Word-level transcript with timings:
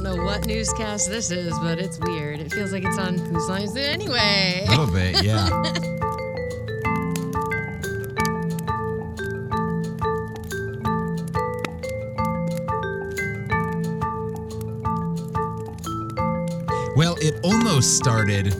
I 0.00 0.02
don't 0.02 0.16
know 0.16 0.24
what 0.24 0.46
newscast 0.46 1.10
this 1.10 1.30
is, 1.30 1.52
but 1.58 1.78
it's 1.78 1.98
weird. 1.98 2.40
It 2.40 2.50
feels 2.50 2.72
like 2.72 2.84
it's 2.86 2.96
on 2.96 3.18
Whose 3.18 3.50
Line 3.50 3.64
Is 3.64 3.76
It 3.76 3.86
Anyway? 3.86 4.64
A 4.66 4.70
little 4.70 4.86
bit, 4.86 5.22
yeah. 5.22 5.46
Well, 16.96 17.16
it 17.20 17.38
almost 17.42 17.98
started. 17.98 18.54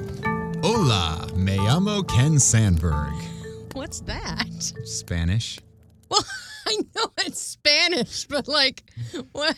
Hola, 0.63 1.27
me 1.35 1.57
llamo 1.57 2.07
Ken 2.07 2.39
Sandberg. 2.39 3.15
What's 3.73 4.01
that? 4.03 4.47
Spanish. 4.85 5.59
Well, 6.11 6.23
I 6.67 6.77
know 6.95 7.11
it's 7.21 7.41
Spanish, 7.41 8.27
but 8.27 8.47
like, 8.47 8.83
what? 9.33 9.57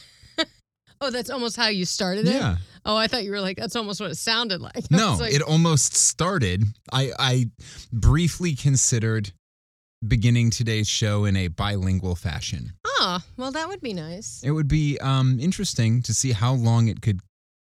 Oh, 1.02 1.10
that's 1.10 1.30
almost 1.30 1.56
how 1.56 1.66
you 1.66 1.84
started 1.84 2.28
it? 2.28 2.34
Yeah. 2.34 2.58
Oh, 2.84 2.96
I 2.96 3.08
thought 3.08 3.24
you 3.24 3.32
were 3.32 3.40
like, 3.40 3.56
that's 3.56 3.74
almost 3.74 4.00
what 4.00 4.10
it 4.12 4.16
sounded 4.16 4.60
like. 4.60 4.76
I 4.92 4.96
No, 4.96 5.16
like, 5.18 5.34
it 5.34 5.42
almost 5.42 5.96
started. 5.96 6.62
I, 6.92 7.10
I 7.18 7.50
briefly 7.92 8.54
considered 8.54 9.32
beginning 10.06 10.50
today's 10.50 10.88
show 10.88 11.24
in 11.24 11.36
a 11.36 11.48
bilingual 11.48 12.14
fashion. 12.14 12.72
Oh, 12.86 13.18
well, 13.36 13.50
that 13.50 13.66
would 13.66 13.80
be 13.80 13.92
nice. 13.94 14.42
It 14.44 14.52
would 14.52 14.68
be 14.68 14.96
um, 15.00 15.38
interesting 15.40 16.02
to 16.02 16.14
see 16.14 16.32
how 16.32 16.54
long 16.54 16.86
it 16.86 17.02
could 17.02 17.20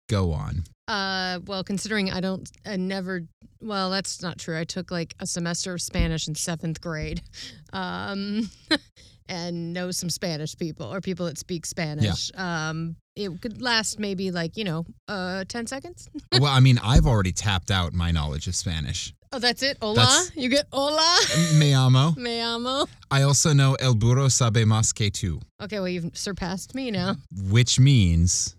go 0.08 0.32
on. 0.32 0.64
Uh, 0.88 1.38
well, 1.46 1.62
considering 1.62 2.10
I 2.10 2.20
don't, 2.20 2.50
I 2.66 2.76
never. 2.76 3.22
Well, 3.60 3.90
that's 3.90 4.22
not 4.22 4.38
true. 4.38 4.58
I 4.58 4.64
took 4.64 4.90
like 4.90 5.14
a 5.20 5.26
semester 5.26 5.72
of 5.72 5.80
Spanish 5.80 6.26
in 6.26 6.34
seventh 6.34 6.80
grade, 6.80 7.22
um, 7.72 8.50
and 9.30 9.72
know 9.72 9.90
some 9.92 10.10
Spanish 10.10 10.56
people 10.58 10.92
or 10.92 11.00
people 11.00 11.26
that 11.26 11.38
speak 11.38 11.64
Spanish. 11.64 12.30
Um, 12.36 12.96
it 13.16 13.40
could 13.40 13.62
last 13.62 13.98
maybe 13.98 14.30
like 14.30 14.56
you 14.56 14.64
know, 14.64 14.84
uh, 15.08 15.44
ten 15.48 15.66
seconds. 15.66 16.08
well, 16.32 16.46
I 16.52 16.60
mean, 16.60 16.78
I've 16.82 17.06
already 17.06 17.32
tapped 17.32 17.70
out 17.70 17.94
my 17.94 18.10
knowledge 18.10 18.46
of 18.48 18.54
Spanish. 18.54 19.14
Oh, 19.32 19.38
that's 19.38 19.62
it. 19.62 19.78
Hola. 19.80 19.94
That's- 19.94 20.32
you 20.34 20.48
get 20.48 20.66
hola. 20.72 21.16
Me 21.54 21.72
amo. 21.72 22.12
Me 22.16 22.40
amo. 22.40 22.86
I 23.12 23.22
also 23.22 23.52
know 23.52 23.76
El 23.80 23.94
burro 23.94 24.26
sabe 24.28 24.64
más 24.64 24.92
que 24.92 25.10
tú, 25.10 25.40
Okay, 25.62 25.78
well 25.78 25.88
you've 25.88 26.16
surpassed 26.16 26.74
me 26.74 26.90
now. 26.90 27.14
which 27.50 27.78
means 27.78 28.56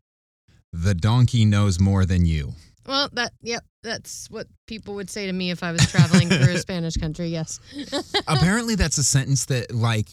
the 0.71 0.93
donkey 0.95 1.43
knows 1.43 1.79
more 1.79 2.05
than 2.05 2.25
you. 2.25 2.53
Well, 2.87 3.09
that 3.13 3.33
yep, 3.41 3.63
that's 3.83 4.29
what 4.29 4.47
people 4.67 4.95
would 4.95 5.09
say 5.09 5.27
to 5.27 5.33
me 5.33 5.51
if 5.51 5.63
I 5.63 5.71
was 5.71 5.89
traveling 5.91 6.29
through 6.29 6.53
a 6.53 6.57
Spanish 6.67 6.95
country. 6.95 7.27
Yes. 7.27 7.59
Apparently, 8.27 8.75
that's 8.75 8.97
a 8.97 9.03
sentence 9.03 9.45
that, 9.45 9.71
like, 9.73 10.07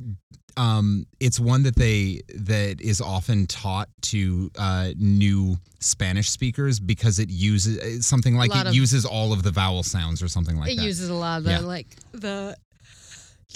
um, 0.56 1.06
it's 1.20 1.38
one 1.40 1.62
that 1.62 1.76
they 1.76 2.20
that 2.34 2.80
is 2.80 3.00
often 3.00 3.46
taught 3.46 3.88
to 4.02 4.50
uh, 4.58 4.90
new 4.98 5.56
Spanish 5.80 6.28
speakers 6.30 6.78
because 6.80 7.18
it 7.18 7.30
uses 7.30 8.06
something 8.06 8.36
like 8.36 8.54
it 8.54 8.66
of- 8.66 8.74
uses 8.74 9.04
all 9.06 9.32
of 9.32 9.42
the 9.42 9.50
vowel 9.50 9.82
sounds 9.82 10.22
or 10.22 10.28
something 10.28 10.56
like 10.56 10.70
it 10.72 10.76
that. 10.76 10.82
It 10.82 10.86
uses 10.86 11.08
a 11.08 11.14
lot 11.14 11.38
of 11.38 11.44
the 11.44 11.50
Yeah. 11.52 11.58
like 11.60 11.86
the 12.12 12.56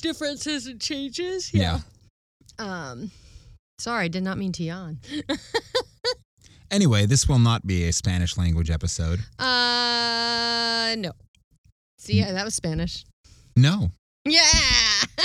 differences 0.01 0.67
and 0.67 0.81
changes. 0.81 1.53
yeah. 1.53 1.81
Um, 2.59 3.11
sorry, 3.79 4.05
I 4.05 4.09
did 4.09 4.23
not 4.23 4.39
mean 4.39 4.53
to 4.53 4.63
yawn. 4.63 4.99
Anyway, 6.73 7.05
this 7.07 7.29
will 7.29 7.39
not 7.39 7.67
be 7.67 7.85
a 7.89 7.93
Spanish 7.93 8.37
language 8.39 8.71
episode. 8.71 9.21
Uh, 9.39 10.95
no. 10.99 11.13
See, 11.99 12.19
yeah, 12.19 12.33
that 12.33 12.45
was 12.45 12.55
Spanish. 12.55 13.05
No, 13.57 13.91
Yeah. 14.25 14.41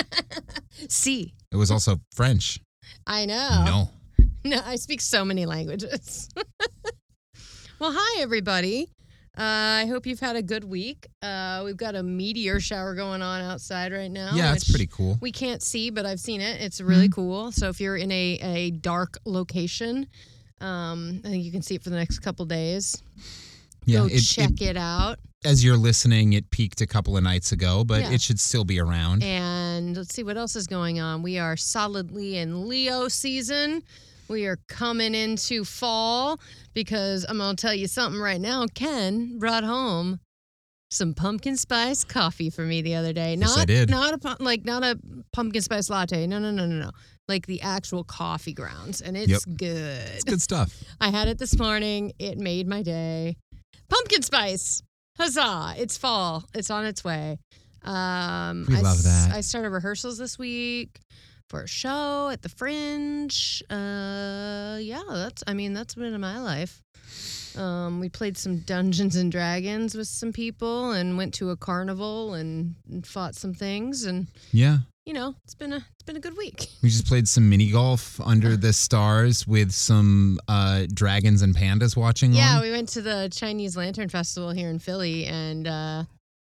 See, 0.89 1.33
it 1.51 1.55
was 1.55 1.71
also 1.71 2.01
French. 2.13 2.59
I 3.05 3.25
know. 3.25 3.63
No. 3.65 3.89
No, 4.45 4.61
I 4.65 4.77
speak 4.77 5.01
so 5.01 5.25
many 5.25 5.45
languages. 5.45 6.29
well, 7.79 7.91
hi 7.93 8.21
everybody. 8.21 8.87
Uh, 9.37 9.41
I 9.83 9.85
hope 9.89 10.05
you've 10.05 10.21
had 10.21 10.37
a 10.37 10.41
good 10.41 10.63
week. 10.63 11.07
Uh, 11.21 11.63
we've 11.65 11.75
got 11.75 11.95
a 11.95 12.03
meteor 12.03 12.61
shower 12.61 12.95
going 12.95 13.21
on 13.21 13.41
outside 13.41 13.91
right 13.91 14.09
now. 14.09 14.31
yeah, 14.35 14.53
it's 14.53 14.69
pretty 14.69 14.87
cool. 14.87 15.17
We 15.21 15.33
can't 15.33 15.61
see, 15.61 15.89
but 15.89 16.05
I've 16.05 16.21
seen 16.21 16.39
it. 16.39 16.61
It's 16.61 16.79
Mm-hmm. 16.79 16.89
really 16.89 17.09
cool. 17.09 17.51
So 17.51 17.67
if 17.67 17.81
you're 17.81 17.97
in 17.97 18.09
a, 18.09 18.39
a 18.41 18.71
dark 18.71 19.17
location, 19.25 20.07
um, 20.61 21.21
I 21.25 21.29
think 21.29 21.43
you 21.43 21.51
can 21.51 21.61
see 21.61 21.75
it 21.75 21.83
for 21.83 21.89
the 21.89 21.95
next 21.95 22.19
couple 22.19 22.45
days. 22.45 23.01
Yeah, 23.85 23.99
Go 23.99 24.05
it, 24.07 24.19
check 24.19 24.51
it, 24.61 24.61
it, 24.61 24.77
out. 24.77 25.17
as 25.45 25.63
you're 25.63 25.77
listening, 25.77 26.33
it 26.33 26.49
peaked 26.51 26.81
a 26.81 26.87
couple 26.87 27.15
of 27.15 27.23
nights 27.23 27.51
ago, 27.53 27.83
but 27.85 28.01
Yeah. 28.01 28.11
it 28.11 28.21
should 28.21 28.39
still 28.39 28.65
be 28.65 28.79
around. 28.79 29.23
And 29.23 29.95
let's 29.95 30.13
see 30.13 30.23
what 30.23 30.35
else 30.35 30.55
is 30.57 30.67
going 30.67 30.99
on. 30.99 31.21
We 31.23 31.37
are 31.39 31.55
solidly 31.55 32.37
in 32.37 32.67
Leo 32.67 33.07
season. 33.07 33.83
We 34.27 34.45
are 34.45 34.57
coming 34.67 35.15
into 35.15 35.63
fall 35.63 36.39
because 36.73 37.25
I'm 37.29 37.37
going 37.37 37.55
to 37.55 37.61
tell 37.61 37.73
you 37.73 37.87
something 37.87 38.19
right 38.19 38.41
now. 38.41 38.65
Ken 38.73 39.39
brought 39.39 39.63
home 39.63 40.19
some 40.89 41.13
pumpkin 41.13 41.55
spice 41.55 42.03
coffee 42.03 42.49
for 42.49 42.63
me 42.63 42.81
the 42.81 42.95
other 42.95 43.13
day. 43.13 43.35
Yes, 43.35 43.55
Not 43.55 43.59
I 43.59 43.65
did. 43.65 43.89
not 43.89 44.25
a 44.25 44.43
like 44.43 44.65
not 44.65 44.83
a 44.83 44.99
pumpkin 45.31 45.61
spice 45.61 45.89
latte. 45.89 46.27
No, 46.27 46.39
no, 46.39 46.51
no, 46.51 46.65
no, 46.65 46.75
no. 46.75 46.91
Like 47.27 47.45
the 47.45 47.61
actual 47.61 48.03
coffee 48.03 48.53
grounds 48.53 49.01
and 49.01 49.17
it's 49.17 49.43
good. 49.45 50.07
It's 50.15 50.23
good 50.23 50.41
stuff. 50.41 50.73
I 51.01 51.09
had 51.09 51.27
it 51.27 51.37
this 51.37 51.57
morning. 51.59 52.13
It 52.19 52.37
made 52.37 52.67
my 52.67 52.81
day. 52.83 53.35
Pumpkin 53.89 54.21
spice. 54.21 54.81
Huzzah. 55.17 55.75
It's 55.77 55.97
fall. 55.97 56.45
It's 56.53 56.69
on 56.69 56.85
its 56.85 57.03
way. 57.03 57.37
Um, 57.83 58.65
We 58.69 58.75
I 58.77 58.81
love 58.81 59.03
that. 59.03 59.31
I 59.33 59.41
started 59.41 59.69
rehearsals 59.71 60.17
this 60.17 60.37
week 60.39 60.99
for 61.49 61.63
a 61.63 61.67
show 61.67 62.29
at 62.29 62.41
the 62.41 62.49
Fringe. 62.49 63.63
Uh, 63.69 64.77
yeah, 64.81 65.01
that's, 65.09 65.43
I 65.47 65.53
mean, 65.53 65.73
that's 65.73 65.95
been 65.95 66.13
in 66.13 66.21
my 66.21 66.39
life. 66.39 66.81
Um, 67.57 67.99
we 67.99 68.09
played 68.09 68.37
some 68.37 68.59
Dungeons 68.59 69.15
and 69.15 69.31
Dragons 69.31 69.95
with 69.95 70.07
some 70.07 70.31
people 70.33 70.91
and 70.91 71.17
went 71.17 71.33
to 71.35 71.49
a 71.49 71.55
carnival 71.57 72.33
and, 72.35 72.75
and 72.89 73.05
fought 73.07 73.35
some 73.35 73.53
things. 73.53 74.03
And, 74.05 74.27
Yeah. 74.51 74.79
You 75.07 75.13
know, 75.13 75.33
it's 75.45 75.55
been 75.55 75.71
a, 75.71 75.77
it's 75.77 76.03
been 76.05 76.17
a 76.17 76.19
good 76.19 76.35
week. 76.37 76.67
We 76.83 76.89
just 76.89 77.07
played 77.07 77.27
some 77.29 77.49
mini 77.49 77.71
golf 77.71 78.19
under 78.19 78.57
the 78.57 78.73
stars 78.73 79.47
with 79.47 79.71
some 79.71 80.37
uh, 80.49 80.85
dragons 80.93 81.41
and 81.43 81.55
pandas 81.55 81.95
watching 81.95 82.33
Yeah, 82.33 82.57
on. 82.57 82.61
we 82.61 82.71
went 82.71 82.89
to 82.89 83.01
the 83.01 83.29
Chinese 83.31 83.77
Lantern 83.77 84.09
Festival 84.09 84.51
here 84.51 84.69
in 84.69 84.79
Philly, 84.79 85.25
and 85.25 85.65
uh, 85.65 86.03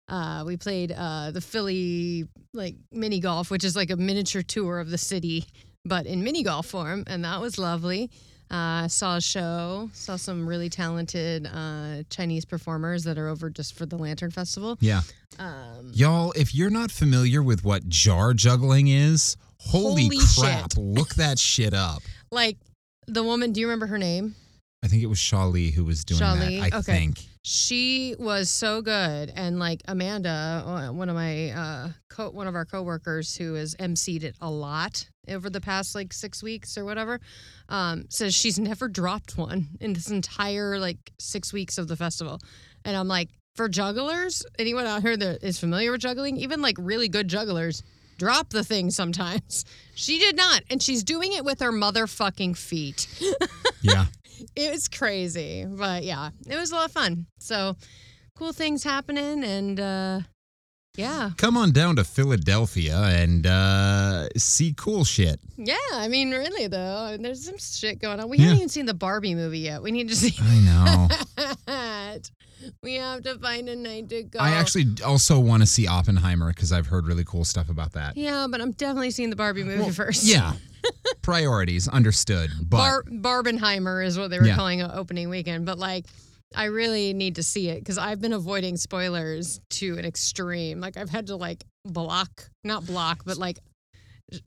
uh, 0.09 0.44
we 0.47 0.56
played 0.56 0.92
uh, 0.92 1.32
the 1.32 1.41
Philly 1.41 2.28
like 2.53 2.76
mini 2.92 3.19
golf, 3.19 3.50
which 3.50 3.65
is 3.65 3.75
like 3.75 3.91
a 3.91 3.97
miniature 3.97 4.42
tour 4.42 4.78
of 4.78 4.88
the 4.88 4.98
city, 4.98 5.47
but 5.84 6.06
in 6.06 6.22
mini 6.22 6.44
golf 6.44 6.66
form, 6.66 7.03
and 7.09 7.25
that 7.25 7.41
was 7.41 7.59
lovely. 7.59 8.09
Uh, 8.50 8.87
saw 8.88 9.16
a 9.16 9.21
show, 9.21 9.91
saw 9.93 10.16
some 10.16 10.47
really 10.47 10.69
talented 10.69 11.47
uh, 11.53 12.03
Chinese 12.10 12.44
performers 12.44 13.03
that 13.05 13.19
are 13.19 13.28
over 13.28 13.50
just 13.50 13.75
for 13.75 13.87
the 13.87 13.97
Lantern 13.97 14.31
Festival. 14.31 14.77
yeah. 14.81 15.00
Um, 15.38 15.91
Y'all, 15.93 16.31
if 16.37 16.54
you're 16.54 16.71
not 16.71 16.93
familiar 16.93 17.43
with 17.43 17.65
what 17.65 17.88
jar 17.88 18.34
juggling 18.34 18.87
is, 18.88 19.37
holy, 19.59 20.04
Holy 20.04 20.19
crap, 20.38 20.72
shit. 20.75 20.78
look 20.78 21.15
that 21.16 21.38
shit 21.41 21.75
up. 21.75 22.03
like 22.31 22.56
the 23.09 23.22
woman, 23.25 23.53
do 23.53 23.60
you 23.60 23.66
remember 23.66 23.87
her 23.87 23.99
name? 23.99 24.34
I 24.84 24.87
think 24.88 25.03
it 25.03 25.06
was 25.06 25.19
Shali 25.19 25.72
who 25.72 25.84
was 25.84 26.04
doing 26.04 26.21
that. 26.21 26.71
I 26.72 26.78
okay. 26.78 26.83
think. 26.83 27.24
She 27.46 28.14
was 28.18 28.48
so 28.48 28.80
good, 28.80 29.30
and 29.36 29.58
like 29.58 29.82
Amanda, 29.86 30.64
uh, 30.66 30.92
one 30.92 31.10
of 31.10 31.14
my 31.14 31.50
uh, 31.50 31.88
co- 32.08 32.30
one 32.30 32.46
of 32.46 32.54
our 32.54 32.64
coworkers 32.64 33.36
who 33.36 33.52
has 33.52 33.74
emceed 33.74 34.22
it 34.22 34.34
a 34.41 34.50
lot 34.50 35.06
over 35.28 35.50
the 35.50 35.60
past 35.60 35.94
like 35.94 36.14
six 36.14 36.42
weeks 36.42 36.78
or 36.78 36.86
whatever, 36.86 37.20
um, 37.68 38.06
says 38.08 38.34
she's 38.34 38.58
never 38.58 38.88
dropped 38.88 39.36
one 39.36 39.68
in 39.82 39.92
this 39.92 40.10
entire 40.10 40.78
like 40.78 41.12
six 41.18 41.52
weeks 41.52 41.76
of 41.76 41.86
the 41.86 41.96
festival, 41.96 42.41
and 42.82 42.96
I'm 42.96 43.08
like, 43.08 43.28
for 43.56 43.68
jugglers, 43.68 44.42
anyone 44.58 44.86
out 44.86 45.02
here 45.02 45.14
that 45.14 45.44
is 45.44 45.58
familiar 45.58 45.92
with 45.92 46.00
juggling, 46.00 46.38
even 46.38 46.62
like 46.62 46.76
really 46.78 47.08
good 47.08 47.28
jugglers, 47.28 47.82
drop 48.16 48.48
the 48.50 48.64
thing 48.64 48.91
sometimes. 48.91 49.66
She 49.96 50.18
did 50.18 50.34
not, 50.34 50.62
and 50.70 50.82
she's 50.82 51.04
doing 51.04 51.34
it 51.34 51.44
with 51.44 51.60
her 51.60 51.70
motherfucking 51.70 52.56
feet. 52.56 53.06
Yeah. 53.82 54.06
It 54.57 54.71
was 54.71 54.89
crazy, 54.89 55.65
but 55.69 56.04
yeah, 56.04 56.31
it 56.48 56.57
was 56.57 56.71
a 56.71 56.75
lot 56.75 56.86
of 56.86 56.92
fun. 56.92 57.27
So 57.39 57.77
cool 58.36 58.53
things 58.53 58.83
happening, 58.84 59.45
and 59.45 59.78
uh, 59.81 60.21
Yeah. 60.97 61.31
Come 61.36 61.57
on 61.57 61.72
down 61.72 61.97
to 61.97 62.04
Philadelphia 62.04 62.97
and 62.97 63.47
uh, 63.47 64.28
see 64.36 64.75
cool 64.77 65.04
shit. 65.04 65.41
Yeah. 65.57 65.75
I 65.92 66.09
mean, 66.09 66.31
really, 66.31 66.66
though, 66.69 67.16
there's 67.21 67.45
some 67.45 67.59
shit 67.59 67.98
going 68.01 68.21
on. 68.21 68.28
We 68.28 68.39
Yeah. 68.39 68.45
haven't 68.45 68.59
even 68.59 68.69
seen 68.69 68.86
the 68.86 68.95
Barbie 68.95 69.34
movie 69.34 69.60
yet. 69.60 69.83
We 69.83 69.91
need 69.91 70.09
to 70.09 70.16
see 70.16 70.34
I 70.41 70.59
know. 70.60 71.09
We 72.83 72.95
have 72.95 73.22
to 73.25 73.39
find 73.39 73.69
a 73.69 73.77
night 73.77 74.09
to 74.11 74.22
go. 74.25 74.39
I 74.39 74.51
actually 74.51 74.87
also 75.05 75.39
want 75.39 75.63
to 75.63 75.66
see 75.66 75.87
Oppenheimer 75.87 76.49
because 76.49 76.72
I've 76.72 76.87
heard 76.87 77.07
really 77.07 77.25
cool 77.25 77.45
stuff 77.45 77.69
about 77.69 77.93
that. 77.93 78.16
Yeah, 78.16 78.47
but 78.51 78.61
I'm 78.61 78.72
definitely 78.72 79.11
seeing 79.11 79.31
the 79.31 79.37
Barbie 79.37 79.65
movie 79.65 79.83
Well, 79.83 79.91
first. 79.91 80.25
Yeah. 80.25 80.53
Priorities, 81.22 81.89
understood. 81.89 82.51
But 82.63 82.77
Bar- 82.77 83.05
Barbenheimer 83.43 84.05
is 84.05 84.19
what 84.19 84.31
they 84.31 84.39
were 84.39 84.47
Yeah. 84.47 84.57
calling 84.57 84.81
it 84.81 84.91
opening 84.93 85.28
weekend. 85.28 85.65
But 85.66 85.78
like, 85.78 86.07
I 86.55 86.65
really 86.66 87.13
need 87.15 87.37
to 87.37 87.43
see 87.43 87.69
it 87.69 87.78
because 87.81 87.99
I've 87.99 88.21
been 88.21 88.33
avoiding 88.33 88.77
spoilers 88.77 89.61
to 89.71 89.99
an 89.99 90.05
extreme. 90.05 90.81
Like, 90.81 90.97
I've 90.97 91.11
had 91.11 91.27
to 91.28 91.37
like 91.37 91.65
block, 91.84 92.49
not 92.63 92.87
block, 92.87 93.22
but 93.25 93.39
like 93.39 93.59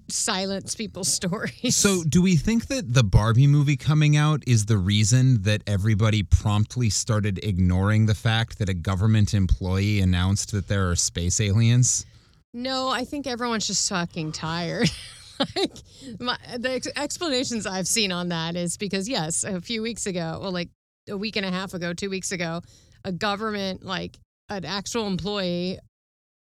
silence 0.10 0.76
people's 0.76 1.08
stories. 1.08 1.76
So, 1.76 2.04
do 2.04 2.22
we 2.22 2.36
think 2.36 2.68
that 2.68 2.94
the 2.94 3.04
Barbie 3.04 3.48
movie 3.48 3.78
coming 3.78 4.18
out 4.18 4.44
is 4.48 4.66
the 4.66 4.78
reason 4.78 5.44
that 5.44 5.62
everybody 5.68 6.24
promptly 6.24 6.90
started 6.90 7.40
ignoring 7.44 8.06
the 8.06 8.16
fact 8.16 8.60
that 8.60 8.70
a 8.70 8.74
government 8.74 9.34
employee 9.34 10.00
announced 10.00 10.52
that 10.52 10.68
there 10.68 10.90
are 10.90 10.96
space 10.96 11.40
aliens? 11.40 12.06
no, 12.54 12.90
I 12.90 13.04
think 13.04 13.28
everyone's 13.28 13.68
just 13.68 13.88
fucking 13.88 14.32
tired. 14.32 14.90
like, 15.56 15.78
my, 16.20 16.38
the 16.58 16.72
ex- 16.72 16.88
explanations 16.96 17.68
I've 17.68 17.88
seen 17.88 18.12
on 18.12 18.30
that 18.30 18.56
is 18.56 18.78
because 18.78 19.08
yes, 19.08 19.44
a 19.44 19.62
few 19.62 19.82
weeks 19.84 20.08
ago, 20.08 20.40
well, 20.42 20.52
like 20.52 20.70
a 21.08 21.16
week 21.16 21.36
and 21.36 21.46
a 21.46 21.52
half 21.52 21.74
ago, 21.74 21.94
two 21.94 22.10
weeks 22.10 22.32
ago, 22.32 22.62
a 23.06 23.12
government 23.12 23.86
like 23.86 24.18
an 24.50 24.66
actual 24.66 25.06
employee 25.08 25.78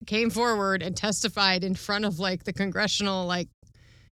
came 0.06 0.30
forward 0.30 0.82
and 0.82 0.96
testified 0.96 1.64
in 1.64 1.74
front 1.74 2.04
of 2.04 2.18
like 2.18 2.44
the 2.44 2.52
congressional 2.52 3.26
like 3.26 3.48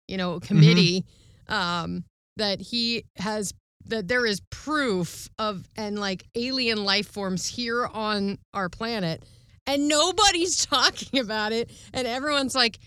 you 0.07 0.17
know 0.17 0.39
committee 0.39 1.05
um 1.49 2.03
that 2.37 2.61
he 2.61 3.03
has 3.17 3.53
that 3.85 4.07
there 4.07 4.25
is 4.25 4.41
proof 4.51 5.29
of 5.39 5.67
and 5.75 5.99
like 5.99 6.23
alien 6.35 6.83
life 6.83 7.07
forms 7.07 7.47
here 7.47 7.85
on 7.87 8.37
our 8.53 8.69
planet 8.69 9.23
and 9.65 9.87
nobody's 9.87 10.65
talking 10.65 11.19
about 11.19 11.51
it 11.51 11.69
and 11.93 12.07
everyone's 12.07 12.55
like 12.55 12.79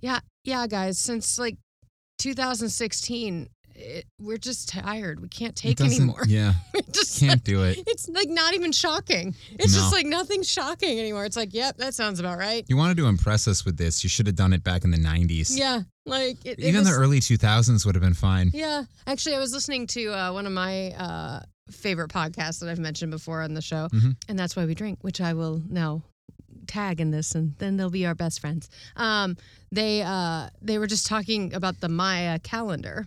yeah 0.00 0.20
yeah 0.44 0.66
guys 0.66 0.98
since 0.98 1.38
like 1.38 1.56
2016 2.18 3.48
it, 3.82 4.06
we're 4.20 4.38
just 4.38 4.68
tired 4.68 5.20
we 5.20 5.28
can't 5.28 5.54
take 5.56 5.80
It 5.80 5.84
anymore 5.86 6.22
Yeah, 6.26 6.54
just 6.92 7.20
can't 7.20 7.42
do 7.44 7.64
it. 7.64 7.78
it's 7.86 8.08
like 8.08 8.28
not 8.28 8.54
even 8.54 8.72
shocking. 8.72 9.34
It's 9.58 9.72
No. 9.74 9.80
just 9.80 9.92
like 9.92 10.06
nothing's 10.06 10.50
shocking 10.50 10.98
anymore. 10.98 11.24
It's 11.24 11.36
like, 11.36 11.52
yep, 11.52 11.76
that 11.78 11.94
sounds 11.94 12.20
about 12.20 12.38
right. 12.38 12.64
You 12.68 12.76
wanted 12.76 12.96
to 12.98 13.06
impress 13.06 13.46
us 13.48 13.64
with 13.64 13.76
this. 13.76 14.02
You 14.04 14.08
should 14.10 14.26
have 14.26 14.36
done 14.36 14.52
it 14.52 14.62
back 14.64 14.84
in 14.84 14.90
the 14.90 14.98
90s. 14.98 15.50
Yeah, 15.56 15.80
like 16.06 16.38
it, 16.46 16.58
it 16.58 16.60
Even 16.60 16.80
was- 16.80 16.88
the 16.90 16.94
early 16.94 17.20
2000s 17.20 17.84
would 17.84 17.94
have 17.94 18.02
been 18.02 18.14
fine. 18.14 18.50
Yeah, 18.54 18.84
actually, 19.06 19.34
I 19.34 19.38
was 19.40 19.52
listening 19.52 19.86
to 19.88 20.12
uh, 20.12 20.32
one 20.32 20.46
of 20.46 20.52
my 20.52 20.92
uh, 20.92 21.40
favorite 21.70 22.10
podcasts 22.10 22.60
that 22.60 22.68
I've 22.68 22.78
mentioned 22.78 23.10
before 23.10 23.42
on 23.42 23.54
the 23.54 23.62
show, 23.62 23.88
Mhm. 23.92 24.16
and 24.28 24.38
that's 24.38 24.54
why 24.56 24.64
we 24.64 24.74
drink, 24.74 24.98
which 25.02 25.20
I 25.20 25.32
will 25.34 25.60
now 25.68 26.02
tag 26.68 27.00
in 27.00 27.10
this, 27.10 27.34
and 27.34 27.54
then 27.58 27.76
they'll 27.76 27.90
be 27.90 28.06
our 28.06 28.14
best 28.14 28.40
friends. 28.40 28.68
Um, 28.96 29.36
they 29.72 30.02
uh, 30.02 30.48
they 30.60 30.78
were 30.78 30.86
just 30.86 31.06
talking 31.06 31.52
about 31.54 31.80
the 31.80 31.88
Maya 31.88 32.38
calendar. 32.38 33.06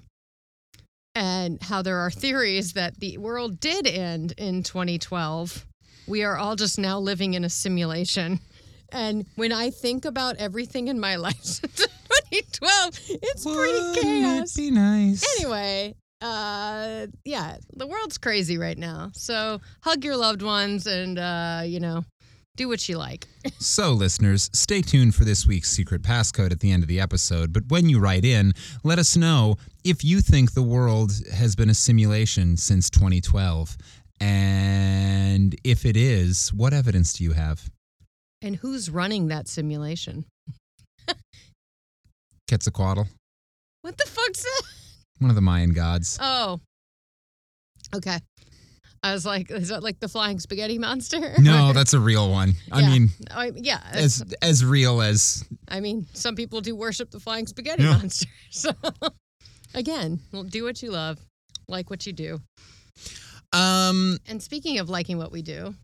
And 1.16 1.62
how 1.64 1.82
there 1.82 2.00
are 2.00 2.12
theories 2.12 2.74
that 2.74 3.00
the 3.00 3.18
world 3.18 3.60
did 3.60 3.88
end 3.88 4.34
in 4.38 4.64
2012. 4.64 5.66
We 6.08 6.24
are 6.24 6.38
all 6.38 6.56
just 6.56 6.78
now 6.78 7.00
living 7.00 7.34
in 7.36 7.46
a 7.46 7.50
simulation. 7.50 8.40
And 8.92 9.26
when 9.36 9.52
I 9.52 9.70
think 9.70 10.06
about 10.06 10.36
everything 10.38 10.90
in 10.90 11.00
my 11.00 11.16
life 11.28 11.42
since 11.42 11.88
2012, 12.32 13.00
it's 13.24 13.44
pretty 13.46 13.58
Wouldn't 13.58 13.98
chaos 14.02 14.58
it 14.58 14.62
be 14.62 14.72
nice? 14.72 15.40
anyway 15.40 15.96
uh 16.22 17.06
yeah 17.26 17.58
the 17.76 17.86
world's 17.86 18.18
crazy 18.18 18.58
right 18.58 18.78
now 18.78 19.10
so 19.14 19.60
hug 19.84 20.04
your 20.06 20.16
loved 20.16 20.42
ones 20.42 20.88
and 20.88 21.20
uh 21.20 21.62
you 21.66 21.78
know 21.82 22.06
do 22.56 22.68
what 22.68 22.88
you 22.90 22.98
like 22.98 23.28
So, 23.60 23.92
listeners, 23.92 24.50
stay 24.54 24.82
tuned 24.82 25.14
for 25.16 25.24
this 25.26 25.46
week's 25.46 25.70
secret 25.70 26.02
passcode 26.02 26.52
at 26.52 26.60
the 26.62 26.72
end 26.72 26.84
of 26.84 26.88
the 26.90 27.00
episode. 27.00 27.54
But 27.54 27.64
when 27.68 27.90
you 27.90 28.00
write 28.00 28.26
in, 28.26 28.54
let 28.84 28.98
us 29.00 29.16
know 29.16 29.58
if 29.84 30.04
you 30.04 30.22
think 30.22 30.54
the 30.54 30.64
world 30.64 31.12
has 31.34 31.56
been 31.56 31.70
a 31.70 31.74
simulation 31.74 32.58
since 32.58 32.90
2012. 32.90 33.78
And 34.20 35.56
if 35.64 35.86
it 35.86 35.96
is, 35.98 36.52
what 36.54 36.74
evidence 36.74 37.14
do 37.14 37.24
you 37.24 37.34
have? 37.34 37.70
and 38.42 38.58
who's 38.58 38.90
running 38.92 39.28
that 39.30 39.48
simulation 39.48 40.26
Quetzalcoatl, 42.48 43.08
what 43.82 43.98
the 43.98 44.06
fuck's 44.06 44.44
that 44.44 44.62
one 45.20 45.30
of 45.32 45.36
the 45.36 45.42
Mayan 45.42 45.74
gods. 45.74 46.20
oh 46.22 46.60
okay 47.96 48.20
i 49.06 49.14
was 49.14 49.26
like 49.26 49.52
is 49.52 49.70
that 49.70 49.84
like 49.84 50.00
the 50.00 50.08
flying 50.10 50.40
spaghetti 50.40 50.78
monster 50.80 51.36
No, 51.40 51.74
that's 51.74 51.94
a 51.94 52.00
real 52.00 52.30
one. 52.32 52.54
I 52.72 52.80
Yeah. 52.82 52.90
mean, 52.90 53.10
I, 53.32 53.52
yeah 53.56 53.82
as 53.92 54.24
as 54.42 54.64
real 54.66 55.02
as 55.02 55.44
i 55.68 55.80
mean 55.80 56.08
some 56.14 56.36
people 56.36 56.60
do 56.62 56.76
worship 56.76 57.12
the 57.12 57.20
flying 57.20 57.48
spaghetti 57.48 57.84
Yeah. 57.84 57.98
monster 57.98 58.28
so 58.50 58.72
again 59.74 60.20
well, 60.32 60.44
do 60.44 60.64
what 60.64 60.82
you 60.84 60.92
love 60.92 61.20
like 61.68 61.90
what 61.90 62.06
you 62.08 62.14
do 62.14 62.40
um 63.54 64.18
and 64.28 64.42
speaking 64.42 64.80
of 64.80 64.90
liking 64.90 65.18
what 65.18 65.32
we 65.32 65.42
do 65.42 65.76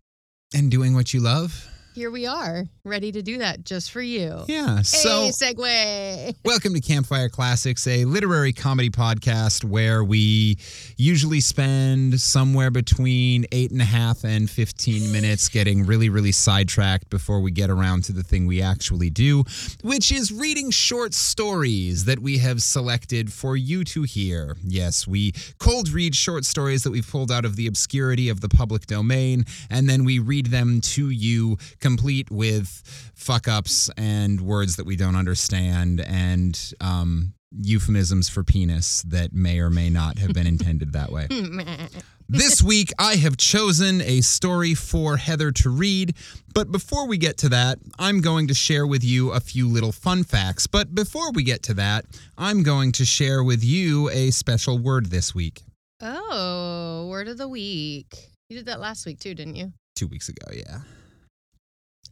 and 0.54 0.70
doing 0.70 0.94
what 0.94 1.14
you 1.14 1.20
love. 1.20 1.50
Here 1.94 2.10
we 2.10 2.26
are, 2.26 2.64
ready 2.84 3.12
to 3.12 3.20
do 3.20 3.38
that 3.38 3.64
just 3.64 3.90
for 3.90 4.00
you. 4.00 4.44
Yeah. 4.48 4.78
Hey, 4.78 4.82
So 4.82 5.28
segue. 5.28 6.36
Welcome 6.44 6.72
to 6.74 6.80
Campfire 6.80 7.28
Classics, 7.28 7.86
a 7.86 8.06
literary 8.06 8.54
comedy 8.54 8.88
podcast 8.88 9.62
where 9.62 10.02
we 10.02 10.58
usually 10.96 11.40
spend 11.40 12.18
somewhere 12.18 12.70
between 12.70 13.44
eight 13.52 13.72
and 13.72 13.80
a 13.82 13.84
half 13.86 14.24
and 14.24 14.48
15 14.48 15.12
minutes 15.12 15.50
getting 15.50 15.84
really, 15.84 16.08
really 16.08 16.32
sidetracked 16.32 17.10
before 17.10 17.40
we 17.40 17.50
get 17.50 17.68
around 17.68 18.04
to 18.04 18.12
the 18.12 18.22
thing 18.22 18.46
we 18.46 18.62
actually 18.62 19.10
do, 19.10 19.44
which 19.82 20.10
is 20.10 20.32
reading 20.32 20.70
short 20.70 21.12
stories 21.12 22.06
that 22.06 22.20
we 22.20 22.38
have 22.38 22.62
selected 22.62 23.30
for 23.30 23.54
you 23.54 23.84
to 23.84 24.04
hear. 24.04 24.56
Yes, 24.64 25.06
we 25.06 25.32
cold 25.58 25.90
read 25.90 26.14
short 26.14 26.46
stories 26.46 26.84
that 26.84 26.90
we've 26.90 27.08
pulled 27.08 27.30
out 27.30 27.44
of 27.44 27.56
the 27.56 27.66
obscurity 27.66 28.30
of 28.30 28.40
the 28.40 28.48
public 28.48 28.86
domain, 28.86 29.44
and 29.68 29.88
then 29.88 30.04
we 30.04 30.18
read 30.18 30.46
them 30.46 30.80
to 30.80 31.10
you 31.10 31.58
complete 31.82 32.30
with 32.30 32.82
fuck 33.14 33.46
ups 33.48 33.90
and 33.98 34.40
words 34.40 34.76
that 34.76 34.86
we 34.86 34.96
don't 34.96 35.16
understand 35.16 36.00
and 36.00 36.72
um, 36.80 37.34
euphemisms 37.60 38.28
for 38.30 38.42
penis 38.42 39.02
that 39.02 39.34
may 39.34 39.58
or 39.58 39.68
may 39.68 39.90
not 39.90 40.18
have 40.18 40.32
been 40.32 40.46
intended 40.46 40.92
that 40.94 41.12
way. 41.12 41.26
This 42.28 42.62
week, 42.62 42.92
I 42.98 43.16
have 43.16 43.36
chosen 43.36 44.00
a 44.00 44.22
story 44.22 44.74
for 44.74 45.18
Heather 45.18 45.50
to 45.52 45.68
read. 45.68 46.16
But 46.54 46.72
before 46.72 47.06
we 47.06 47.18
get 47.18 47.36
to 47.38 47.50
that, 47.50 47.78
I'm 47.98 48.22
going 48.22 48.48
to 48.48 48.54
share 48.54 48.86
with 48.86 49.04
you 49.04 49.32
a 49.32 49.40
few 49.40 49.68
little 49.68 49.92
fun 49.92 50.24
facts. 50.24 50.66
But 50.66 50.94
before 50.94 51.30
we 51.32 51.42
get 51.42 51.62
to 51.64 51.74
that, 51.74 52.06
I'm 52.38 52.62
going 52.62 52.92
to 52.92 53.04
share 53.04 53.44
with 53.44 53.62
you 53.62 54.08
a 54.08 54.30
special 54.30 54.78
word 54.78 55.06
this 55.10 55.34
week. 55.34 55.60
oh, 56.00 57.06
word 57.10 57.28
of 57.28 57.36
the 57.36 57.48
week. 57.48 58.30
You 58.48 58.56
did 58.56 58.66
that 58.66 58.80
last 58.80 59.04
week 59.04 59.18
too, 59.18 59.34
didn't 59.34 59.56
you? 59.56 59.72
Two 59.94 60.06
weeks 60.06 60.30
ago, 60.30 60.46
yeah. 60.54 60.78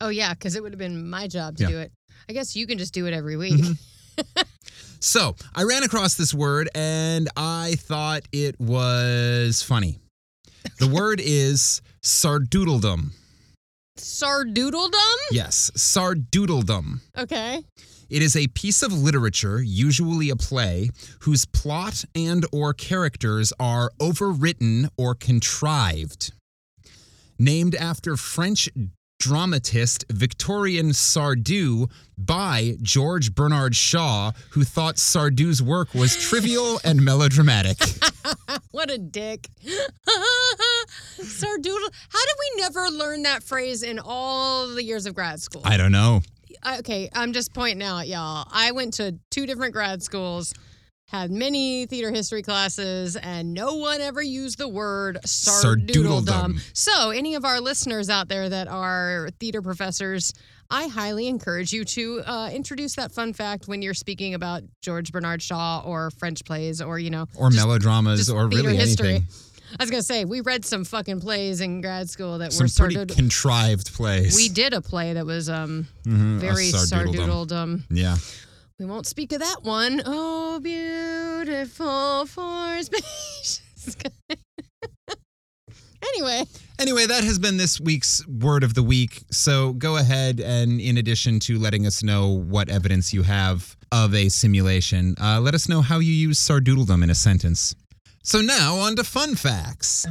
Oh 0.00 0.08
yeah, 0.08 0.32
because 0.34 0.56
it 0.56 0.62
would 0.62 0.72
have 0.72 0.78
been 0.78 1.08
my 1.08 1.28
job 1.28 1.56
to 1.58 1.64
Yeah. 1.64 1.68
do 1.70 1.78
it. 1.78 1.92
I 2.28 2.32
guess 2.32 2.54
you 2.56 2.66
can 2.66 2.78
just 2.78 2.94
do 2.94 3.06
it 3.06 3.14
every 3.14 3.36
week. 3.36 3.54
Mm-hmm. 3.54 4.42
So 5.02 5.34
I 5.54 5.62
ran 5.62 5.82
across 5.82 6.14
this 6.16 6.34
word 6.34 6.68
and 6.74 7.26
I 7.34 7.76
thought 7.78 8.20
it 8.32 8.60
was 8.60 9.62
funny. 9.62 9.98
The 10.78 10.88
word 10.88 11.22
is 11.24 11.80
sardoodledom. 12.02 13.12
Sardoodledom? 13.98 15.16
Yes, 15.30 15.70
sardoodledom. 15.74 17.00
Okay. 17.16 17.62
It 18.10 18.20
is 18.22 18.36
a 18.36 18.48
piece 18.48 18.82
of 18.82 18.92
literature, 18.92 19.62
usually 19.62 20.28
a 20.28 20.36
play, 20.36 20.90
whose 21.20 21.46
plot 21.46 22.04
and 22.14 22.44
or 22.52 22.74
characters 22.74 23.54
are 23.58 23.90
overwritten 24.00 24.90
or 24.98 25.14
contrived. 25.14 26.32
Named 27.38 27.74
after 27.74 28.18
French 28.18 28.68
dramatist 29.20 30.08
Victorien 30.08 30.92
Sardou 30.92 31.88
by 32.18 32.76
George 32.82 33.34
Bernard 33.34 33.76
Shaw, 33.76 34.32
who 34.50 34.64
thought 34.64 34.96
Sardou's 34.96 35.62
work 35.62 35.94
was 35.94 36.16
trivial 36.16 36.80
and 36.84 37.04
melodramatic. 37.04 37.78
What 38.72 38.90
a 38.90 38.98
dick. 38.98 39.48
Sardoodle. 41.18 41.90
How 42.08 42.24
did 42.24 42.36
we 42.38 42.60
never 42.60 42.88
learn 42.88 43.22
that 43.24 43.42
phrase 43.42 43.82
in 43.82 43.98
all 43.98 44.68
the 44.68 44.82
years 44.82 45.06
of 45.06 45.14
grad 45.14 45.40
school? 45.40 45.62
I 45.64 45.76
don't 45.76 45.92
know. 45.92 46.22
Uh, 46.62 46.76
okay, 46.80 47.10
I'm 47.12 47.32
just 47.32 47.52
pointing 47.52 47.82
out, 47.82 48.06
y'all. 48.06 48.46
I 48.50 48.70
went 48.72 48.94
to 48.94 49.18
two 49.30 49.46
different 49.46 49.72
grad 49.72 50.02
schools, 50.02 50.54
had 51.10 51.30
many 51.32 51.86
theater 51.86 52.12
history 52.12 52.42
classes, 52.42 53.16
and 53.16 53.52
no 53.52 53.74
one 53.74 54.00
ever 54.00 54.22
used 54.22 54.58
the 54.58 54.68
word 54.68 55.18
Sardoodledom. 55.26 56.24
sardoodledom. 56.24 56.60
So, 56.72 57.10
any 57.10 57.34
of 57.34 57.44
our 57.44 57.60
listeners 57.60 58.08
out 58.08 58.28
there 58.28 58.48
that 58.48 58.68
are 58.68 59.28
theater 59.40 59.60
professors, 59.60 60.32
I 60.70 60.86
highly 60.86 61.26
encourage 61.26 61.72
you 61.72 61.84
to 61.84 62.22
uh, 62.24 62.50
introduce 62.52 62.94
that 62.94 63.10
fun 63.10 63.32
fact 63.32 63.66
when 63.66 63.82
you're 63.82 63.92
speaking 63.94 64.34
about 64.34 64.62
George 64.82 65.10
Bernard 65.10 65.42
Shaw 65.42 65.82
or 65.84 66.12
French 66.12 66.44
plays 66.44 66.80
or, 66.80 66.98
you 67.00 67.10
know, 67.10 67.26
Or 67.34 67.50
just- 67.50 67.60
melodramas 67.66 68.20
just 68.20 68.30
or 68.30 68.46
really 68.46 68.76
history. 68.76 69.08
anything. 69.08 69.26
I 69.78 69.82
was 69.84 69.90
going 69.90 70.00
to 70.00 70.06
say, 70.06 70.24
we 70.24 70.40
read 70.40 70.64
some 70.64 70.84
fucking 70.84 71.20
plays 71.20 71.60
in 71.60 71.80
grad 71.80 72.08
school 72.10 72.38
that 72.38 72.52
Some 72.52 72.66
were 72.66 72.70
pretty 72.76 72.94
sardood- 72.96 73.14
contrived 73.16 73.92
plays. 73.94 74.34
we 74.36 74.48
did 74.48 74.74
a 74.74 74.80
play 74.80 75.12
that 75.14 75.24
was 75.26 75.48
um 75.48 75.86
Mhm, 76.04 76.38
very 76.38 76.70
sardoodledom. 76.72 77.82
Yeah. 77.90 78.16
We 78.80 78.86
won't 78.86 79.06
speak 79.06 79.32
of 79.32 79.40
that 79.40 79.62
one. 79.62 80.00
Oh, 80.06 80.58
beautiful 80.58 82.24
for 82.24 82.80
anyway, 86.02 86.44
Anyway, 86.80 87.04
that 87.04 87.22
has 87.24 87.38
been 87.38 87.58
this 87.58 87.78
week's 87.78 88.26
word 88.26 88.64
of 88.64 88.72
the 88.72 88.82
week. 88.82 89.22
So 89.30 89.74
go 89.74 89.98
ahead 89.98 90.40
and, 90.40 90.80
in 90.80 90.96
addition 90.96 91.38
to 91.40 91.58
letting 91.58 91.86
us 91.86 92.02
know 92.02 92.28
what 92.28 92.70
evidence 92.70 93.12
you 93.12 93.22
have 93.22 93.76
of 93.92 94.14
a 94.14 94.30
simulation, 94.30 95.14
uh, 95.20 95.40
let 95.40 95.54
us 95.54 95.68
know 95.68 95.82
how 95.82 95.98
you 95.98 96.14
use 96.14 96.38
sardoodledom 96.38 97.04
in 97.04 97.10
a 97.10 97.14
sentence. 97.14 97.74
So 98.22 98.40
now 98.40 98.76
on 98.76 98.96
to 98.96 99.04
fun 99.04 99.34
facts. 99.34 100.06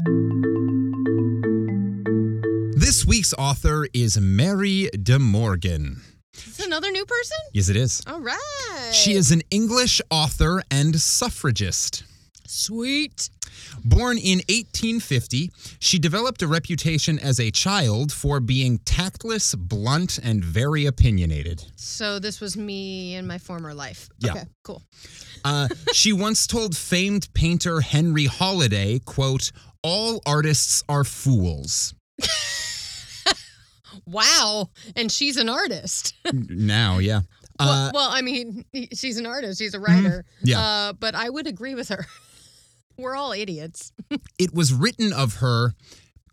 This 2.79 3.03
week's 3.03 3.33
author 3.33 3.87
is 3.95 4.19
Mary 4.19 4.91
De 4.91 5.17
Morgan. 5.17 6.03
Is 6.47 6.59
another 6.65 6.91
new 6.91 7.05
person? 7.05 7.37
Yes, 7.53 7.69
it 7.69 7.75
is. 7.75 8.01
All 8.07 8.19
right. 8.21 8.91
She 8.93 9.13
is 9.13 9.31
an 9.31 9.41
English 9.51 10.01
author 10.09 10.61
and 10.71 10.99
suffragist. 10.99 12.03
sweet. 12.47 13.29
Born 13.83 14.17
in 14.17 14.39
1850, 14.49 15.51
she 15.79 15.99
developed 15.99 16.41
a 16.41 16.47
reputation 16.47 17.19
as 17.19 17.39
a 17.39 17.51
child 17.51 18.11
for 18.11 18.39
being 18.39 18.79
tactless, 18.79 19.53
blunt, 19.53 20.17
and 20.23 20.43
very 20.43 20.85
opinionated. 20.85 21.63
So 21.75 22.19
this 22.19 22.39
was 22.39 22.55
me 22.57 23.15
in 23.15 23.27
my 23.27 23.37
former 23.37 23.73
life. 23.73 24.09
Yeah. 24.19 24.31
Okay, 24.31 24.43
cool. 24.63 24.81
Uh, 25.43 25.67
she 25.93 26.13
once 26.13 26.47
told 26.47 26.75
famed 26.75 27.31
painter 27.33 27.81
Henry 27.81 28.25
Holiday, 28.25 28.99
quote, 28.99 29.51
all 29.83 30.21
artists 30.25 30.83
are 30.89 31.03
fools. 31.03 31.93
Wow. 34.09 34.69
And 34.95 35.11
she's 35.11 35.37
an 35.37 35.49
artist. 35.49 36.15
now, 36.33 36.97
yeah. 36.99 37.21
well, 37.59 37.69
Uh, 37.69 37.91
well, 37.93 38.09
I 38.11 38.21
mean, 38.21 38.65
she's 38.93 39.17
an 39.17 39.25
artist. 39.25 39.59
She's 39.59 39.73
a 39.73 39.79
writer. 39.79 40.25
Yeah. 40.43 40.59
Uh, 40.59 40.93
but 40.93 41.15
I 41.15 41.29
would 41.29 41.47
agree 41.47 41.75
with 41.75 41.89
her. 41.89 42.05
We're 42.97 43.15
all 43.15 43.31
idiots. 43.31 43.91
it 44.39 44.53
was 44.53 44.73
written 44.73 45.13
of 45.13 45.35
her, 45.35 45.73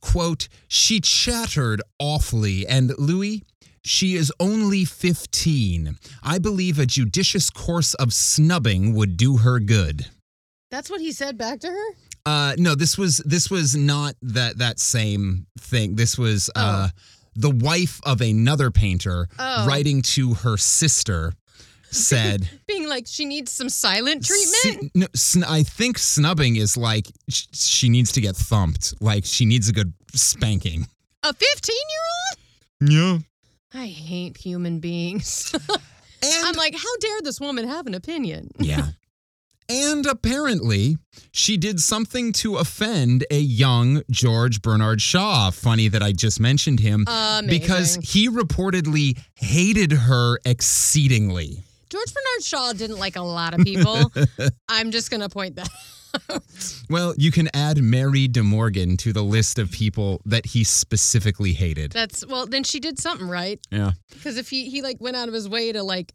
quote, 0.00 0.48
she 0.66 1.00
chattered 1.00 1.80
awfully, 2.00 2.66
and 2.66 2.92
Louis, 2.98 3.44
she 3.84 4.16
is 4.16 4.32
only 4.40 4.84
15. 4.84 5.96
I 6.24 6.38
believe 6.38 6.78
a 6.80 6.86
judicious 6.86 7.50
course 7.50 7.94
of 7.94 8.12
snubbing 8.12 8.94
would 8.94 9.16
do 9.16 9.36
her 9.38 9.60
good. 9.60 10.06
That's 10.72 10.90
what 10.90 11.00
he 11.00 11.12
said 11.12 11.38
back 11.38 11.60
to 11.60 11.68
her? 11.68 11.86
Uh, 12.26 12.54
no, 12.58 12.74
this 12.74 12.98
was 12.98 13.18
this 13.18 13.48
was 13.48 13.76
not 13.76 14.16
that 14.20 14.58
that 14.58 14.80
same 14.80 15.46
thing. 15.60 15.94
This 15.94 16.18
was 16.18 16.50
uh, 16.56 16.88
the 17.36 17.50
wife 17.50 18.00
of 18.04 18.20
another 18.20 18.70
painter 18.70 19.28
Oh. 19.38 19.66
writing 19.66 20.02
to 20.02 20.34
her 20.34 20.56
sister 20.56 21.32
said 21.90 22.48
Being 22.66 22.88
like, 22.88 23.06
she 23.06 23.24
needs 23.24 23.52
some 23.52 23.68
silent 23.68 24.24
treatment? 24.24 24.82
"Si- 24.82 24.90
no, 24.94 25.06
sn- 25.14 25.44
I 25.44 25.62
think 25.62 25.98
snubbing 25.98 26.56
is 26.56 26.76
like 26.76 27.06
sh- 27.28 27.46
she 27.52 27.88
needs 27.88 28.12
to 28.12 28.20
get 28.20 28.36
thumped. 28.36 28.94
Like 29.00 29.24
she 29.24 29.44
needs 29.44 29.68
a 29.68 29.72
good 29.72 29.92
spanking. 30.14 30.86
A 31.22 31.32
15 31.32 31.76
year 32.80 32.92
old? 33.12 33.22
Yeah. 33.72 33.80
I 33.80 33.86
hate 33.86 34.36
human 34.38 34.80
beings. 34.80 35.54
And 36.22 36.46
I'm 36.46 36.54
like, 36.56 36.74
how 36.74 36.96
dare 36.98 37.20
this 37.22 37.38
woman 37.40 37.68
have 37.68 37.86
an 37.86 37.94
opinion? 37.94 38.50
yeah. 38.58 38.88
And 39.68 40.06
apparently, 40.06 40.96
she 41.32 41.56
did 41.56 41.80
something 41.80 42.32
to 42.34 42.56
offend 42.56 43.24
a 43.30 43.38
young 43.38 44.02
George 44.10 44.62
Bernard 44.62 45.00
Shaw. 45.00 45.50
Funny 45.50 45.88
that 45.88 46.02
I 46.02 46.12
just 46.12 46.38
mentioned 46.40 46.80
him 46.80 47.04
Amazing. 47.08 47.48
because 47.48 47.94
he 47.96 48.28
reportedly 48.28 49.18
hated 49.34 49.92
her 49.92 50.38
exceedingly. 50.44 51.64
George 51.88 52.12
Bernard 52.12 52.44
Shaw 52.44 52.72
didn't 52.72 52.98
like 52.98 53.16
a 53.16 53.22
lot 53.22 53.54
of 53.54 53.60
people. 53.60 54.12
I'm 54.68 54.90
just 54.90 55.10
going 55.10 55.20
to 55.20 55.28
point 55.28 55.56
that 55.56 55.68
out. 56.30 56.42
Well, 56.88 57.14
you 57.16 57.30
can 57.30 57.48
add 57.54 57.78
Mary 57.82 58.26
De 58.28 58.42
Morgan 58.42 58.96
to 58.98 59.12
the 59.12 59.22
list 59.22 59.58
of 59.58 59.70
people 59.70 60.20
that 60.24 60.46
he 60.46 60.64
specifically 60.64 61.52
hated. 61.52 61.92
That's, 61.92 62.26
well, 62.26 62.46
then 62.46 62.64
she 62.64 62.80
did 62.80 62.98
something 62.98 63.28
right. 63.28 63.60
Yeah. 63.70 63.92
Because 64.12 64.38
if 64.38 64.48
he, 64.48 64.70
he 64.70 64.82
like 64.82 65.00
went 65.00 65.16
out 65.16 65.28
of 65.28 65.34
his 65.34 65.48
way 65.48 65.72
to 65.72 65.82
like 65.82 66.12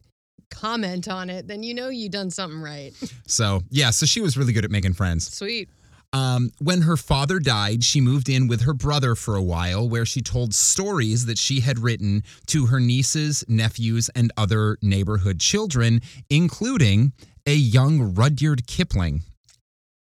comment 0.51 1.07
on 1.07 1.29
it, 1.29 1.47
then 1.47 1.63
you 1.63 1.73
know 1.73 1.89
you 1.89 2.09
done 2.09 2.29
something 2.29 2.61
right. 2.61 2.93
So, 3.27 3.61
yeah, 3.69 3.91
so 3.91 4.05
she 4.05 4.19
was 4.19 4.37
really 4.37 4.51
good 4.51 4.65
at 4.65 4.71
making 4.71 4.93
friends. 4.93 5.33
Sweet. 5.33 5.69
Um, 6.11 6.51
when 6.59 6.81
her 6.81 6.97
father 6.97 7.39
died, 7.39 7.81
she 7.83 8.01
moved 8.01 8.27
in 8.27 8.47
with 8.47 8.61
her 8.63 8.73
brother 8.73 9.15
for 9.15 9.35
a 9.35 9.41
while, 9.41 9.87
where 9.87 10.05
she 10.05 10.21
told 10.21 10.53
stories 10.53 11.25
that 11.27 11.37
she 11.37 11.61
had 11.61 11.79
written 11.79 12.23
to 12.47 12.65
her 12.65 12.81
nieces, 12.81 13.45
nephews, 13.47 14.09
and 14.15 14.33
other 14.35 14.77
neighborhood 14.81 15.39
children, 15.39 16.01
including 16.29 17.13
a 17.45 17.53
young 17.53 18.13
Rudyard 18.13 18.67
Kipling. 18.67 19.21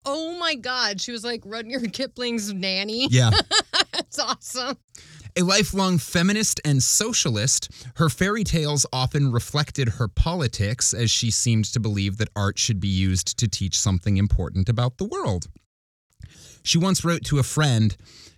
Oh 0.05 0.37
my 0.37 0.55
God. 0.55 0.99
She 0.99 1.11
was 1.11 1.23
like 1.23 1.41
Rudyard 1.45 1.93
Kipling's 1.93 2.53
nanny. 2.53 3.07
Yeah. 3.09 3.31
That's 3.93 4.19
awesome. 4.19 4.77
A 5.37 5.43
lifelong 5.43 5.97
feminist 5.97 6.61
and 6.63 6.81
socialist, 6.81 7.69
her 7.97 8.07
fairy 8.07 8.45
tales 8.45 8.85
often 8.93 9.33
reflected 9.33 9.89
her 9.89 10.07
politics 10.07 10.93
as 10.93 11.11
she 11.11 11.29
seemed 11.29 11.65
to 11.73 11.79
believe 11.81 12.17
that 12.17 12.29
art 12.37 12.57
should 12.57 12.79
be 12.79 12.87
used 12.87 13.37
to 13.39 13.47
teach 13.49 13.77
something 13.77 14.15
important 14.15 14.69
about 14.69 14.97
the 14.97 15.03
world. 15.03 15.47
She 16.63 16.77
once 16.77 17.03
wrote 17.03 17.25
to 17.25 17.39
a 17.39 17.43
friend, 17.43 17.97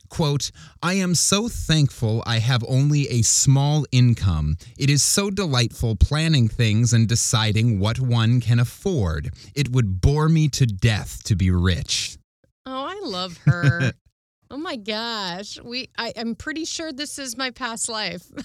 quote, 0.09 0.49
I 0.81 0.95
am 0.95 1.13
so 1.13 1.47
thankful 1.47 2.23
I 2.25 2.39
have 2.39 2.63
only 2.67 3.07
a 3.09 3.21
small 3.21 3.85
income. 3.91 4.57
It 4.75 4.89
is 4.89 5.03
so 5.03 5.29
delightful 5.29 5.97
planning 5.97 6.47
things 6.47 6.93
and 6.93 7.07
deciding 7.07 7.79
what 7.79 7.99
one 7.99 8.41
can 8.41 8.59
afford. 8.59 9.29
It 9.53 9.69
would 9.69 10.01
bore 10.01 10.29
me 10.29 10.47
to 10.49 10.65
death 10.65 11.23
to 11.25 11.35
be 11.35 11.51
rich. 11.51 12.17
Oh, 12.65 12.85
I 12.85 12.99
love 13.03 13.37
her. 13.45 13.93
oh 14.51 14.57
my 14.57 14.75
gosh. 14.75 15.59
We 15.61 15.89
I, 15.97 16.13
I'm 16.17 16.35
pretty 16.35 16.65
sure 16.65 16.91
this 16.91 17.19
is 17.19 17.37
my 17.37 17.51
past 17.51 17.89
life. 17.89 18.25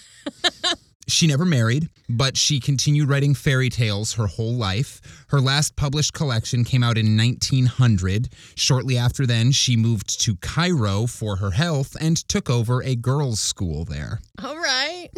She 1.09 1.27
never 1.27 1.45
married, 1.45 1.89
but 2.09 2.37
she 2.37 2.61
continued 2.61 3.09
writing 3.09 3.35
fairy 3.35 3.69
tales 3.69 4.15
her 4.15 4.27
whole 4.27 4.55
life. 4.55 5.01
Her 5.29 5.41
last 5.41 5.75
published 5.77 6.13
collection 6.13 6.65
came 6.65 6.83
out 6.83 6.97
in 6.97 7.17
1900. 7.17 8.29
Shortly 8.55 8.97
after 8.97 9.27
then, 9.27 9.51
she 9.53 9.77
moved 9.77 10.21
to 10.23 10.37
Cairo 10.37 11.07
for 11.07 11.37
her 11.37 11.51
health 11.51 11.97
and 12.01 12.17
took 12.29 12.49
over 12.49 12.83
a 12.83 12.95
girls' 12.95 13.41
school 13.41 13.85
there. 13.85 14.21
All 14.43 14.57
right. 14.57 15.09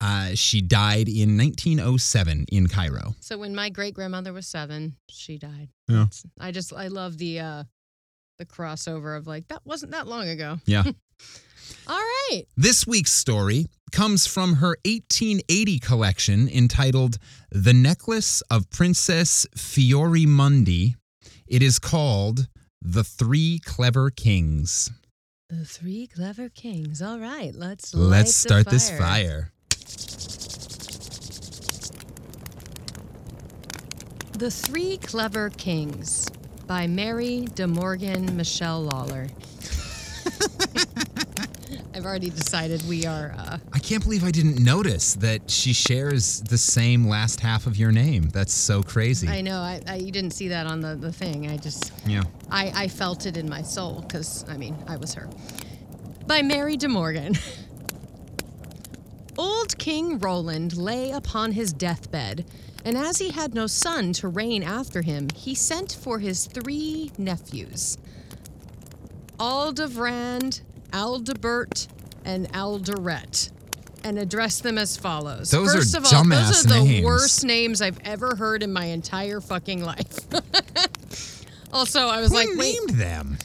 Uh, 0.00 0.30
she 0.34 0.60
died 0.60 1.08
in 1.08 1.36
1907 1.38 2.46
in 2.52 2.68
Cairo. 2.68 3.14
So 3.20 3.38
when 3.38 3.54
my 3.54 3.70
great 3.70 3.94
grandmother 3.94 4.32
was 4.32 4.46
seven, 4.46 4.96
she 5.08 5.38
died. 5.38 5.68
Yeah. 5.88 6.06
I 6.40 6.50
just 6.50 6.72
I 6.72 6.88
love 6.88 7.18
the 7.18 7.40
uh 7.40 7.64
the 8.38 8.46
crossover 8.46 9.16
of 9.16 9.26
like 9.26 9.48
that 9.48 9.62
wasn't 9.64 9.92
that 9.92 10.06
long 10.06 10.28
ago. 10.28 10.58
Yeah. 10.66 10.84
All 11.86 11.98
right. 11.98 12.42
This 12.56 12.86
week's 12.86 13.12
story 13.12 13.66
comes 13.92 14.26
from 14.26 14.54
her 14.54 14.76
1880 14.84 15.78
collection 15.78 16.48
entitled 16.48 17.18
The 17.50 17.72
Necklace 17.72 18.42
of 18.50 18.68
Princess 18.70 19.46
Fiorimonde. 19.56 20.94
It 21.46 21.62
is 21.62 21.78
called 21.78 22.48
The 22.82 23.04
Three 23.04 23.60
Clever 23.64 24.10
Kings. 24.10 24.90
The 25.50 25.64
three 25.64 26.08
clever 26.08 26.48
kings. 26.48 27.00
All 27.02 27.20
right, 27.20 27.54
let's 27.54 27.94
Let's 27.94 28.34
start 28.34 28.66
this 28.66 28.90
fire. 28.90 29.52
The 34.38 34.50
Three 34.50 34.96
Clever 34.96 35.50
Kings 35.50 36.26
by 36.66 36.86
Mary 36.86 37.46
De 37.54 37.66
Morgan 37.66 38.36
Michelle 38.36 38.82
Lawler. 38.82 39.28
I've 41.94 42.04
already 42.04 42.30
decided 42.30 42.82
we 42.88 43.06
are 43.06 43.34
uh, 43.36 43.58
I 43.72 43.78
can't 43.78 44.02
believe 44.02 44.24
I 44.24 44.30
didn't 44.30 44.58
notice 44.58 45.14
that 45.14 45.50
she 45.50 45.72
shares 45.72 46.40
the 46.40 46.58
same 46.58 47.06
last 47.06 47.40
half 47.40 47.66
of 47.66 47.76
your 47.76 47.92
name. 47.92 48.30
That's 48.30 48.52
so 48.52 48.82
crazy. 48.82 49.28
I 49.28 49.42
know 49.42 49.58
I, 49.58 49.80
I 49.86 49.96
you 49.96 50.10
didn't 50.10 50.32
see 50.32 50.48
that 50.48 50.66
on 50.66 50.80
the, 50.80 50.96
the 50.96 51.12
thing. 51.12 51.48
I 51.48 51.56
just 51.56 51.92
yeah. 52.06 52.22
I, 52.50 52.72
I 52.74 52.88
felt 52.88 53.26
it 53.26 53.36
in 53.36 53.48
my 53.48 53.62
soul 53.62 54.00
because, 54.00 54.44
I 54.48 54.56
mean, 54.56 54.76
I 54.88 54.96
was 54.96 55.14
her. 55.14 55.28
By 56.26 56.42
Mary 56.42 56.76
De 56.76 56.88
Morgan. 56.88 57.36
Old 59.38 59.76
King 59.78 60.18
Roland 60.18 60.76
lay 60.76 61.10
upon 61.10 61.52
his 61.52 61.72
deathbed, 61.72 62.44
And 62.84 62.96
as 62.98 63.18
he 63.18 63.30
had 63.30 63.54
no 63.54 63.66
son 63.66 64.12
to 64.14 64.28
reign 64.28 64.62
after 64.62 65.00
him, 65.02 65.28
he 65.34 65.54
sent 65.54 65.92
for 66.00 66.18
his 66.18 66.46
three 66.46 67.10
nephews 67.16 67.96
Aldevrand, 69.38 70.60
Aldebert, 70.92 71.88
and 72.24 72.50
Alderet, 72.52 73.50
and 74.04 74.18
addressed 74.18 74.62
them 74.62 74.78
as 74.78 74.96
follows. 74.96 75.50
Those 75.50 75.74
are 75.74 75.78
First 75.78 75.96
of 75.96 76.04
all, 76.12 76.24
those 76.24 76.64
are 76.64 76.68
the 76.68 76.84
names. 76.84 77.04
worst 77.04 77.44
names 77.44 77.82
I've 77.82 77.98
ever 78.04 78.36
heard 78.36 78.62
in 78.62 78.72
my 78.72 78.84
entire 78.86 79.40
fucking 79.40 79.82
life. 79.82 80.18
also, 81.72 82.00
I 82.08 82.20
was 82.20 82.30
Who 82.30 82.36
like, 82.36 82.48
wait, 82.54 82.78
named 82.88 83.00
them? 83.00 83.38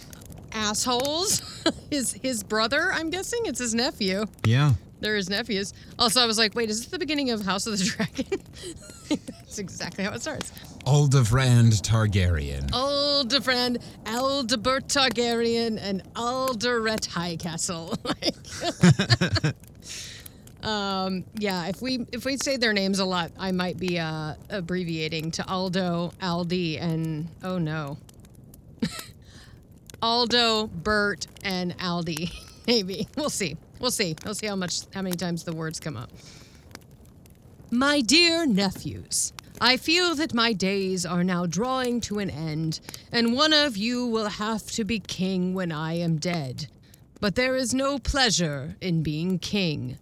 assholes? 0.52 1.42
his 1.92 2.14
his 2.14 2.44
brother, 2.44 2.92
I'm 2.92 3.10
guessing 3.10 3.42
it's 3.46 3.60
his 3.60 3.74
nephew. 3.74 4.26
Yeah. 4.46 4.74
They're 5.00 5.16
his 5.16 5.30
nephews. 5.30 5.74
Also, 5.98 6.22
I 6.22 6.26
was 6.26 6.38
like, 6.38 6.56
wait, 6.56 6.70
is 6.70 6.80
this 6.80 6.90
the 6.90 7.00
beginning 7.00 7.32
of 7.32 7.42
House 7.42 7.68
of 7.68 7.78
the 7.78 7.84
Dragon? 7.96 8.42
That's 9.40 9.60
exactly 9.60 10.04
how 10.04 10.12
it 10.14 10.22
starts. 10.22 10.52
Aldevrand 10.86 11.82
Targaryen. 11.82 12.70
Aldefriend, 12.72 13.82
Aldebert 14.06 14.88
Targaryen, 14.88 15.78
and 15.82 16.04
Alderet 16.14 17.08
Highcastle. 17.08 17.96
Um, 20.62 21.24
yeah, 21.36 21.68
if 21.68 21.82
we 21.82 22.06
if 22.12 22.26
we 22.26 22.36
say 22.36 22.58
their 22.58 22.74
names 22.74 23.00
a 23.00 23.06
lot, 23.06 23.32
I 23.40 23.54
might 23.54 23.78
be 23.78 23.98
uh, 23.98 24.34
abbreviating 24.50 25.32
to 25.32 25.48
Aldo, 25.48 26.12
Aldi, 26.22 26.82
and 26.82 27.30
oh 27.44 27.58
no, 27.58 27.98
Aldo, 30.02 30.68
Bert, 30.68 31.28
and 31.44 31.78
Aldi. 31.78 32.34
Maybe 32.68 33.08
we'll 33.16 33.30
see. 33.30 33.56
We'll 33.80 33.92
see. 33.92 34.16
We'll 34.26 34.36
see 34.36 34.48
how 34.48 34.56
much 34.56 34.82
how 34.94 35.02
many 35.02 35.16
times 35.16 35.44
the 35.44 35.56
words 35.56 35.80
come 35.80 35.96
up. 35.96 36.10
My 37.72 38.02
dear 38.02 38.46
nephews, 38.46 39.32
I 39.62 39.78
feel 39.78 40.16
that 40.16 40.34
my 40.34 40.54
days 40.54 41.06
are 41.06 41.24
now 41.24 41.46
drawing 41.46 42.02
to 42.02 42.20
an 42.20 42.30
end, 42.30 42.80
and 43.12 43.34
one 43.34 43.54
of 43.54 43.78
you 43.78 44.06
will 44.08 44.30
have 44.30 44.66
to 44.72 44.84
be 44.84 45.00
king 45.00 45.54
when 45.54 45.72
I 45.72 45.94
am 45.94 46.18
dead. 46.18 46.68
But 47.22 47.36
there 47.36 47.56
is 47.56 47.74
no 47.74 48.00
pleasure 48.00 48.76
in 48.82 49.04
being 49.04 49.40
king. 49.40 49.98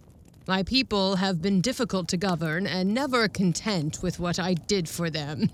My 0.46 0.62
people 0.62 1.16
have 1.16 1.42
been 1.42 1.60
difficult 1.60 2.08
to 2.08 2.16
govern 2.16 2.66
and 2.66 2.94
never 2.94 3.28
content 3.28 4.02
with 4.02 4.18
what 4.18 4.38
I 4.38 4.54
did 4.54 4.88
for 4.88 5.10
them. 5.10 5.50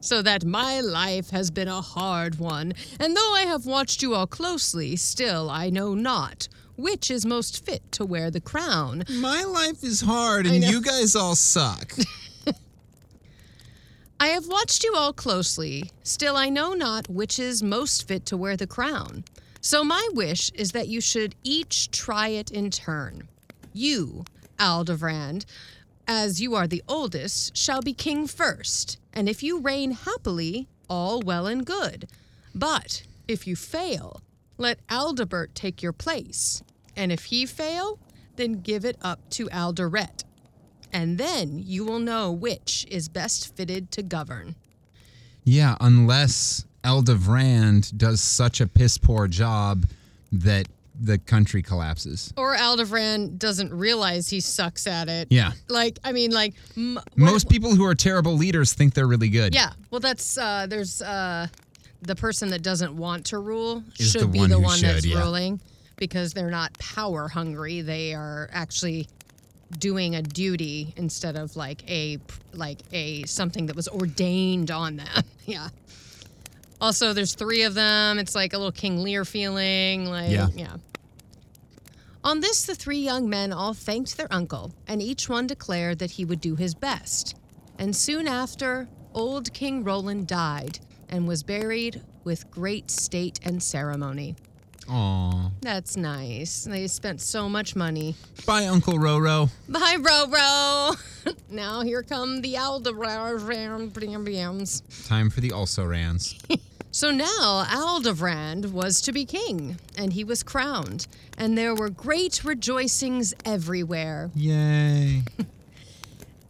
So 0.00 0.20
that 0.20 0.44
my 0.44 0.80
life 0.80 1.30
has 1.30 1.50
been 1.50 1.68
a 1.68 1.80
hard 1.80 2.38
one, 2.38 2.74
and 2.98 3.16
though 3.16 3.34
I 3.34 3.42
have 3.46 3.66
watched 3.66 4.02
you 4.02 4.14
all 4.14 4.26
closely, 4.26 4.96
still 4.96 5.48
I 5.48 5.70
know 5.70 5.94
not 5.94 6.48
which 6.76 7.10
is 7.10 7.24
most 7.26 7.64
fit 7.64 7.90
to 7.92 8.04
wear 8.04 8.30
the 8.30 8.40
crown. 8.40 9.04
My 9.10 9.42
life 9.44 9.82
is 9.82 10.00
hard 10.00 10.46
and 10.46 10.62
you 10.64 10.80
guys 10.80 11.14
all 11.14 11.34
suck. 11.34 11.94
I 14.20 14.28
have 14.28 14.46
watched 14.46 14.84
you 14.84 14.94
all 14.94 15.12
closely, 15.12 15.90
still 16.02 16.36
I 16.36 16.48
know 16.48 16.74
not 16.74 17.08
which 17.08 17.38
is 17.38 17.62
most 17.62 18.06
fit 18.06 18.24
to 18.26 18.36
wear 18.36 18.56
the 18.56 18.66
crown. 18.66 19.24
So 19.60 19.84
my 19.84 20.08
wish 20.12 20.50
is 20.52 20.72
that 20.72 20.88
you 20.88 21.00
should 21.00 21.34
each 21.44 21.90
try 21.90 22.28
it 22.28 22.50
in 22.50 22.70
turn. 22.70 23.28
You, 23.72 24.24
Aldevrand, 24.58 25.44
as 26.06 26.40
you 26.40 26.54
are 26.54 26.66
the 26.66 26.82
oldest, 26.88 27.56
shall 27.56 27.80
be 27.80 27.94
king 27.94 28.26
first, 28.26 28.98
and 29.12 29.28
if 29.28 29.42
you 29.42 29.60
reign 29.60 29.92
happily, 29.92 30.68
all 30.88 31.20
well 31.20 31.46
and 31.46 31.64
good. 31.64 32.08
But 32.54 33.04
if 33.28 33.46
you 33.46 33.56
fail, 33.56 34.20
let 34.58 34.78
Aldebert 34.88 35.54
take 35.54 35.82
your 35.82 35.92
place, 35.92 36.62
and 36.96 37.10
if 37.12 37.24
he 37.24 37.46
fail, 37.46 37.98
then 38.36 38.60
give 38.60 38.84
it 38.84 38.96
up 39.02 39.20
to 39.30 39.46
Alderet 39.48 40.24
and 40.94 41.16
then 41.16 41.58
you 41.58 41.86
will 41.86 41.98
know 41.98 42.30
which 42.30 42.86
is 42.90 43.08
best 43.08 43.56
fitted 43.56 43.90
to 43.90 44.02
govern. 44.02 44.54
yeah, 45.44 45.74
unless 45.80 46.66
Eldevrand 46.84 47.96
does 47.96 48.20
such 48.20 48.60
a 48.60 48.66
piss 48.66 48.98
poor 48.98 49.26
job 49.26 49.86
that 50.32 50.66
the 51.00 51.16
country 51.18 51.62
collapses. 51.62 52.32
Or 52.36 52.54
Aldevran 52.54 53.38
doesn't 53.38 53.72
realize 53.72 54.28
he 54.28 54.40
sucks 54.40 54.86
at 54.86 55.08
it. 55.08 55.28
Yeah. 55.30 55.52
Like, 55.68 55.98
I 56.04 56.12
mean, 56.12 56.30
like 56.30 56.54
m- 56.76 56.94
what- 56.96 57.16
Most 57.16 57.48
people 57.48 57.74
who 57.74 57.84
are 57.86 57.94
terrible 57.94 58.34
leaders 58.34 58.74
think 58.74 58.92
they're 58.92 59.06
really 59.06 59.30
good. 59.30 59.54
Yeah. 59.54 59.72
Well, 59.90 60.00
that's 60.00 60.36
uh, 60.36 60.66
there's 60.68 61.00
uh, 61.00 61.46
the 62.02 62.16
person 62.16 62.50
that 62.50 62.62
doesn't 62.62 62.96
want 62.96 63.26
to 63.26 63.38
rule 63.38 63.82
Is 63.98 64.10
should 64.10 64.22
the 64.22 64.26
be 64.28 64.38
one 64.40 64.50
the 64.50 64.56
who 64.56 64.62
one 64.62 64.80
that's 64.80 65.06
yeah. 65.06 65.20
ruling 65.20 65.60
because 65.96 66.32
they're 66.32 66.50
not 66.50 66.76
power 66.78 67.28
hungry. 67.28 67.80
They 67.80 68.12
are 68.14 68.50
actually 68.52 69.08
doing 69.78 70.16
a 70.16 70.22
duty 70.22 70.92
instead 70.96 71.36
of 71.36 71.56
like 71.56 71.88
a 71.88 72.18
like 72.52 72.80
a 72.92 73.22
something 73.24 73.66
that 73.66 73.76
was 73.76 73.88
ordained 73.88 74.70
on 74.70 74.96
them. 74.96 75.22
yeah. 75.46 75.68
Also, 76.80 77.12
there's 77.12 77.34
three 77.34 77.62
of 77.62 77.74
them. 77.74 78.18
It's 78.18 78.34
like 78.34 78.52
a 78.52 78.58
little 78.58 78.72
King 78.72 79.02
Lear 79.02 79.24
feeling. 79.24 80.06
Like, 80.06 80.32
Yeah. 80.32 80.48
yeah. 80.54 80.76
On 82.24 82.40
this, 82.40 82.66
the 82.66 82.74
three 82.74 82.98
young 82.98 83.28
men 83.28 83.52
all 83.52 83.74
thanked 83.74 84.16
their 84.16 84.32
uncle, 84.32 84.72
and 84.88 85.00
each 85.02 85.28
one 85.28 85.46
declared 85.46 85.98
that 86.00 86.12
he 86.12 86.24
would 86.24 86.40
do 86.40 86.56
his 86.56 86.74
best. 86.74 87.36
And 87.78 87.94
soon 87.94 88.26
after, 88.28 88.88
old 89.14 89.52
King 89.52 89.82
Roland 89.84 90.26
died 90.26 90.80
and 91.12 91.28
was 91.28 91.44
buried 91.44 92.02
with 92.24 92.50
great 92.50 92.90
state 92.90 93.38
and 93.44 93.62
ceremony. 93.62 94.34
Aw. 94.88 95.50
That's 95.60 95.96
nice. 95.96 96.64
They 96.64 96.88
spent 96.88 97.20
so 97.20 97.48
much 97.48 97.76
money. 97.76 98.16
Bye, 98.46 98.66
Uncle 98.66 98.94
Roro. 98.94 99.48
Bye, 99.68 99.96
Roro. 100.00 101.36
now 101.50 101.82
here 101.82 102.02
come 102.02 102.40
the 102.40 102.54
Aldebrand. 102.54 103.92
Time 105.06 105.30
for 105.30 105.40
the 105.40 105.52
also 105.52 105.84
rans. 105.84 106.40
So 106.94 107.10
now 107.10 107.64
Aldevrand 107.70 108.70
was 108.70 109.00
to 109.00 109.12
be 109.12 109.24
king, 109.24 109.78
and 109.96 110.12
he 110.12 110.24
was 110.24 110.42
crowned, 110.42 111.06
and 111.38 111.56
there 111.56 111.74
were 111.74 111.88
great 111.88 112.44
rejoicings 112.44 113.32
everywhere. 113.46 114.30
Yay. 114.34 115.22